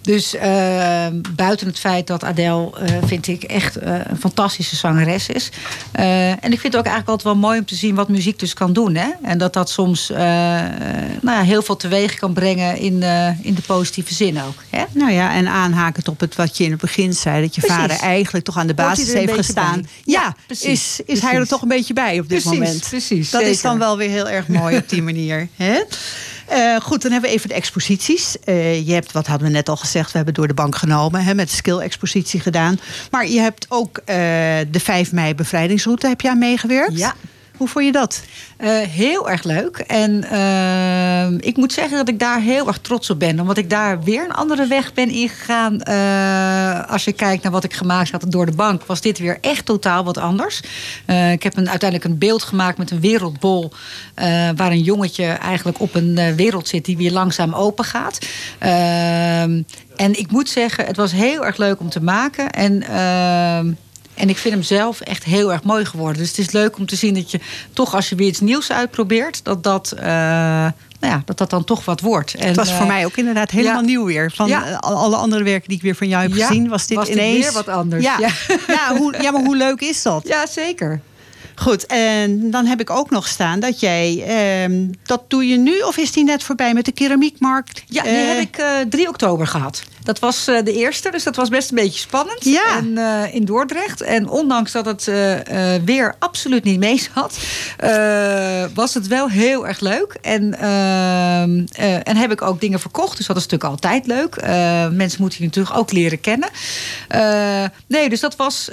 Dus 0.02 0.34
ehm, 0.34 1.20
buiten 1.34 1.66
het 1.66 1.78
feit 1.78 2.06
dat 2.06 2.24
Adele, 2.24 2.70
eh, 2.78 2.96
vind 3.04 3.26
ik, 3.26 3.42
echt 3.42 3.76
een 3.82 4.16
fantastische 4.18 4.76
zangeres 4.76 5.28
is. 5.28 5.50
En 5.92 6.52
ik 6.52 6.60
vind 6.60 6.62
het 6.62 6.76
ook 6.76 6.86
eigenlijk 6.86 7.08
altijd 7.08 7.22
wel 7.22 7.36
mooi 7.36 7.58
om 7.58 7.64
te 7.64 7.74
zien 7.74 7.94
wat 7.94 8.08
muziek 8.08 8.38
dus 8.38 8.54
kan 8.54 8.72
doen. 8.72 8.94
Hè? 8.94 9.08
En 9.22 9.38
dat 9.38 9.52
dat 9.52 9.70
soms 9.70 10.08
nou 10.08 11.36
ja, 11.38 11.42
heel 11.42 11.62
veel 11.62 11.76
teweeg 11.76 12.14
kan 12.14 12.32
brengen 12.32 12.76
in, 12.76 13.02
in 13.42 13.54
de 13.54 13.62
positieve 13.66 14.14
zin 14.14 14.42
ook. 14.42 14.62
Hè? 14.70 14.84
Nou 14.92 15.12
ja, 15.12 15.34
en 15.34 15.48
aanhakend 15.48 16.08
op 16.08 16.20
het 16.20 16.36
wat 16.36 16.56
je 16.56 16.64
in 16.64 16.70
het 16.70 16.80
begin 16.80 17.12
zei, 17.12 17.40
dat 17.42 17.54
je 17.54 17.60
Precies. 17.60 17.80
vader 17.80 17.96
eigenlijk 17.98 18.44
toch 18.44 18.56
aan 18.56 18.66
de 18.66 18.74
hij 19.01 19.01
basis 19.06 19.20
heeft 19.20 19.46
gestaan. 19.46 19.86
Ja, 20.04 20.36
precies. 20.46 21.00
is, 21.00 21.00
is 21.06 21.20
hij 21.20 21.34
er 21.34 21.48
toch 21.48 21.62
een 21.62 21.68
beetje 21.68 21.94
bij 21.94 22.20
op 22.20 22.28
dit 22.28 22.42
Precies, 22.42 22.58
moment. 22.58 22.86
precies, 22.88 23.30
Dat 23.30 23.42
is 23.42 23.60
dan 23.60 23.78
wel 23.78 23.96
weer 23.96 24.08
heel 24.08 24.28
erg 24.28 24.48
mooi 24.48 24.76
op 24.76 24.88
die 24.88 25.02
manier. 25.12 25.48
Hè? 25.56 25.80
Eh, 26.46 26.76
goed, 26.80 27.02
dan 27.02 27.12
hebben 27.12 27.30
we 27.30 27.36
even 27.36 27.48
de 27.48 27.54
exposities. 27.54 28.36
Eh, 28.44 28.86
je 28.86 28.92
hebt, 28.92 29.12
wat 29.12 29.26
hadden 29.26 29.46
we 29.46 29.52
net 29.52 29.68
al 29.68 29.76
gezegd, 29.76 30.10
we 30.10 30.16
hebben 30.16 30.34
door 30.34 30.48
de 30.48 30.54
bank 30.54 30.76
genomen, 30.76 31.24
hè, 31.24 31.34
met 31.34 31.48
de 31.48 31.56
skill-expositie 31.56 32.40
gedaan. 32.40 32.80
Maar 33.10 33.28
je 33.28 33.40
hebt 33.40 33.66
ook 33.68 33.98
eh, 34.04 34.16
de 34.70 34.80
5 34.80 35.12
mei 35.12 35.34
bevrijdingsroute 35.34 36.08
heb 36.08 36.20
je 36.20 36.30
aan 36.30 36.38
meegewerkt. 36.38 36.98
Ja. 36.98 37.14
Hoe 37.56 37.68
vond 37.68 37.84
je 37.84 37.92
dat? 37.92 38.22
Eh, 38.56 38.68
heel 38.80 39.30
erg 39.30 39.42
leuk. 39.42 39.76
En 39.76 40.24
ehm, 40.24 41.36
ik 41.40 41.56
moet 41.56 41.72
zeggen 41.72 41.96
dat 41.96 42.08
ik 42.08 42.18
daar 42.18 42.40
heel 42.40 42.66
erg 42.66 42.78
trots 42.78 43.10
op 43.10 43.18
ben. 43.18 43.40
Omdat 43.40 43.58
ik 43.58 43.70
daar 43.70 44.02
weer 44.02 44.24
een 44.24 44.32
andere 44.32 44.66
weg 44.66 44.94
ben 44.94 45.08
ingegaan. 45.10 45.80
Eh, 45.80 46.90
als 46.90 47.04
je 47.04 47.12
kijkt 47.12 47.42
naar 47.42 47.52
wat 47.52 47.64
ik 47.64 47.74
gemaakt 47.74 48.10
had 48.10 48.24
door 48.28 48.46
de 48.46 48.52
bank, 48.52 48.84
was 48.86 49.00
dit 49.00 49.18
weer 49.18 49.38
echt 49.40 49.64
totaal 49.64 50.04
wat 50.04 50.18
anders. 50.18 50.60
Eh, 51.06 51.32
ik 51.32 51.42
heb 51.42 51.56
een, 51.56 51.70
uiteindelijk 51.70 52.10
een 52.10 52.18
beeld 52.18 52.42
gemaakt 52.42 52.78
met 52.78 52.90
een 52.90 53.00
wereldbol. 53.00 53.72
eh, 54.14 54.48
waar 54.56 54.70
een 54.70 54.82
jongetje 54.82 55.24
eigenlijk 55.24 55.80
op 55.80 55.94
een 55.94 56.18
eh, 56.18 56.34
wereld 56.34 56.68
zit 56.68 56.84
die 56.84 56.96
weer 56.96 57.12
langzaam 57.12 57.54
open 57.54 57.84
gaat. 57.84 58.18
En 59.96 60.18
ik 60.18 60.30
moet 60.30 60.48
zeggen, 60.48 60.86
het 60.86 60.96
was 60.96 61.12
heel 61.12 61.46
erg 61.46 61.56
leuk 61.56 61.80
om 61.80 61.88
te 61.88 62.02
maken. 62.02 62.50
En. 62.50 62.84
En 64.14 64.28
ik 64.28 64.38
vind 64.38 64.54
hem 64.54 64.62
zelf 64.62 65.00
echt 65.00 65.24
heel 65.24 65.52
erg 65.52 65.62
mooi 65.62 65.84
geworden. 65.84 66.18
Dus 66.18 66.28
het 66.28 66.38
is 66.38 66.50
leuk 66.50 66.76
om 66.78 66.86
te 66.86 66.96
zien 66.96 67.14
dat 67.14 67.30
je 67.30 67.40
toch 67.72 67.94
als 67.94 68.08
je 68.08 68.14
weer 68.14 68.28
iets 68.28 68.40
nieuws 68.40 68.70
uitprobeert, 68.72 69.44
dat 69.44 69.62
dat, 69.64 69.92
eh, 69.92 70.04
nou 70.04 71.12
ja, 71.14 71.22
dat, 71.24 71.38
dat 71.38 71.50
dan 71.50 71.64
toch 71.64 71.84
wat 71.84 72.00
wordt. 72.00 72.34
En, 72.34 72.46
Het 72.46 72.56
was 72.56 72.70
voor 72.72 72.80
eh, 72.80 72.86
mij 72.86 73.04
ook 73.04 73.16
inderdaad 73.16 73.50
helemaal 73.50 73.80
ja. 73.80 73.86
nieuw 73.86 74.04
weer. 74.04 74.32
Van 74.34 74.48
Ja. 74.48 74.64
eh, 74.66 74.78
al- 74.78 74.96
alle 74.96 75.16
andere 75.16 75.42
werken 75.42 75.68
die 75.68 75.76
ik 75.76 75.82
weer 75.82 75.94
van 75.96 76.08
jou 76.08 76.22
heb 76.22 76.34
Ja, 76.34 76.46
gezien, 76.46 76.68
was 76.68 76.86
dit 76.86 76.96
was 76.96 77.08
ineens 77.08 77.44
weer 77.44 77.52
wat 77.52 77.68
anders. 77.68 78.04
Ja, 78.04 78.16
Ja. 78.18 78.96
hoe, 78.96 79.14
ja, 79.22 79.30
maar 79.30 79.42
hoe 79.42 79.56
leuk 79.56 79.80
is 79.80 80.02
dat? 80.02 80.26
Ja, 80.28 80.46
zeker. 80.46 81.00
Goed, 81.54 81.86
en 81.86 82.50
dan 82.50 82.66
heb 82.66 82.80
ik 82.80 82.90
ook 82.90 83.10
nog 83.10 83.26
staan 83.28 83.60
dat 83.60 83.80
jij, 83.80 84.22
ehm, 84.26 84.86
dat 85.04 85.22
doe 85.28 85.46
je 85.48 85.56
nu 85.56 85.78
of 85.80 85.96
is 85.96 86.12
die 86.12 86.24
net 86.24 86.42
voorbij 86.42 86.74
met 86.74 86.84
de 86.84 86.92
keramiekmarkt? 86.92 87.82
Ja, 87.86 88.02
die 88.02 88.12
Eh, 88.12 88.28
heb 88.28 88.38
ik 88.38 88.56
eh 88.56 88.66
3 88.88 89.08
oktober 89.08 89.46
gehad. 89.46 89.82
Dat 90.02 90.18
was 90.18 90.46
eh, 90.46 90.64
de 90.64 90.72
eerste, 90.72 91.10
dus 91.10 91.24
dat 91.24 91.36
was 91.36 91.48
best 91.48 91.70
een 91.70 91.76
beetje 91.76 91.98
spannend. 91.98 92.44
Ja. 92.44 92.76
En, 92.76 92.98
eh, 92.98 93.34
in 93.34 93.44
Dordrecht. 93.44 94.00
En 94.00 94.28
ondanks 94.28 94.72
dat 94.72 94.84
het 94.84 95.08
eh, 95.08 95.34
weer 95.84 96.14
absoluut 96.18 96.64
niet 96.64 96.78
mee 96.78 97.08
zat, 97.14 97.38
was 98.74 98.94
het 98.94 99.06
wel 99.06 99.28
heel 99.28 99.66
erg 99.66 99.80
leuk. 99.80 100.16
En, 100.22 100.58
en 102.04 102.16
heb 102.16 102.32
ik 102.32 102.42
ook 102.42 102.60
dingen 102.60 102.80
verkocht, 102.80 103.16
dus 103.16 103.26
dat 103.26 103.36
is 103.36 103.46
natuurlijk 103.46 103.70
altijd 103.70 104.06
leuk. 104.06 104.36
Mensen 104.92 105.20
moeten 105.20 105.38
je 105.38 105.44
natuurlijk 105.44 105.76
ook 105.76 105.92
leren 105.92 106.20
kennen. 106.20 106.48
Nee, 107.86 108.08
dus 108.08 108.20
dat 108.20 108.36
was, 108.36 108.70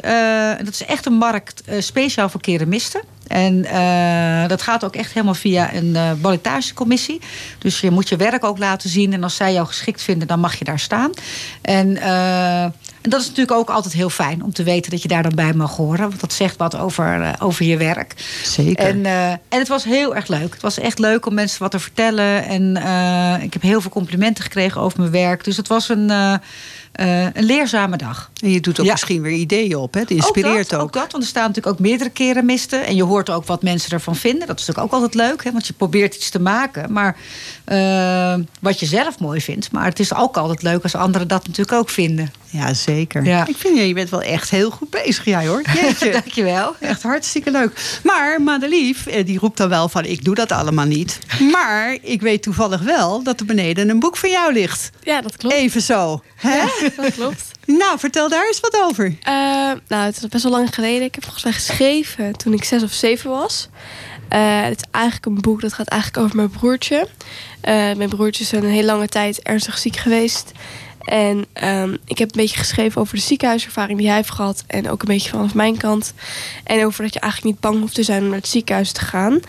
dat 0.58 0.68
is 0.70 0.86
echt 0.86 1.06
een 1.06 1.14
markt 1.14 1.64
speciaal 1.80 2.30
voor 2.30 2.42
keramisten. 2.42 3.02
En 3.30 3.66
eh, 3.66 4.48
dat 4.48 4.62
gaat 4.62 4.84
ook 4.84 4.96
echt 4.96 5.14
helemaal 5.14 5.34
via 5.34 5.74
een 5.74 5.96
eh 5.96 6.12
ballotagecommissie. 6.22 7.22
Dus 7.60 7.80
je 7.80 7.92
moet 7.92 8.10
je 8.10 8.16
werk 8.16 8.44
ook 8.44 8.58
laten 8.58 8.90
zien. 8.90 9.14
En 9.14 9.24
als 9.24 9.36
zij 9.36 9.54
jou 9.54 9.68
geschikt 9.68 10.02
vinden, 10.02 10.28
dan 10.28 10.40
mag 10.40 10.56
je 10.56 10.66
daar 10.66 10.80
staan. 10.80 11.12
En, 11.62 11.98
eh, 11.98 12.64
en 13.02 13.10
dat 13.10 13.22
is 13.22 13.28
natuurlijk 13.28 13.58
ook 13.58 13.70
altijd 13.70 13.94
heel 13.94 14.10
fijn 14.10 14.44
om 14.44 14.54
te 14.54 14.64
weten 14.64 14.92
dat 14.92 15.02
je 15.02 15.08
daar 15.08 15.24
dan 15.24 15.36
bij 15.36 15.54
mag 15.54 15.76
horen. 15.76 16.08
Want 16.08 16.20
dat 16.20 16.34
zegt 16.34 16.58
wat 16.58 16.78
over, 16.78 17.36
over 17.40 17.66
je 17.66 17.78
werk. 17.78 18.14
Zeker. 18.44 18.86
En, 18.86 19.06
en 19.50 19.60
het 19.60 19.68
was 19.68 19.84
heel 19.84 20.16
erg 20.16 20.28
leuk. 20.28 20.54
Het 20.54 20.62
was 20.62 20.80
echt 20.80 21.00
leuk 21.00 21.26
om 21.26 21.34
mensen 21.34 21.62
wat 21.62 21.72
te 21.72 21.80
vertellen. 21.80 22.46
En 22.46 22.76
ik 23.42 23.54
heb 23.54 23.62
heel 23.62 23.82
veel 23.82 23.92
complimenten 23.92 24.44
gekregen 24.44 24.82
over 24.82 25.00
mijn 25.00 25.12
werk. 25.12 25.44
Dus 25.44 25.58
het 25.58 25.68
was 25.68 25.90
een, 25.90 26.12
eh, 26.92 27.24
een 27.24 27.44
leerzame 27.44 27.98
dag. 27.98 28.30
En 28.44 28.52
je 28.52 28.60
doet 28.60 28.80
ook 28.80 28.86
Ja. 28.86 28.92
misschien 28.92 29.22
weer 29.22 29.32
ideeën 29.32 29.76
op, 29.76 29.94
hè? 29.94 30.00
Het 30.00 30.12
inspireert 30.12 30.70
dat, 30.70 30.80
ook. 30.80 30.94
dat, 30.94 31.12
want 31.12 31.24
er 31.24 31.30
staan 31.30 31.48
natuurlijk 31.48 31.76
ook 31.76 31.80
meerdere 31.82 32.10
keramisten. 32.10 32.86
En 32.86 32.96
je 32.96 33.04
hoort 33.04 33.30
ook 33.30 33.46
wat 33.46 33.64
mensen 33.64 33.92
ervan 33.92 34.16
vinden. 34.16 34.48
Dat 34.48 34.60
is 34.60 34.66
natuurlijk 34.66 34.94
ook 34.96 35.02
altijd 35.02 35.28
leuk, 35.30 35.44
hè, 35.44 35.52
want 35.52 35.68
je 35.68 35.74
probeert 35.74 36.16
iets 36.16 36.30
te 36.30 36.40
maken. 36.40 36.92
Maar 36.92 37.18
eh, 37.66 38.34
wat 38.62 38.80
je 38.80 38.86
zelf 38.86 39.20
mooi 39.20 39.42
vindt. 39.42 39.72
Maar 39.72 39.86
het 39.86 40.00
is 40.00 40.14
ook 40.14 40.38
altijd 40.38 40.62
leuk 40.62 40.84
als 40.84 40.96
anderen 40.96 41.28
dat 41.28 41.48
natuurlijk 41.48 41.78
ook 41.78 41.90
vinden. 41.90 42.32
Ja, 42.52 42.74
zeker. 42.74 43.24
Ja. 43.26 43.48
Ik 43.48 43.58
vind 43.58 43.78
je, 43.78 43.88
je 43.88 43.94
bent 43.94 44.10
wel 44.10 44.22
echt 44.22 44.50
heel 44.50 44.70
goed 44.72 44.90
bezig, 44.90 45.26
jij 45.26 45.48
hoor. 45.48 45.62
Jeetje. 45.82 46.12
Dankjewel. 46.12 46.76
Echt 46.80 47.04
hartstikke 47.04 47.52
leuk. 47.52 48.00
Maar 48.04 48.42
Madelief, 48.42 49.06
eh, 49.08 49.26
die 49.26 49.40
roept 49.40 49.58
dan 49.58 49.70
wel 49.70 49.90
van... 49.90 50.06
ik 50.06 50.24
doe 50.24 50.36
dat 50.36 50.52
allemaal 50.52 50.86
niet. 50.86 51.20
Maar 51.52 51.98
ik 52.02 52.22
weet 52.22 52.42
toevallig 52.44 52.82
wel 52.82 53.24
dat 53.24 53.40
er 53.40 53.46
beneden 53.46 53.90
een 53.90 54.00
boek 54.00 54.18
van 54.18 54.30
jou 54.30 54.54
ligt. 54.54 54.90
Ja, 55.04 55.22
dat 55.22 55.38
klopt. 55.38 55.56
Even 55.56 55.82
zo. 55.82 56.22
Hè? 56.36 56.60
Dat 57.02 57.14
klopt. 57.14 57.52
Nou, 57.66 58.00
vertel 58.00 58.30
daar 58.30 58.48
eens 58.48 58.60
wat 58.60 58.82
over. 58.82 59.06
Eh, 59.22 59.34
nou, 59.88 60.06
het 60.06 60.18
is 60.18 60.28
best 60.28 60.44
wel 60.44 60.52
lang 60.52 60.74
geleden. 60.74 61.04
Ik 61.04 61.16
heb 61.16 61.24
volgens 61.24 61.44
mij 61.44 61.54
geschreven 61.54 62.38
toen 62.38 62.54
ik 62.54 62.64
zes 62.64 62.84
of 62.84 62.92
zeven 62.92 63.30
was. 63.30 63.70
Eh, 64.30 64.62
het 64.62 64.78
is 64.78 64.88
eigenlijk 64.92 65.26
een 65.26 65.42
boek 65.42 65.62
dat 65.62 65.74
gaat 65.74 65.88
eigenlijk 65.88 66.24
over 66.24 66.36
mijn 66.36 66.50
broertje. 66.50 67.08
Eh, 67.62 67.74
mijn 67.74 68.10
broertje 68.10 68.44
is 68.44 68.52
een 68.52 68.66
hele 68.66 68.86
lange 68.86 69.08
tijd 69.08 69.42
ernstig 69.42 69.78
ziek 69.78 69.96
geweest. 69.96 70.52
En 71.00 71.46
ehm, 71.54 71.96
ik 72.06 72.18
heb 72.18 72.30
een 72.30 72.42
beetje 72.42 72.58
geschreven 72.58 73.02
over 73.02 73.16
de 73.16 73.22
ziekenhuiservaring 73.22 73.98
die 73.98 74.08
hij 74.08 74.16
heeft 74.16 74.32
gehad. 74.32 74.64
En 74.68 74.90
ook 74.90 75.02
een 75.02 75.08
beetje 75.08 75.30
vanaf 75.30 75.54
mijn 75.54 75.78
kant. 75.78 76.14
En 76.64 76.86
over 76.86 77.04
dat 77.04 77.14
je 77.14 77.20
eigenlijk 77.20 77.54
niet 77.54 77.62
bang 77.62 77.80
hoeft 77.80 77.96
te 77.96 78.04
zijn 78.04 78.22
om 78.22 78.28
naar 78.28 78.38
het 78.38 78.48
ziekenhuis 78.48 78.92
te 78.92 79.02
gaan. 79.02 79.40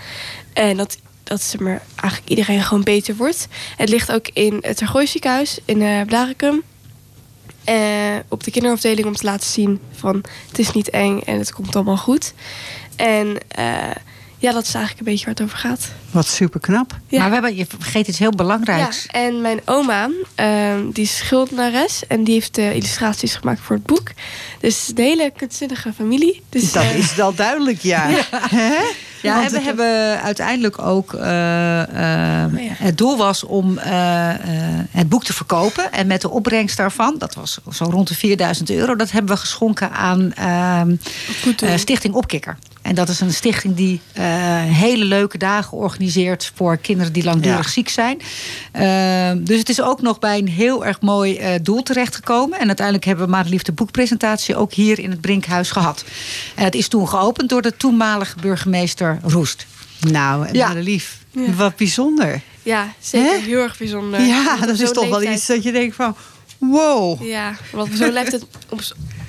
En 0.53 0.77
dat, 0.77 0.99
dat 1.25 1.43
zeg 1.43 1.61
maar, 1.61 1.83
eigenlijk 1.97 2.31
iedereen 2.31 2.63
gewoon 2.63 2.85
beter 2.85 3.17
wordt. 3.17 3.49
Het 3.77 3.89
ligt 3.89 4.13
ook 4.13 4.29
in 4.29 4.59
het 4.61 4.77
Tergooi 4.77 5.07
ziekenhuis 5.07 5.59
in 5.65 6.07
Blaricum. 6.07 6.63
Eh, 7.65 8.17
op 8.29 8.45
de 8.45 8.51
kinderafdeling 8.51 9.07
om 9.07 9.15
te 9.15 9.25
laten 9.25 9.47
zien 9.47 9.81
van 9.93 10.25
het 10.49 10.59
is 10.59 10.73
niet 10.73 10.91
eng 10.91 11.21
en 11.21 11.39
het 11.39 11.53
komt 11.53 11.77
allemaal 11.77 11.97
goed. 11.97 12.35
En 12.97 13.39
eh, 13.49 13.91
ja, 14.41 14.53
dat 14.53 14.63
is 14.67 14.75
eigenlijk 14.75 14.99
een 15.07 15.13
beetje 15.13 15.25
waar 15.25 15.35
het 15.35 15.43
over 15.45 15.59
gaat. 15.59 15.89
Wat 16.11 16.27
super 16.27 16.61
knap. 16.61 16.97
Ja. 17.09 17.19
Maar 17.19 17.27
we 17.29 17.33
hebben, 17.35 17.57
je 17.57 17.67
vergeet 17.79 18.09
iets 18.09 18.19
heel 18.19 18.31
belangrijks. 18.31 19.07
Ja, 19.07 19.21
en 19.21 19.41
mijn 19.41 19.61
oma, 19.65 20.09
ehm, 20.35 20.91
die 20.93 21.05
is 21.05 21.17
schildnares 21.17 22.07
en 22.07 22.25
die 22.25 22.35
heeft 22.35 22.55
de 22.55 22.75
illustraties 22.75 23.35
gemaakt 23.35 23.61
voor 23.61 23.77
het 23.77 23.87
boek. 23.87 24.09
Dus 24.61 24.87
het 24.87 24.99
is 24.99 25.05
een 25.05 25.11
hele 25.11 25.33
kunstzinnige 25.37 25.93
familie. 25.93 26.43
Dus, 26.49 26.73
Dat 26.73 26.83
eh, 26.83 26.97
is 26.99 27.15
wel 27.15 27.35
duidelijk, 27.35 27.81
ja. 27.81 28.09
Hè? 28.61 28.75
Ja, 29.23 29.35
Want 29.35 29.47
en 29.47 29.51
we 29.51 29.57
het- 29.57 29.65
hebben 29.67 30.23
uiteindelijk 30.23 30.79
ook. 30.79 31.15
eh, 31.15 31.81
eh, 32.45 32.53
Oh 32.55 32.61
ja. 32.63 32.71
Het 32.75 32.99
doel 32.99 33.17
was 33.17 33.45
om 33.45 33.79
eh, 33.79 34.31
eh, 34.31 34.39
het 34.91 35.09
boek 35.09 35.25
te 35.25 35.33
verkopen. 35.33 35.93
En 35.93 36.07
met 36.07 36.21
de 36.21 36.31
opbrengst 36.31 36.77
daarvan, 36.77 37.15
dat 37.19 37.35
was 37.35 37.59
zo 37.73 37.85
rond 37.85 38.09
de 38.09 38.15
4000 38.15 38.71
euro, 38.71 38.97
dat 38.97 39.11
hebben 39.11 39.35
we 39.35 39.41
geschonken 39.41 39.91
aan 39.93 40.33
ehm, 40.35 40.95
eh, 41.61 41.77
Stichting 41.77 42.15
Opkikker. 42.15 42.57
En 42.83 42.95
dat 42.95 43.09
is 43.09 43.21
een 43.21 43.33
stichting 43.33 43.75
die 43.77 44.01
eh, 44.13 44.25
hele 44.65 45.05
leuke 45.05 45.39
dagen 45.39 45.77
organiseert 45.79 46.53
voor 46.55 46.77
kinderen 46.77 47.13
die 47.13 47.25
langdurig 47.25 47.65
Ja. 47.65 47.71
ziek 47.71 47.89
zijn. 47.89 48.21
Ehm, 48.73 49.45
dus 49.45 49.59
het 49.59 49.69
is 49.69 49.81
ook 49.83 50.03
nog 50.03 50.19
bij 50.19 50.39
een 50.39 50.49
heel 50.49 50.87
erg 50.87 51.01
mooi 51.01 51.37
eh, 51.37 51.55
doel 51.63 51.83
terechtgekomen. 51.83 52.59
En 52.59 52.67
uiteindelijk 52.67 53.07
hebben 53.07 53.25
we 53.25 53.31
Madelief 53.31 53.63
de 53.63 53.73
boekpresentatie 53.73 54.57
ook 54.57 54.73
hier 54.73 54.99
in 54.99 55.11
het 55.11 55.21
Brinkhuis 55.21 55.71
gehad. 55.71 56.05
En 56.55 56.65
het 56.65 56.75
is 56.75 56.89
toen 56.89 57.09
geopend 57.09 57.49
door 57.49 57.63
de 57.63 57.77
toenmalige 57.77 58.37
burgemeester 58.41 59.19
Roest. 59.23 59.67
Nou, 60.01 60.47
Ja. 60.53 60.69
Madelief, 60.69 61.19
Ja. 61.31 61.53
wat 61.53 61.77
bijzonder. 61.77 62.41
ja, 62.63 62.93
zeker. 63.01 63.41
Heel 63.43 63.59
erg 63.63 63.79
bijzonder. 63.79 64.21
Ja, 64.21 64.57
dat 64.57 64.79
is 64.79 64.93
toch 64.93 65.09
wel 65.09 65.23
iets 65.23 65.47
dat 65.47 65.63
je 65.63 65.73
denkt 65.73 65.95
van... 65.97 66.17
Wow. 66.59 67.23
Ja, 67.27 67.55
want 67.73 67.89
op 67.91 67.95
zo'n 67.97 68.13
leeftijd, 68.13 68.43
op, 68.69 68.81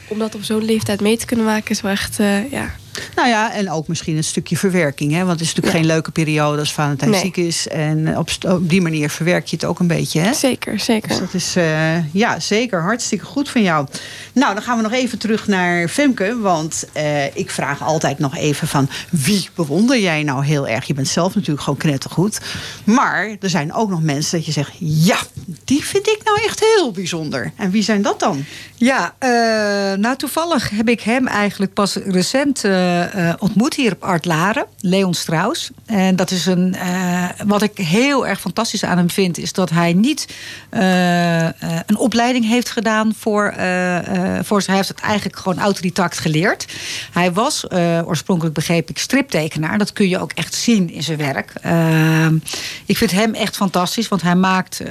om 0.07 0.19
dat 0.19 0.35
op 0.35 0.43
zo'n 0.43 0.65
leeftijd 0.65 1.01
mee 1.01 1.17
te 1.17 1.25
kunnen 1.25 1.45
maken 1.45 1.69
is 1.71 1.81
wel 1.81 1.91
echt, 1.91 2.19
eh, 2.19 2.51
ja. 2.51 2.75
Nou 3.15 3.27
ja, 3.27 3.53
en 3.53 3.71
ook 3.71 3.87
misschien 3.87 4.17
een 4.17 4.23
stukje 4.23 4.57
verwerking. 4.57 5.11
Hè? 5.11 5.17
Want 5.17 5.31
het 5.31 5.41
is 5.41 5.47
natuurlijk 5.47 5.75
geen 5.75 5.85
leuke 5.85 6.11
periode 6.11 6.59
als 6.59 6.73
Valentijn 6.73 7.11
Nee. 7.11 7.19
ziek 7.19 7.37
is. 7.37 7.67
En 7.67 8.17
op 8.17 8.29
die 8.61 8.81
manier 8.81 9.09
verwerk 9.09 9.45
je 9.47 9.55
het 9.55 9.65
ook 9.65 9.79
een 9.79 9.87
beetje. 9.87 10.19
Hè? 10.19 10.33
Zeker, 10.33 10.79
zeker. 10.79 11.09
Dus 11.09 11.19
dat 11.19 11.33
is 11.33 11.55
eh, 11.55 12.13
ja, 12.13 12.39
zeker 12.39 12.81
hartstikke 12.81 13.25
goed 13.25 13.49
van 13.49 13.61
jou. 13.61 13.87
Nou, 14.33 14.53
dan 14.53 14.63
gaan 14.63 14.77
we 14.77 14.83
nog 14.83 14.91
even 14.91 15.17
terug 15.17 15.47
naar 15.47 15.87
Femke. 15.87 16.37
Want 16.39 16.85
eh, 16.93 17.35
ik 17.35 17.49
vraag 17.51 17.83
altijd 17.83 18.19
nog 18.19 18.35
even 18.35 18.67
van 18.67 18.89
wie 19.09 19.49
bewonder 19.55 19.99
jij 19.99 20.23
nou 20.23 20.45
heel 20.45 20.67
erg? 20.67 20.85
Je 20.85 20.93
bent 20.93 21.07
zelf 21.07 21.35
natuurlijk 21.35 21.63
gewoon 21.63 21.79
knettergoed. 21.79 22.39
Maar 22.83 23.35
er 23.39 23.49
zijn 23.49 23.73
ook 23.73 23.89
nog 23.89 24.01
mensen 24.01 24.37
dat 24.37 24.45
je 24.45 24.51
zegt... 24.51 24.71
ja, 24.79 25.17
die 25.63 25.83
vind 25.85 26.07
ik 26.07 26.19
nou 26.23 26.41
echt 26.43 26.59
heel 26.59 26.91
bijzonder. 26.91 27.51
En 27.55 27.71
wie 27.71 27.83
zijn 27.83 28.01
dat 28.01 28.19
dan? 28.19 28.45
Ja, 28.75 29.15
eh, 29.19 29.29
nou 29.97 30.15
toevallig 30.15 30.69
heb 30.69 30.89
ik 30.89 31.01
hem 31.01 31.27
eigenlijk 31.27 31.73
pas 31.73 31.95
recent 31.95 32.63
eh, 32.91 33.29
eh, 33.29 33.35
ontmoet 33.39 33.75
hier 33.75 33.91
op 33.91 34.03
Art 34.03 34.25
Laren, 34.25 34.65
Leon 34.79 35.13
Strauss. 35.13 35.69
En 35.85 36.15
dat 36.15 36.31
is 36.31 36.45
een, 36.45 36.75
eh, 36.75 37.29
wat 37.45 37.61
ik 37.61 37.77
heel 37.77 38.27
erg 38.27 38.39
fantastisch 38.39 38.83
aan 38.83 38.97
hem 38.97 39.09
vind, 39.09 39.37
is 39.37 39.53
dat 39.53 39.69
hij 39.69 39.93
niet 39.93 40.27
een 41.85 41.97
opleiding 41.97 42.45
heeft 42.47 42.69
gedaan 42.69 43.13
voor, 43.17 43.53
voor 44.43 44.63
hij 44.65 44.75
heeft 44.75 44.87
het 44.87 44.99
eigenlijk 44.99 45.37
gewoon 45.37 45.59
autodidact 45.59 46.19
geleerd. 46.19 46.65
Hij 47.11 47.31
was 47.31 47.69
oorspronkelijk 48.05 48.55
begreep 48.55 48.89
ik 48.89 48.97
striptekenaar. 48.97 49.77
Dat 49.77 49.93
kun 49.93 50.09
je 50.09 50.19
ook 50.19 50.31
echt 50.31 50.53
zien 50.53 50.89
in 50.89 51.03
zijn 51.03 51.17
werk. 51.17 51.53
Eh, 51.61 52.27
ik 52.85 52.97
vind 52.97 53.11
hem 53.11 53.33
echt 53.33 53.55
fantastisch, 53.55 54.07
want 54.07 54.21
hij 54.21 54.35
maakt. 54.35 54.81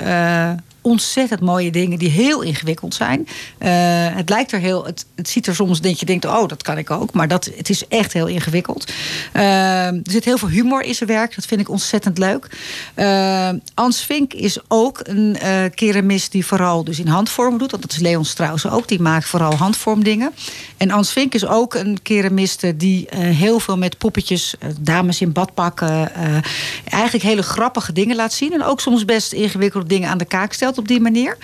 Ontzettend 0.90 1.40
mooie 1.40 1.70
dingen 1.70 1.98
die 1.98 2.10
heel 2.10 2.42
ingewikkeld 2.42 2.94
zijn. 2.94 3.28
Eh, 3.58 3.70
het 4.16 4.28
lijkt 4.28 4.52
er 4.52 4.58
heel. 4.58 4.84
Het, 4.84 5.06
ziet 5.22 5.46
er 5.46 5.54
soms 5.54 5.80
dat 5.80 6.00
je 6.00 6.06
denkt: 6.06 6.24
oh, 6.24 6.48
dat 6.48 6.62
kan 6.62 6.78
ik 6.78 6.90
ook. 6.90 7.12
Maar 7.12 7.28
dat, 7.28 7.50
het 7.56 7.68
is 7.68 7.88
echt 7.88 8.12
heel 8.12 8.26
ingewikkeld. 8.26 8.92
Eh, 9.32 9.86
er 9.86 10.00
zit 10.02 10.24
heel 10.24 10.38
veel 10.38 10.48
humor 10.48 10.82
in 10.82 10.94
zijn 10.94 11.08
werk. 11.08 11.34
Dat 11.34 11.46
vind 11.46 11.60
ik 11.60 11.68
ontzettend 11.68 12.18
leuk. 12.18 12.46
Eh 12.94 13.48
Ans 13.74 14.00
Vink 14.00 14.32
is 14.32 14.58
ook 14.68 15.00
een 15.02 15.36
keramist 15.74 16.32
die 16.32 16.46
vooral 16.46 16.84
dus 16.84 16.98
in 16.98 17.06
handvorm 17.06 17.58
doet. 17.58 17.70
Want 17.70 17.82
dat 17.82 17.92
is 17.92 17.98
Leon 17.98 18.24
Strauss 18.24 18.66
ook. 18.66 18.88
Die 18.88 19.00
maakt 19.00 19.26
vooral 19.26 19.54
handvormdingen. 19.54 20.32
En 20.76 20.90
Ans 20.90 21.12
Vink 21.12 21.34
is 21.34 21.46
ook 21.46 21.74
een 21.74 22.02
keramiste 22.02 22.76
die 22.76 23.06
heel 23.16 23.60
veel 23.60 23.78
met 23.78 23.98
poppetjes, 23.98 24.54
dames 24.80 25.20
in 25.20 25.32
badpakken, 25.32 26.12
eigenlijk 26.88 27.24
hele 27.24 27.42
grappige 27.42 27.92
dingen 27.92 28.16
laat 28.16 28.32
zien. 28.32 28.52
En 28.52 28.64
ook 28.64 28.80
soms 28.80 29.04
best 29.04 29.32
ingewikkelde 29.32 29.86
dingen 29.86 30.08
aan 30.08 30.18
de 30.18 30.24
kaak 30.24 30.52
stelt 30.52 30.78
op 30.80 30.88
die 30.88 31.00
manier. 31.00 31.36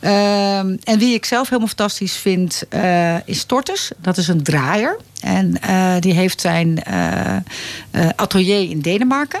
Ehm, 0.00 0.76
en 0.84 0.98
wie 0.98 1.14
ik 1.14 1.24
zelf 1.24 1.48
helemaal 1.48 1.68
fantastisch 1.68 2.16
vind, 2.16 2.62
eh, 2.68 3.26
is 3.26 3.44
Tortes. 3.44 3.90
Dat 3.98 4.16
is 4.16 4.28
een 4.28 4.42
draaier. 4.42 4.96
En 5.20 5.60
eh, 5.60 5.94
die 6.00 6.12
heeft 6.12 6.40
zijn 6.40 6.82
eh, 6.82 7.36
atelier 8.16 8.70
in 8.70 8.80
Denemarken. 8.80 9.40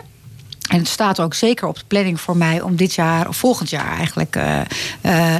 En 0.68 0.78
het 0.78 0.88
staat 0.88 1.20
ook 1.20 1.34
zeker 1.34 1.68
op 1.68 1.78
de 1.78 1.84
planning 1.86 2.20
voor 2.20 2.36
mij 2.36 2.60
om 2.60 2.76
dit 2.76 2.94
jaar 2.94 3.28
of 3.28 3.36
volgend 3.36 3.70
jaar 3.70 3.96
eigenlijk 3.96 4.32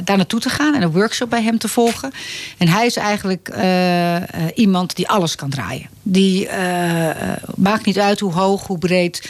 daar 0.03 0.17
naartoe 0.17 0.39
te 0.39 0.49
gaan 0.49 0.75
en 0.75 0.81
een 0.81 0.91
workshop 0.91 1.29
bij 1.29 1.43
hem 1.43 1.57
te 1.57 1.67
volgen. 1.67 2.11
En 2.57 2.67
hij 2.67 2.85
is 2.85 2.95
eigenlijk 2.95 3.53
iemand 4.55 4.95
die 4.95 5.07
alles 5.09 5.35
kan 5.35 5.49
draaien. 5.49 5.89
Die 6.03 6.49
maakt 7.55 7.85
niet 7.85 7.99
uit 7.99 8.19
hoe 8.19 8.33
hoog, 8.33 8.67
hoe 8.67 8.77
breed. 8.77 9.29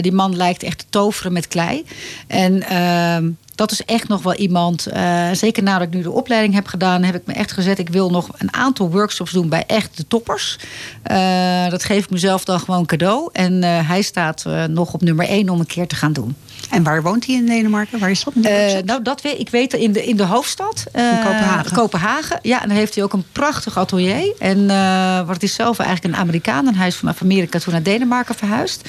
Die 0.00 0.12
man 0.12 0.36
lijkt 0.36 0.62
echt 0.62 0.78
te 0.78 0.84
toveren 0.90 1.32
met 1.32 1.48
klei. 1.48 1.84
En 2.26 2.62
ehm, 2.62 3.30
dat 3.58 3.70
is 3.70 3.84
echt 3.84 4.08
nog 4.08 4.22
wel 4.22 4.34
iemand. 4.34 4.86
eh, 4.86 5.28
zeker 5.32 5.62
nadat 5.62 5.86
ik 5.86 5.94
nu 5.94 6.02
de 6.02 6.10
opleiding 6.10 6.54
heb 6.54 6.66
gedaan, 6.66 7.02
heb 7.02 7.14
ik 7.14 7.26
me 7.26 7.32
echt 7.32 7.52
gezet. 7.52 7.78
Ik 7.78 7.88
wil 7.88 8.10
nog 8.10 8.28
een 8.38 8.54
aantal 8.54 8.90
workshops 8.90 9.32
doen 9.32 9.48
bij 9.48 9.64
echt 9.66 9.96
de 9.96 10.06
toppers. 10.08 10.58
Eh, 11.02 11.68
dat 11.68 11.84
geef 11.84 12.04
ik 12.04 12.10
mezelf 12.10 12.44
dan 12.44 12.60
gewoon 12.60 12.86
cadeau. 12.86 13.28
En 13.32 13.62
eh, 13.62 13.88
hij 13.88 14.02
staat 14.02 14.44
nog 14.68 14.94
op 14.94 15.02
nummer 15.02 15.26
één 15.26 15.48
om 15.48 15.60
een 15.60 15.66
keer 15.66 15.86
te 15.86 15.94
gaan 15.96 16.12
doen. 16.12 16.36
En 16.70 16.82
waar 16.82 17.02
woont 17.02 17.26
hij 17.26 17.34
in 17.34 17.46
Denemarken? 17.46 17.98
Waar 17.98 18.10
is 18.10 18.24
dat? 18.24 18.34
Eh, 18.42 18.82
nou, 18.84 19.02
dat 19.02 19.20
weet 19.22 19.38
ik 19.40 19.48
weet 19.48 19.72
in 19.74 19.92
de, 19.92 20.04
in 20.06 20.16
de 20.16 20.24
hoofdstad. 20.24 20.84
eh, 20.92 21.02
In 21.04 21.16
Kopenhagen. 21.24 21.72
Kopenhagen. 21.76 22.38
Ja, 22.42 22.62
en 22.62 22.68
dan 22.68 22.76
heeft 22.76 22.94
hij 22.94 23.04
ook 23.04 23.12
een 23.12 23.24
prachtig 23.32 23.78
atelier. 23.78 24.34
En 24.38 24.70
eh 24.70 25.26
wat 25.26 25.42
is 25.42 25.54
zelf 25.54 25.78
eigenlijk 25.78 26.14
een 26.14 26.20
Amerikaan. 26.20 26.66
En 26.66 26.74
hij 26.74 26.86
is 26.86 26.96
vanaf 26.96 27.22
Amerika 27.22 27.58
toen 27.58 27.72
naar 27.72 27.82
Denemarken 27.82 28.34
verhuisd. 28.34 28.88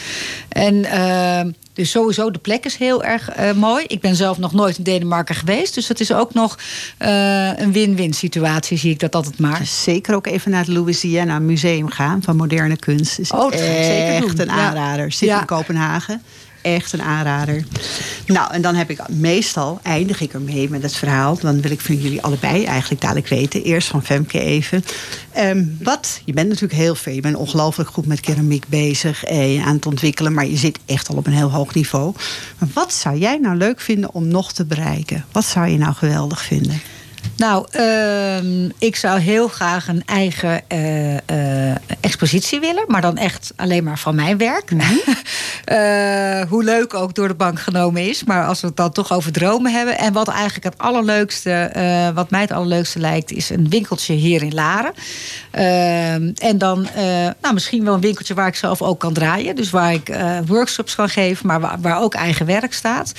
En 0.49 0.86
dus 1.73 1.91
sowieso, 1.91 2.32
de 2.32 2.39
plek 2.39 2.65
is 2.65 2.75
heel 2.75 3.03
erg 3.03 3.30
mooi. 3.55 3.84
Ik 3.88 4.01
ben 4.01 4.15
zelf 4.15 4.38
nog 4.38 4.53
nooit 4.53 4.77
in 4.77 4.84
Denemarken 4.84 5.36
geweest. 5.36 5.73
Dus 5.73 5.88
dat 5.88 5.99
is 5.99 6.13
ook 6.13 6.34
nog 6.34 6.57
een 6.97 7.71
win-win 7.71 8.13
situatie, 8.13 8.77
zie 8.77 8.91
ik 8.91 8.99
dat 8.99 9.15
altijd 9.15 9.39
maar. 9.39 9.61
Zeker 9.65 10.15
ook 10.15 10.27
even 10.27 10.51
naar 10.51 10.59
het 10.59 10.69
Louisiana 10.69 11.39
Museum 11.39 11.89
gaan 11.89 12.21
van 12.23 12.36
moderne 12.36 12.77
kunst. 12.77 13.19
Is 13.19 13.32
Oh, 13.32 13.53
ik 13.53 13.59
zeker 13.59 14.07
echt 14.13 14.38
doen. 14.38 14.39
een 14.49 14.55
Ja. 14.55 14.67
aanrader. 14.67 15.11
Zit 15.11 15.30
Ja. 15.30 15.39
in 15.39 15.45
Kopenhagen. 15.45 16.21
Echt 16.62 16.93
een 16.93 17.01
aanrader. 17.01 17.64
Nou, 18.26 18.53
en 18.53 18.62
dan 18.62 18.76
heb 18.76 18.89
ik 18.89 19.07
meestal, 19.07 19.80
eindig 19.84 20.22
ik 20.22 20.34
ermee 20.34 20.70
met 20.70 20.84
het 20.84 20.95
verhaal. 20.95 21.38
Dan 21.39 21.62
wil 21.62 21.72
ik 21.72 21.80
van 21.80 21.95
jullie 21.95 22.22
allebei 22.22 22.64
eigenlijk 22.64 23.01
dadelijk 23.01 23.28
weten. 23.28 23.64
Eerst 23.64 23.88
van 23.88 24.03
Femke 24.03 24.39
even. 24.39 24.84
Ehm, 25.32 25.66
wat, 25.82 26.22
je 26.26 26.34
bent 26.34 26.47
natuurlijk 26.47 26.80
heel 26.80 26.95
veel. 26.95 27.14
Je 27.14 27.22
bent 27.22 27.36
ongelooflijk 27.36 27.89
goed 27.89 28.05
met 28.05 28.20
keramiek 28.20 28.68
bezig. 28.68 29.26
Aan 29.66 29.76
het 29.76 29.86
ontwikkelen. 29.86 30.34
Maar 30.34 30.47
je 30.47 30.57
zit 30.57 30.80
echt 30.86 31.10
al 31.10 31.16
op 31.16 31.28
een 31.28 31.34
heel 31.34 31.51
hoog 31.51 31.74
niveau. 31.74 32.14
Maar 32.57 32.70
wat 32.74 32.93
zou 32.93 33.18
jij 33.18 33.38
nou 33.38 33.57
leuk 33.57 33.80
vinden 33.80 34.14
om 34.14 34.28
nog 34.28 34.53
te 34.53 34.66
bereiken? 34.66 35.26
Wat 35.32 35.45
zou 35.45 35.68
je 35.68 35.78
nou 35.78 35.93
geweldig 35.93 36.41
vinden? 36.41 36.82
Nou, 37.39 37.65
ehm, 37.72 38.70
ik 38.78 38.95
zou 38.95 39.20
heel 39.20 39.47
graag 39.47 39.88
een 39.88 40.03
eigen 40.05 40.61
eh, 40.67 41.17
eh, 41.17 41.76
expositie 41.99 42.59
willen, 42.59 42.84
maar 42.88 43.01
dan 43.01 43.17
echt 43.17 43.53
alleen 43.55 43.84
maar 43.84 43.99
van 43.99 44.15
mijn 44.15 44.38
werk. 44.38 44.72
Eh, 45.65 46.41
hoe 46.49 46.63
leuk 46.63 46.93
ook 46.93 47.15
door 47.15 47.28
de 47.28 47.34
bank 47.34 47.59
genomen 47.59 48.09
is, 48.09 48.24
maar 48.24 48.45
als 48.45 48.61
we 48.61 48.67
het 48.67 48.76
dan 48.76 48.91
toch 48.91 49.13
over 49.13 49.32
dromen 49.32 49.72
hebben. 49.72 49.97
En 49.97 50.13
wat 50.13 50.28
eigenlijk 50.28 50.63
het 50.63 50.78
allerleukste, 50.78 51.72
wat 52.15 52.30
mij 52.30 52.41
het 52.41 52.51
allerleukste 52.51 52.99
lijkt, 52.99 53.32
is 53.32 53.49
een 53.49 53.70
winkeltje 53.70 54.13
hier 54.13 54.43
in 54.43 54.53
Laren. 54.53 54.93
Ehm, 55.51 56.32
en 56.36 56.57
dan 56.57 56.88
nou, 57.41 57.53
misschien 57.53 57.84
wel 57.84 57.93
een 57.93 58.01
winkeltje 58.01 58.34
waar 58.34 58.47
ik 58.47 58.55
zelf 58.55 58.82
ook 58.82 58.99
kan 58.99 59.13
draaien. 59.13 59.55
Dus 59.55 59.70
waar 59.70 59.93
ik 59.93 60.15
workshops 60.45 60.95
kan 60.95 61.09
geven, 61.09 61.47
maar 61.47 61.59
waar, 61.59 61.82
waar 61.82 62.01
ook 62.01 62.13
eigen 62.13 62.45
werk 62.45 62.74
staat. 62.74 63.13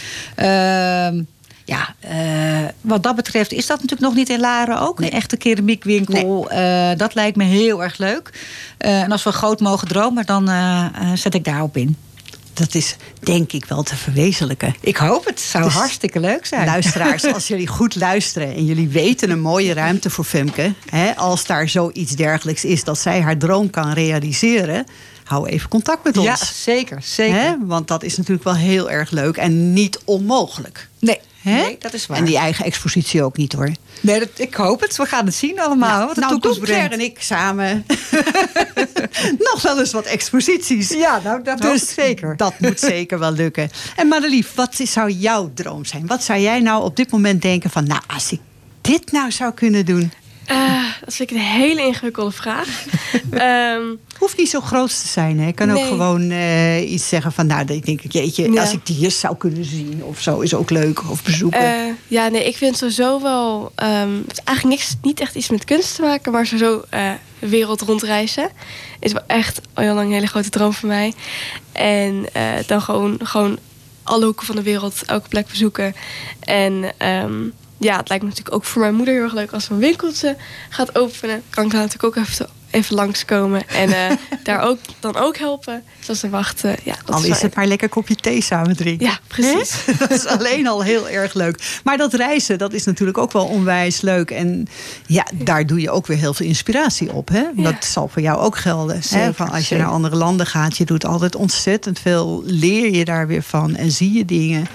Ja, 1.70 1.94
eh, 2.00 2.68
wat 2.80 3.02
dat 3.02 3.16
betreft 3.16 3.52
is 3.52 3.66
dat 3.66 3.76
natuurlijk 3.76 4.08
nog 4.08 4.14
niet 4.14 4.28
in 4.28 4.40
Laren 4.40 4.80
ook. 4.80 5.00
Een 5.00 5.10
echte 5.10 5.36
keramiekwinkel. 5.36 6.50
Eh, 6.50 6.90
dat 6.96 7.14
lijkt 7.14 7.36
me 7.36 7.44
heel 7.44 7.82
erg 7.82 7.98
leuk. 7.98 8.30
Eh, 8.78 9.02
en 9.02 9.12
als 9.12 9.22
we 9.22 9.32
groot 9.32 9.60
mogen 9.60 9.88
dromen, 9.88 10.26
dan 10.26 10.50
zet 11.14 11.34
ik 11.34 11.44
daarop 11.44 11.76
in. 11.76 11.96
Dat 12.52 12.74
is 12.74 12.96
denk 13.20 13.52
ik 13.52 13.64
wel 13.64 13.82
te 13.82 13.96
verwezenlijken. 13.96 14.74
Ik 14.80 14.96
hoop 14.96 15.24
het. 15.24 15.40
zou 15.40 15.64
Dus 15.64 15.72
hartstikke 15.72 16.20
leuk 16.20 16.46
zijn. 16.46 16.66
Luisteraars, 16.66 17.24
als 17.34 17.48
jullie 17.48 17.66
goed 17.66 17.96
luisteren 17.96 18.54
en 18.54 18.64
jullie 18.64 18.88
weten 18.88 19.30
een 19.30 19.40
mooie 19.40 19.72
ruimte 19.72 20.10
voor 20.10 20.24
Femke, 20.24 20.74
hè, 20.90 21.16
als 21.16 21.46
daar 21.46 21.68
zoiets 21.68 22.12
dergelijks 22.12 22.64
is 22.64 22.84
dat 22.84 22.98
zij 22.98 23.20
haar 23.20 23.36
droom 23.36 23.70
kan 23.70 23.92
realiseren, 23.92 24.86
hou 25.24 25.48
even 25.48 25.68
contact 25.68 26.04
met 26.04 26.16
ons. 26.16 26.26
Ja, 26.26 26.36
zeker. 26.54 27.02
zeker. 27.02 27.40
Hè? 27.40 27.54
Want 27.60 27.88
dat 27.88 28.02
is 28.02 28.16
natuurlijk 28.16 28.44
wel 28.44 28.56
heel 28.56 28.90
erg 28.90 29.10
leuk 29.10 29.36
en 29.36 29.72
niet 29.72 30.00
onmogelijk. 30.04 30.88
Nee, 30.98 31.20
Hè? 31.40 31.60
nee, 31.62 31.76
dat 31.78 31.92
is 31.92 32.06
waar. 32.06 32.18
En 32.18 32.24
die 32.24 32.36
eigen 32.36 32.64
expositie 32.64 33.22
ook 33.22 33.36
niet 33.36 33.52
hoor. 33.52 33.70
nee, 34.00 34.18
dat, 34.18 34.28
ik 34.36 34.54
hoop 34.54 34.80
het. 34.80 34.96
We 34.96 35.06
gaan 35.06 35.24
het 35.24 35.34
zien 35.34 35.60
allemaal. 35.60 36.06
wat 36.06 36.14
de 36.14 36.20
nou, 36.20 36.32
toekomst 36.32 36.60
brengt. 36.60 36.92
en 36.92 37.00
ik 37.00 37.22
samen 37.22 37.86
nog 39.52 39.62
wel 39.62 39.78
eens 39.78 39.92
wat 39.92 40.04
exposities. 40.04 40.88
Ja, 40.88 41.20
nou, 41.24 41.42
dat 41.42 41.60
hoop 41.60 41.74
ik 41.74 41.82
zeker. 41.82 42.36
Dat 42.36 42.58
moet 42.58 42.80
zeker 42.94 43.18
wel 43.18 43.32
lukken. 43.32 43.70
En 43.96 44.08
Madelief, 44.08 44.54
wat 44.54 44.74
zou 44.74 45.10
jouw 45.10 45.50
droom 45.54 45.84
zijn? 45.84 46.06
Wat 46.06 46.22
zou 46.22 46.40
jij 46.40 46.60
nou 46.60 46.84
op 46.84 46.96
dit 46.96 47.10
moment 47.10 47.42
denken 47.42 47.70
van... 47.70 47.86
nou, 47.86 48.00
als 48.06 48.32
ik 48.32 48.40
dit 48.80 49.12
nou 49.12 49.30
zou 49.30 49.54
kunnen 49.54 49.84
doen... 49.86 50.12
Eh, 50.50 50.84
dat 51.04 51.14
vind 51.14 51.30
ik 51.30 51.36
een 51.36 51.42
hele 51.42 51.82
ingewikkelde 51.82 52.30
vraag. 52.30 52.68
Ehm, 53.30 53.82
Hoeft 54.18 54.36
niet 54.36 54.50
zo 54.50 54.60
groot 54.60 55.00
te 55.00 55.08
zijn. 55.08 55.40
Hè? 55.40 55.46
Ik 55.46 55.54
kan 55.54 55.70
ook 55.70 55.86
gewoon 55.86 56.30
eh, 56.30 56.90
iets 56.90 57.08
zeggen 57.08 57.32
van... 57.32 57.46
nou, 57.46 57.72
ik 57.72 57.86
denk, 57.86 58.00
jeetje, 58.08 58.52
Ja. 58.52 58.60
als 58.60 58.72
ik 58.72 58.86
die 58.86 59.04
eens 59.04 59.20
zou 59.20 59.36
kunnen 59.36 59.64
zien 59.64 60.02
of 60.04 60.20
zo... 60.20 60.40
is 60.40 60.54
ook 60.54 60.70
leuk, 60.70 61.10
of 61.10 61.22
bezoeken. 61.22 61.60
eh, 61.60 61.92
ja, 62.08 62.28
nee, 62.28 62.44
ik 62.46 62.56
vind 62.56 62.76
sowieso 62.76 63.20
wel... 63.22 63.72
ehm, 63.74 64.16
het 64.26 64.32
is 64.38 64.44
eigenlijk 64.44 64.78
niks, 64.78 64.96
niet 65.02 65.20
echt 65.20 65.34
iets 65.34 65.48
met 65.48 65.64
kunst 65.64 65.94
te 65.94 66.02
maken... 66.02 66.32
maar 66.32 66.46
sowieso 66.46 66.84
wereld 67.38 67.80
rondreizen. 67.80 68.50
Is 69.00 69.12
wel 69.12 69.22
echt 69.26 69.60
al 69.74 69.82
heel 69.82 69.94
lang 69.94 70.06
een 70.06 70.12
hele 70.14 70.26
grote 70.26 70.48
droom 70.50 70.72
voor 70.72 70.88
mij. 70.88 71.12
En 71.72 72.26
dan 72.66 72.82
gewoon, 72.82 73.18
gewoon 73.22 73.58
alle 74.02 74.24
hoeken 74.24 74.46
van 74.46 74.56
de 74.56 74.62
wereld, 74.62 75.02
elke 75.06 75.28
plek 75.28 75.48
bezoeken. 75.48 75.94
En 76.40 76.92
ehm, 76.96 77.42
ja, 77.80 77.96
het 77.96 78.08
lijkt 78.08 78.24
me 78.24 78.30
natuurlijk 78.30 78.56
ook 78.56 78.64
voor 78.64 78.80
mijn 78.80 78.94
moeder 78.94 79.14
heel 79.14 79.22
erg 79.22 79.32
leuk... 79.32 79.52
als 79.52 79.64
ze 79.64 79.72
een 79.72 79.78
winkeltje 79.78 80.36
gaat 80.68 80.98
openen. 80.98 81.42
Kan 81.50 81.64
ik 81.64 81.70
daar 81.70 81.80
natuurlijk 81.80 82.16
ook 82.16 82.24
even, 82.24 82.48
even 82.70 82.94
langskomen. 82.94 83.68
En 83.68 83.92
eh, 83.92 84.16
daar 84.42 84.62
ook, 84.62 84.78
dan 85.00 85.16
ook 85.16 85.36
helpen. 85.36 85.82
Zoals 86.00 86.20
ze 86.20 86.28
wachten. 86.28 86.76
Ja, 86.82 86.94
dat 87.04 87.14
Al 87.14 87.24
is 87.24 87.42
het 87.42 87.54
maar 87.54 87.66
lekker 87.66 87.88
kopje 87.88 88.14
thee 88.14 88.42
samen 88.42 88.76
drinken. 88.76 89.06
Ja, 89.06 89.18
precies. 89.26 89.74
Dat 89.98 90.10
is 90.10 90.26
alleen 90.26 90.66
al 90.66 90.82
heel 90.82 91.08
erg 91.08 91.34
leuk. 91.34 91.80
Maar 91.84 91.96
dat 91.96 92.14
reizen, 92.14 92.58
dat 92.58 92.72
is 92.72 92.84
natuurlijk 92.84 93.18
ook 93.18 93.32
wel 93.32 93.46
onwijs 93.46 94.00
leuk. 94.00 94.30
En 94.30 94.68
ja, 95.06 95.26
daar 95.34 95.66
doe 95.66 95.80
je 95.80 95.90
ook 95.90 96.06
weer 96.06 96.16
heel 96.16 96.34
veel 96.34 96.46
inspiratie 96.46 97.12
op. 97.12 97.28
Hè? 97.28 97.42
Dat 97.54 97.84
zal 97.84 98.08
voor 98.08 98.22
jou 98.22 98.38
ook 98.38 98.56
gelden. 98.56 99.00
Hè? 99.08 99.34
Van 99.34 99.50
als 99.50 99.58
je 99.58 99.64
zeker. 99.64 99.84
naar 99.84 99.94
andere 99.94 100.16
landen 100.16 100.46
gaat, 100.46 100.76
je 100.76 100.84
doet 100.84 101.04
altijd 101.04 101.36
ontzettend 101.36 101.98
veel. 101.98 102.42
Leer 102.44 102.92
je 102.92 103.04
daar 103.04 103.26
weer 103.26 103.42
van 103.42 103.76
en 103.76 103.90
zie 103.90 104.12
je 104.12 104.24
dingen. 104.24 104.66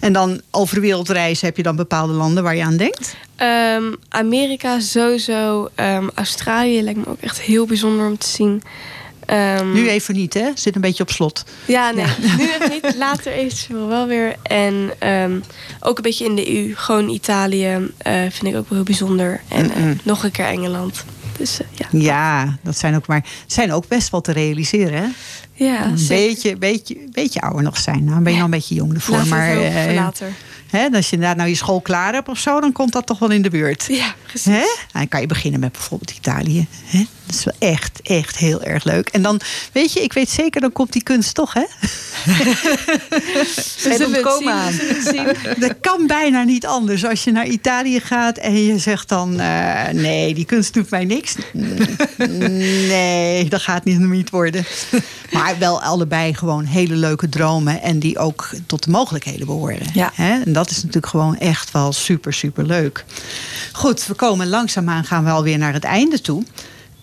En 0.00 0.12
dan 0.12 0.40
over 0.50 0.74
de 0.74 0.80
wereld 0.80 1.08
reizen 1.08 1.46
heb 1.46 1.56
je 1.56 1.62
dan 1.62 1.76
bepaalde 1.76 2.12
landen 2.12 2.42
waar 2.42 2.56
je 2.56 2.64
aan 2.64 2.76
denkt. 2.76 3.16
Ehm, 3.36 3.92
Amerika 4.08 4.80
sowieso. 4.80 5.68
Ehm, 5.74 6.08
Australië 6.14 6.82
lijkt 6.82 6.98
me 6.98 7.08
ook 7.08 7.20
echt 7.20 7.40
heel 7.40 7.66
bijzonder 7.66 8.06
om 8.06 8.18
te 8.18 8.28
zien. 8.28 8.62
Ehm, 9.26 9.72
Nu 9.72 9.88
even 9.88 10.14
niet, 10.14 10.34
hè? 10.34 10.50
Zit 10.54 10.74
een 10.74 10.80
beetje 10.80 11.02
op 11.02 11.10
slot. 11.10 11.44
Ja, 11.64 11.90
nee. 11.90 12.04
Nu 12.38 12.50
even 12.52 12.70
niet. 12.70 12.94
Later 12.96 13.32
eventueel 13.32 13.88
wel 13.88 14.06
weer. 14.06 14.36
En 14.42 14.90
ook 15.80 15.96
een 15.96 16.02
beetje 16.02 16.24
in 16.24 16.34
de 16.36 16.54
EU. 16.54 16.74
Gewoon 16.76 17.08
Italië 17.08 17.90
eh, 17.98 18.20
vind 18.20 18.44
ik 18.44 18.56
ook 18.56 18.68
wel 18.68 18.78
heel 18.78 18.82
bijzonder. 18.82 19.40
En 19.48 19.70
eh, 19.70 19.82
nog 20.02 20.24
een 20.24 20.30
keer 20.30 20.44
Engeland. 20.44 21.04
Dus 21.38 21.60
eh, 21.60 21.66
ja. 21.74 21.86
Ja, 21.90 22.58
dat 22.62 22.78
zijn 22.78 22.96
ook 22.96 23.06
maar 23.06 23.24
zijn 23.46 23.72
ook 23.72 23.88
best 23.88 24.10
wel 24.10 24.20
te 24.20 24.32
realiseren. 24.32 25.02
Hè? 25.02 25.06
Ja, 25.64 25.84
een 25.84 25.98
zeker. 25.98 26.26
beetje, 26.34 26.56
beetje, 26.56 27.08
beetje 27.12 27.40
ouder 27.40 27.62
nog 27.62 27.76
zijn. 27.78 28.04
Nou, 28.04 28.20
ben 28.22 28.32
je 28.32 28.38
nog 28.38 28.44
een 28.44 28.50
beetje 28.50 28.74
jong 28.74 28.94
ervoor. 28.94 29.16
Laten 29.16 29.30
we 29.30 29.70
maar 29.74 29.94
later. 29.94 30.32
Hè, 30.76 30.88
als 30.96 31.10
je 31.10 31.18
daar 31.18 31.36
nou 31.36 31.48
je 31.48 31.54
school 31.54 31.80
klaar 31.80 32.12
hebt 32.12 32.28
of 32.28 32.38
zo, 32.38 32.60
dan 32.60 32.72
komt 32.72 32.92
dat 32.92 33.06
toch 33.06 33.18
wel 33.18 33.30
in 33.30 33.42
de 33.42 33.50
buurt. 33.50 33.84
Ja, 33.88 34.14
precies. 34.26 34.52
Hè? 34.52 34.64
Dan 34.92 35.08
kan 35.08 35.20
je 35.20 35.26
beginnen 35.26 35.60
met 35.60 35.72
bijvoorbeeld 35.72 36.10
Italië. 36.10 36.66
Hè? 36.84 37.06
Dat 37.26 37.34
is 37.34 37.44
wel 37.44 37.70
echt, 37.70 38.00
echt 38.02 38.36
heel 38.36 38.62
erg 38.62 38.84
leuk. 38.84 39.08
En 39.08 39.22
dan, 39.22 39.40
weet 39.72 39.92
je, 39.92 40.00
ik 40.00 40.12
weet 40.12 40.28
zeker, 40.28 40.60
dan 40.60 40.72
komt 40.72 40.92
die 40.92 41.02
kunst 41.02 41.34
toch, 41.34 41.52
hè? 41.52 41.64
Het 43.88 44.20
komen 44.20 44.72
zien. 45.04 45.26
Dat 45.58 45.74
kan 45.80 46.06
bijna 46.06 46.42
niet 46.42 46.66
anders. 46.66 47.04
Als 47.04 47.24
je 47.24 47.32
naar 47.32 47.46
Italië 47.46 48.00
gaat 48.00 48.38
en 48.38 48.64
je 48.64 48.78
zegt 48.78 49.08
dan... 49.08 49.40
eh, 49.40 49.88
nee, 49.92 50.34
die 50.34 50.44
kunst 50.44 50.74
doet 50.74 50.90
mij 50.90 51.04
niks. 51.04 51.34
Nee, 52.88 53.48
dat 53.48 53.62
gaat 53.62 53.84
niet, 53.84 53.98
niet 53.98 54.30
worden. 54.30 54.64
Maar 55.32 55.58
wel 55.58 55.82
allebei 55.82 56.34
gewoon 56.34 56.64
hele 56.64 56.94
leuke 56.94 57.28
dromen... 57.28 57.82
en 57.82 57.98
die 57.98 58.18
ook 58.18 58.50
tot 58.66 58.84
de 58.84 58.90
mogelijkheden 58.90 59.46
behoren. 59.46 59.86
Ja. 59.92 60.10
Hè? 60.14 60.42
En 60.42 60.52
dat 60.52 60.70
is 60.70 60.76
natuurlijk 60.76 61.06
gewoon 61.06 61.38
echt 61.38 61.70
wel 61.70 61.92
super, 61.92 62.32
super 62.32 62.66
leuk. 62.66 63.04
Goed, 63.72 64.06
we 64.06 64.14
komen 64.14 64.48
langzaamaan 64.48 65.04
gaan 65.04 65.24
we 65.24 65.30
alweer 65.30 65.58
naar 65.58 65.72
het 65.72 65.84
einde 65.84 66.20
toe. 66.20 66.44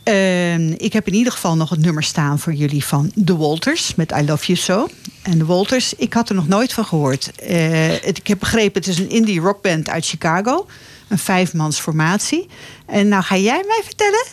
Ehm, 0.03 0.73
ik 0.77 0.93
heb 0.93 1.07
in 1.07 1.13
ieder 1.13 1.33
geval 1.33 1.55
nog 1.55 1.69
het 1.69 1.79
nummer 1.79 2.03
staan 2.03 2.39
voor 2.39 2.53
jullie 2.53 2.85
van 2.85 3.11
The 3.25 3.37
Walters 3.37 3.95
met 3.95 4.11
I 4.11 4.25
Love 4.25 4.45
You 4.45 4.57
So. 4.57 4.87
En 5.21 5.37
The 5.37 5.45
Walters, 5.45 5.93
ik 5.93 6.13
had 6.13 6.29
er 6.29 6.35
nog 6.35 6.47
nooit 6.47 6.73
van 6.73 6.85
gehoord. 6.85 7.31
Eh, 7.35 8.07
ik 8.07 8.27
heb 8.27 8.39
begrepen, 8.39 8.81
het 8.81 8.89
is 8.89 8.99
een 8.99 9.09
indie 9.09 9.39
rockband 9.39 9.89
uit 9.89 10.05
Chicago. 10.05 10.67
Een 11.07 11.17
vijfmans 11.17 11.79
formatie. 11.79 12.47
En 12.85 13.07
nou 13.07 13.23
ga 13.23 13.37
jij 13.37 13.63
mij 13.67 13.81
vertellen 13.83 14.25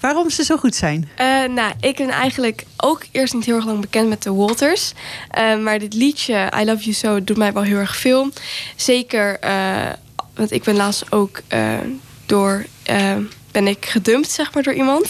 waarom 0.00 0.30
ze 0.30 0.44
zo 0.44 0.56
goed 0.56 0.74
zijn. 0.74 1.08
Eh, 1.16 1.26
nou, 1.44 1.72
ik 1.80 1.96
ben 1.96 2.08
eigenlijk 2.08 2.64
ook 2.76 3.04
eerst 3.10 3.34
niet 3.34 3.44
heel 3.44 3.56
erg 3.56 3.64
lang 3.64 3.80
bekend 3.80 4.08
met 4.08 4.22
de 4.22 4.32
Walters. 4.32 4.92
Eh, 5.30 5.58
maar 5.58 5.78
dit 5.78 5.94
liedje, 5.94 6.52
I 6.60 6.64
Love 6.64 6.82
You 6.82 6.94
So, 6.94 7.24
doet 7.24 7.36
mij 7.36 7.52
wel 7.52 7.62
heel 7.62 7.78
erg 7.78 7.96
veel. 7.96 8.28
Zeker, 8.76 9.38
want 10.34 10.50
ik 10.50 10.62
ben 10.62 10.76
laatst 10.76 11.12
ook 11.12 11.42
door... 12.26 12.66
ben 13.52 13.66
ik 13.66 13.86
gedumpt, 13.86 14.30
zeg 14.30 14.54
maar, 14.54 14.62
door 14.62 14.74
iemand. 14.74 15.06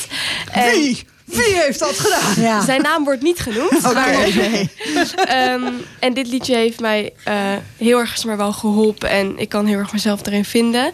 En 0.53 0.70
Wie? 0.70 1.05
Wie 1.24 1.55
heeft 1.55 1.78
dat 1.78 1.99
gedaan? 1.99 2.43
Ja. 2.43 2.64
Zijn 2.64 2.82
naam 2.82 3.05
wordt 3.05 3.22
niet 3.22 3.38
genoemd. 3.40 3.82
Maar, 3.95 4.11
nee. 4.34 4.70
Ehm, 5.14 5.62
en 5.99 6.14
dit 6.14 6.28
liedje 6.28 6.55
heeft 6.55 6.80
mij 6.80 7.12
eh, 7.24 7.34
heel 7.76 7.99
erg 7.99 8.16
zeg 8.16 8.24
maar, 8.24 8.36
wel 8.36 8.53
geholpen. 8.53 9.09
En 9.09 9.38
ik 9.38 9.49
kan 9.49 9.66
heel 9.66 9.78
erg 9.78 9.93
mezelf 9.93 10.26
erin 10.26 10.45
vinden. 10.45 10.93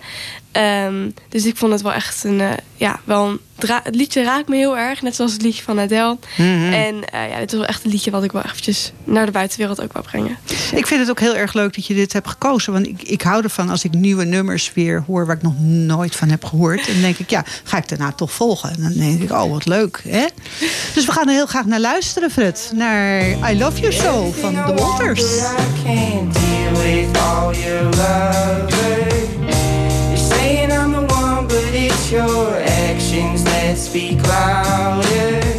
Ehm, 0.53 1.11
dus 1.28 1.44
ik 1.44 1.57
vond 1.57 1.72
het 1.72 1.82
wel 1.82 1.92
echt 1.92 2.24
een... 2.24 2.40
eh, 2.40 2.51
ja, 2.76 3.01
wel 3.05 3.28
een 3.28 3.40
het 3.66 3.94
liedje 3.94 4.22
raakt 4.22 4.49
me 4.49 4.57
heel 4.57 4.78
erg. 4.78 5.03
Net 5.03 5.14
zoals 5.14 5.32
het 5.32 5.42
liedje 5.42 5.62
van 5.62 5.80
Adele. 5.80 6.16
Mhm. 6.36 6.72
En 6.72 7.05
eh, 7.05 7.28
ja, 7.30 7.38
dit 7.38 7.53
is 7.53 7.59
wel 7.59 7.66
echt 7.66 7.84
een 7.84 7.90
liedje 7.90 8.11
wat 8.11 8.24
ik 8.24 8.32
wel 8.32 8.42
eventjes 8.42 8.92
naar 9.05 9.26
de 9.26 9.32
buitenwereld 9.32 9.80
ook 9.82 9.92
wil 9.92 10.03
brengen. 10.03 10.36
Ik 10.74 10.86
vind 10.86 11.01
het 11.01 11.11
ook 11.11 11.20
heel 11.20 11.36
erg 11.36 11.53
leuk 11.53 11.74
dat 11.74 11.86
je 11.86 11.94
dit 11.94 12.12
hebt 12.12 12.28
gekozen. 12.28 12.72
Want 12.72 12.86
ik, 12.86 13.03
ik 13.03 13.22
hou 13.22 13.42
ervan 13.42 13.68
als 13.68 13.84
ik 13.84 13.92
nieuwe 13.92 14.24
nummers 14.24 14.72
weer 14.74 15.05
hoor 15.07 15.26
waar 15.26 15.36
ik 15.36 15.42
nog 15.42 15.61
nooit 15.61 16.16
van 16.16 16.28
heb 16.28 16.44
gehoord. 16.44 16.86
En 16.86 16.92
dan 16.92 17.03
denk 17.03 17.18
ik, 17.18 17.30
ja, 17.30 17.44
ga 17.64 17.76
ik 17.76 17.88
daarna 17.88 18.12
toch 18.12 18.32
volgen? 18.32 18.70
En 18.70 18.82
dan 18.82 18.92
denk 18.92 19.22
ik, 19.22 19.30
oh, 19.32 19.51
wat 19.51 19.66
leuk. 19.66 20.03
Hè? 20.09 20.26
Dus 20.94 21.05
we 21.07 21.12
gaan 21.12 21.28
er 21.28 21.34
heel 21.34 21.46
graag 21.46 21.64
naar 21.64 21.80
luisteren, 21.80 22.30
Fred. 22.30 22.70
Naar 22.74 23.20
I 23.53 23.59
Love 23.59 23.80
You 23.80 23.92
So 23.92 24.32
van 24.40 24.55
The 24.55 24.74
Walters. 24.74 25.42
But 31.61 31.75
it's 31.75 32.11
your 32.11 32.55
actions 32.55 33.43
that 33.43 33.77
speak 33.77 34.23
louder. 34.23 35.58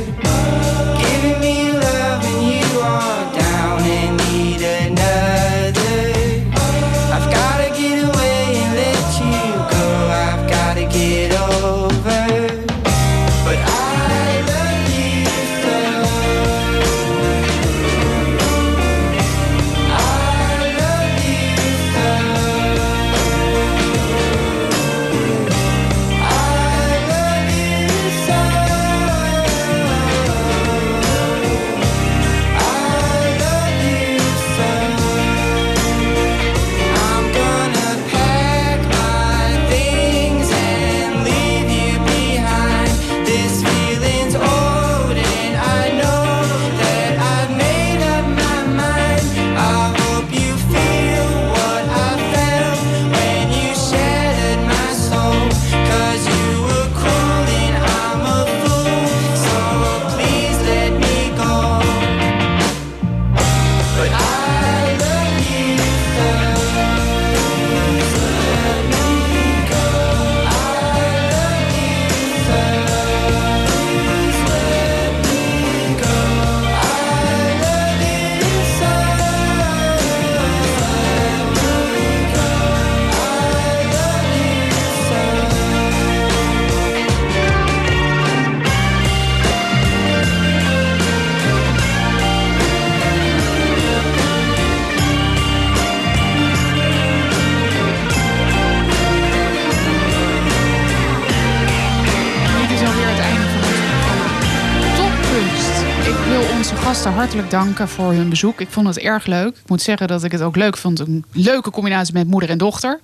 Hartelijk 107.29 107.63
danken 107.63 107.89
voor 107.89 108.13
hun 108.13 108.29
bezoek. 108.29 108.61
Ik 108.61 108.67
vond 108.69 108.87
het 108.87 108.97
erg 108.97 109.25
leuk. 109.25 109.47
Ik 109.47 109.69
moet 109.69 109.81
zeggen 109.81 110.07
dat 110.07 110.23
ik 110.23 110.31
het 110.31 110.41
ook 110.41 110.55
leuk 110.55 110.77
vond. 110.77 110.99
Een 110.99 111.25
leuke 111.31 111.71
combinatie 111.71 112.13
met 112.13 112.27
moeder 112.27 112.49
en 112.49 112.57
dochter. 112.57 112.99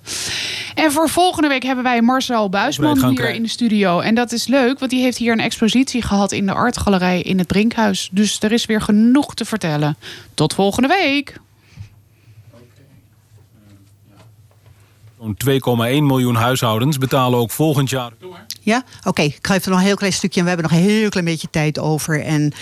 En 0.74 0.92
voor 0.92 1.08
volgende 1.08 1.48
week 1.48 1.62
hebben 1.62 1.84
wij 1.84 2.02
Marcel 2.02 2.48
Buisman 2.48 3.04
hier 3.04 3.14
krijgen. 3.14 3.36
in 3.36 3.42
de 3.42 3.48
studio. 3.48 4.00
En 4.00 4.14
dat 4.14 4.32
is 4.32 4.46
leuk, 4.46 4.78
want 4.78 4.90
die 4.90 5.02
heeft 5.02 5.16
hier 5.16 5.32
een 5.32 5.40
expositie 5.40 6.02
gehad 6.02 6.32
in 6.32 6.46
de 6.46 6.52
artgalerij 6.52 7.20
in 7.20 7.38
het 7.38 7.46
Brinkhuis. 7.46 8.08
Dus 8.12 8.40
er 8.40 8.52
is 8.52 8.66
weer 8.66 8.80
genoeg 8.80 9.34
te 9.34 9.44
vertellen. 9.44 9.96
Tot 10.34 10.54
volgende 10.54 10.88
week. 10.88 11.34
Zo'n 15.20 15.36
2,1 15.50 16.02
miljoen 16.02 16.34
huishoudens 16.34 16.98
betalen 16.98 17.38
ook 17.38 17.50
volgend 17.50 17.90
jaar. 17.90 18.12
Ja, 18.60 18.84
oké. 19.04 19.22
Ik 19.22 19.46
ga 19.46 19.54
even 19.54 19.70
nog 19.70 19.80
een 19.80 19.86
heel 19.86 19.96
klein 19.96 20.12
stukje. 20.12 20.38
En 20.38 20.46
we 20.46 20.52
hebben 20.52 20.70
nog 20.70 20.78
een 20.78 20.86
heel 20.86 21.08
klein 21.08 21.24
beetje 21.24 21.50
tijd 21.50 21.78
over. 21.78 22.22
En 22.24 22.52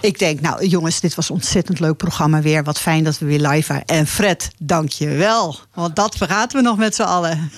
ik 0.00 0.18
denk, 0.18 0.40
nou 0.40 0.66
jongens, 0.66 1.00
dit 1.00 1.14
was 1.14 1.28
een 1.28 1.34
ontzettend 1.34 1.80
leuk 1.80 1.96
programma 1.96 2.40
weer. 2.40 2.64
Wat 2.64 2.80
fijn 2.80 3.04
dat 3.04 3.18
we 3.18 3.26
weer 3.26 3.48
live 3.48 3.72
waren. 3.72 3.86
En 3.86 4.06
Fred, 4.06 4.50
dank 4.58 4.88
je 4.88 5.08
wel. 5.08 5.56
Want 5.74 5.96
dat 5.96 6.16
vergaten 6.16 6.58
we 6.58 6.64
nog 6.64 6.76
met 6.76 6.94
z'n 6.94 7.02
allen. 7.02 7.50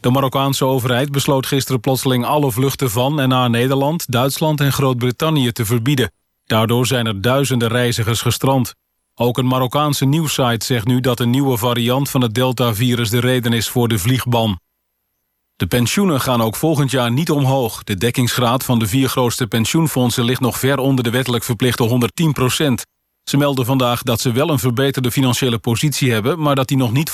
De 0.00 0.10
Marokkaanse 0.10 0.64
overheid 0.64 1.12
besloot 1.12 1.46
gisteren 1.46 1.80
plotseling 1.80 2.24
alle 2.24 2.52
vluchten 2.52 2.90
van 2.90 3.20
en 3.20 3.28
naar 3.28 3.50
Nederland, 3.50 4.12
Duitsland 4.12 4.60
en 4.60 4.72
Groot-Brittannië 4.72 5.52
te 5.52 5.64
verbieden. 5.64 6.12
Daardoor 6.44 6.86
zijn 6.86 7.06
er 7.06 7.20
duizenden 7.20 7.68
reizigers 7.68 8.20
gestrand. 8.20 8.74
Ook 9.18 9.38
een 9.38 9.46
Marokkaanse 9.46 10.04
nieuwssite 10.04 10.66
zegt 10.66 10.86
nu 10.86 11.00
dat 11.00 11.20
een 11.20 11.30
nieuwe 11.30 11.56
variant 11.56 12.10
van 12.10 12.20
het 12.20 12.34
Delta-virus 12.34 13.10
de 13.10 13.20
reden 13.20 13.52
is 13.52 13.68
voor 13.68 13.88
de 13.88 13.98
vliegban. 13.98 14.60
De 15.54 15.66
pensioenen 15.66 16.20
gaan 16.20 16.42
ook 16.42 16.56
volgend 16.56 16.90
jaar 16.90 17.12
niet 17.12 17.30
omhoog. 17.30 17.84
De 17.84 17.94
dekkingsgraad 17.94 18.64
van 18.64 18.78
de 18.78 18.86
vier 18.86 19.08
grootste 19.08 19.46
pensioenfondsen 19.46 20.24
ligt 20.24 20.40
nog 20.40 20.58
ver 20.58 20.78
onder 20.78 21.04
de 21.04 21.10
wettelijk 21.10 21.44
verplichte 21.44 21.82
110 21.82 22.32
procent. 22.32 22.84
Ze 23.22 23.36
melden 23.36 23.64
vandaag 23.66 24.02
dat 24.02 24.20
ze 24.20 24.32
wel 24.32 24.50
een 24.50 24.58
verbeterde 24.58 25.10
financiële 25.10 25.58
positie 25.58 26.12
hebben, 26.12 26.40
maar 26.40 26.54
dat 26.54 26.68
die 26.68 26.76
nog 26.76 26.92
niet 26.92 27.10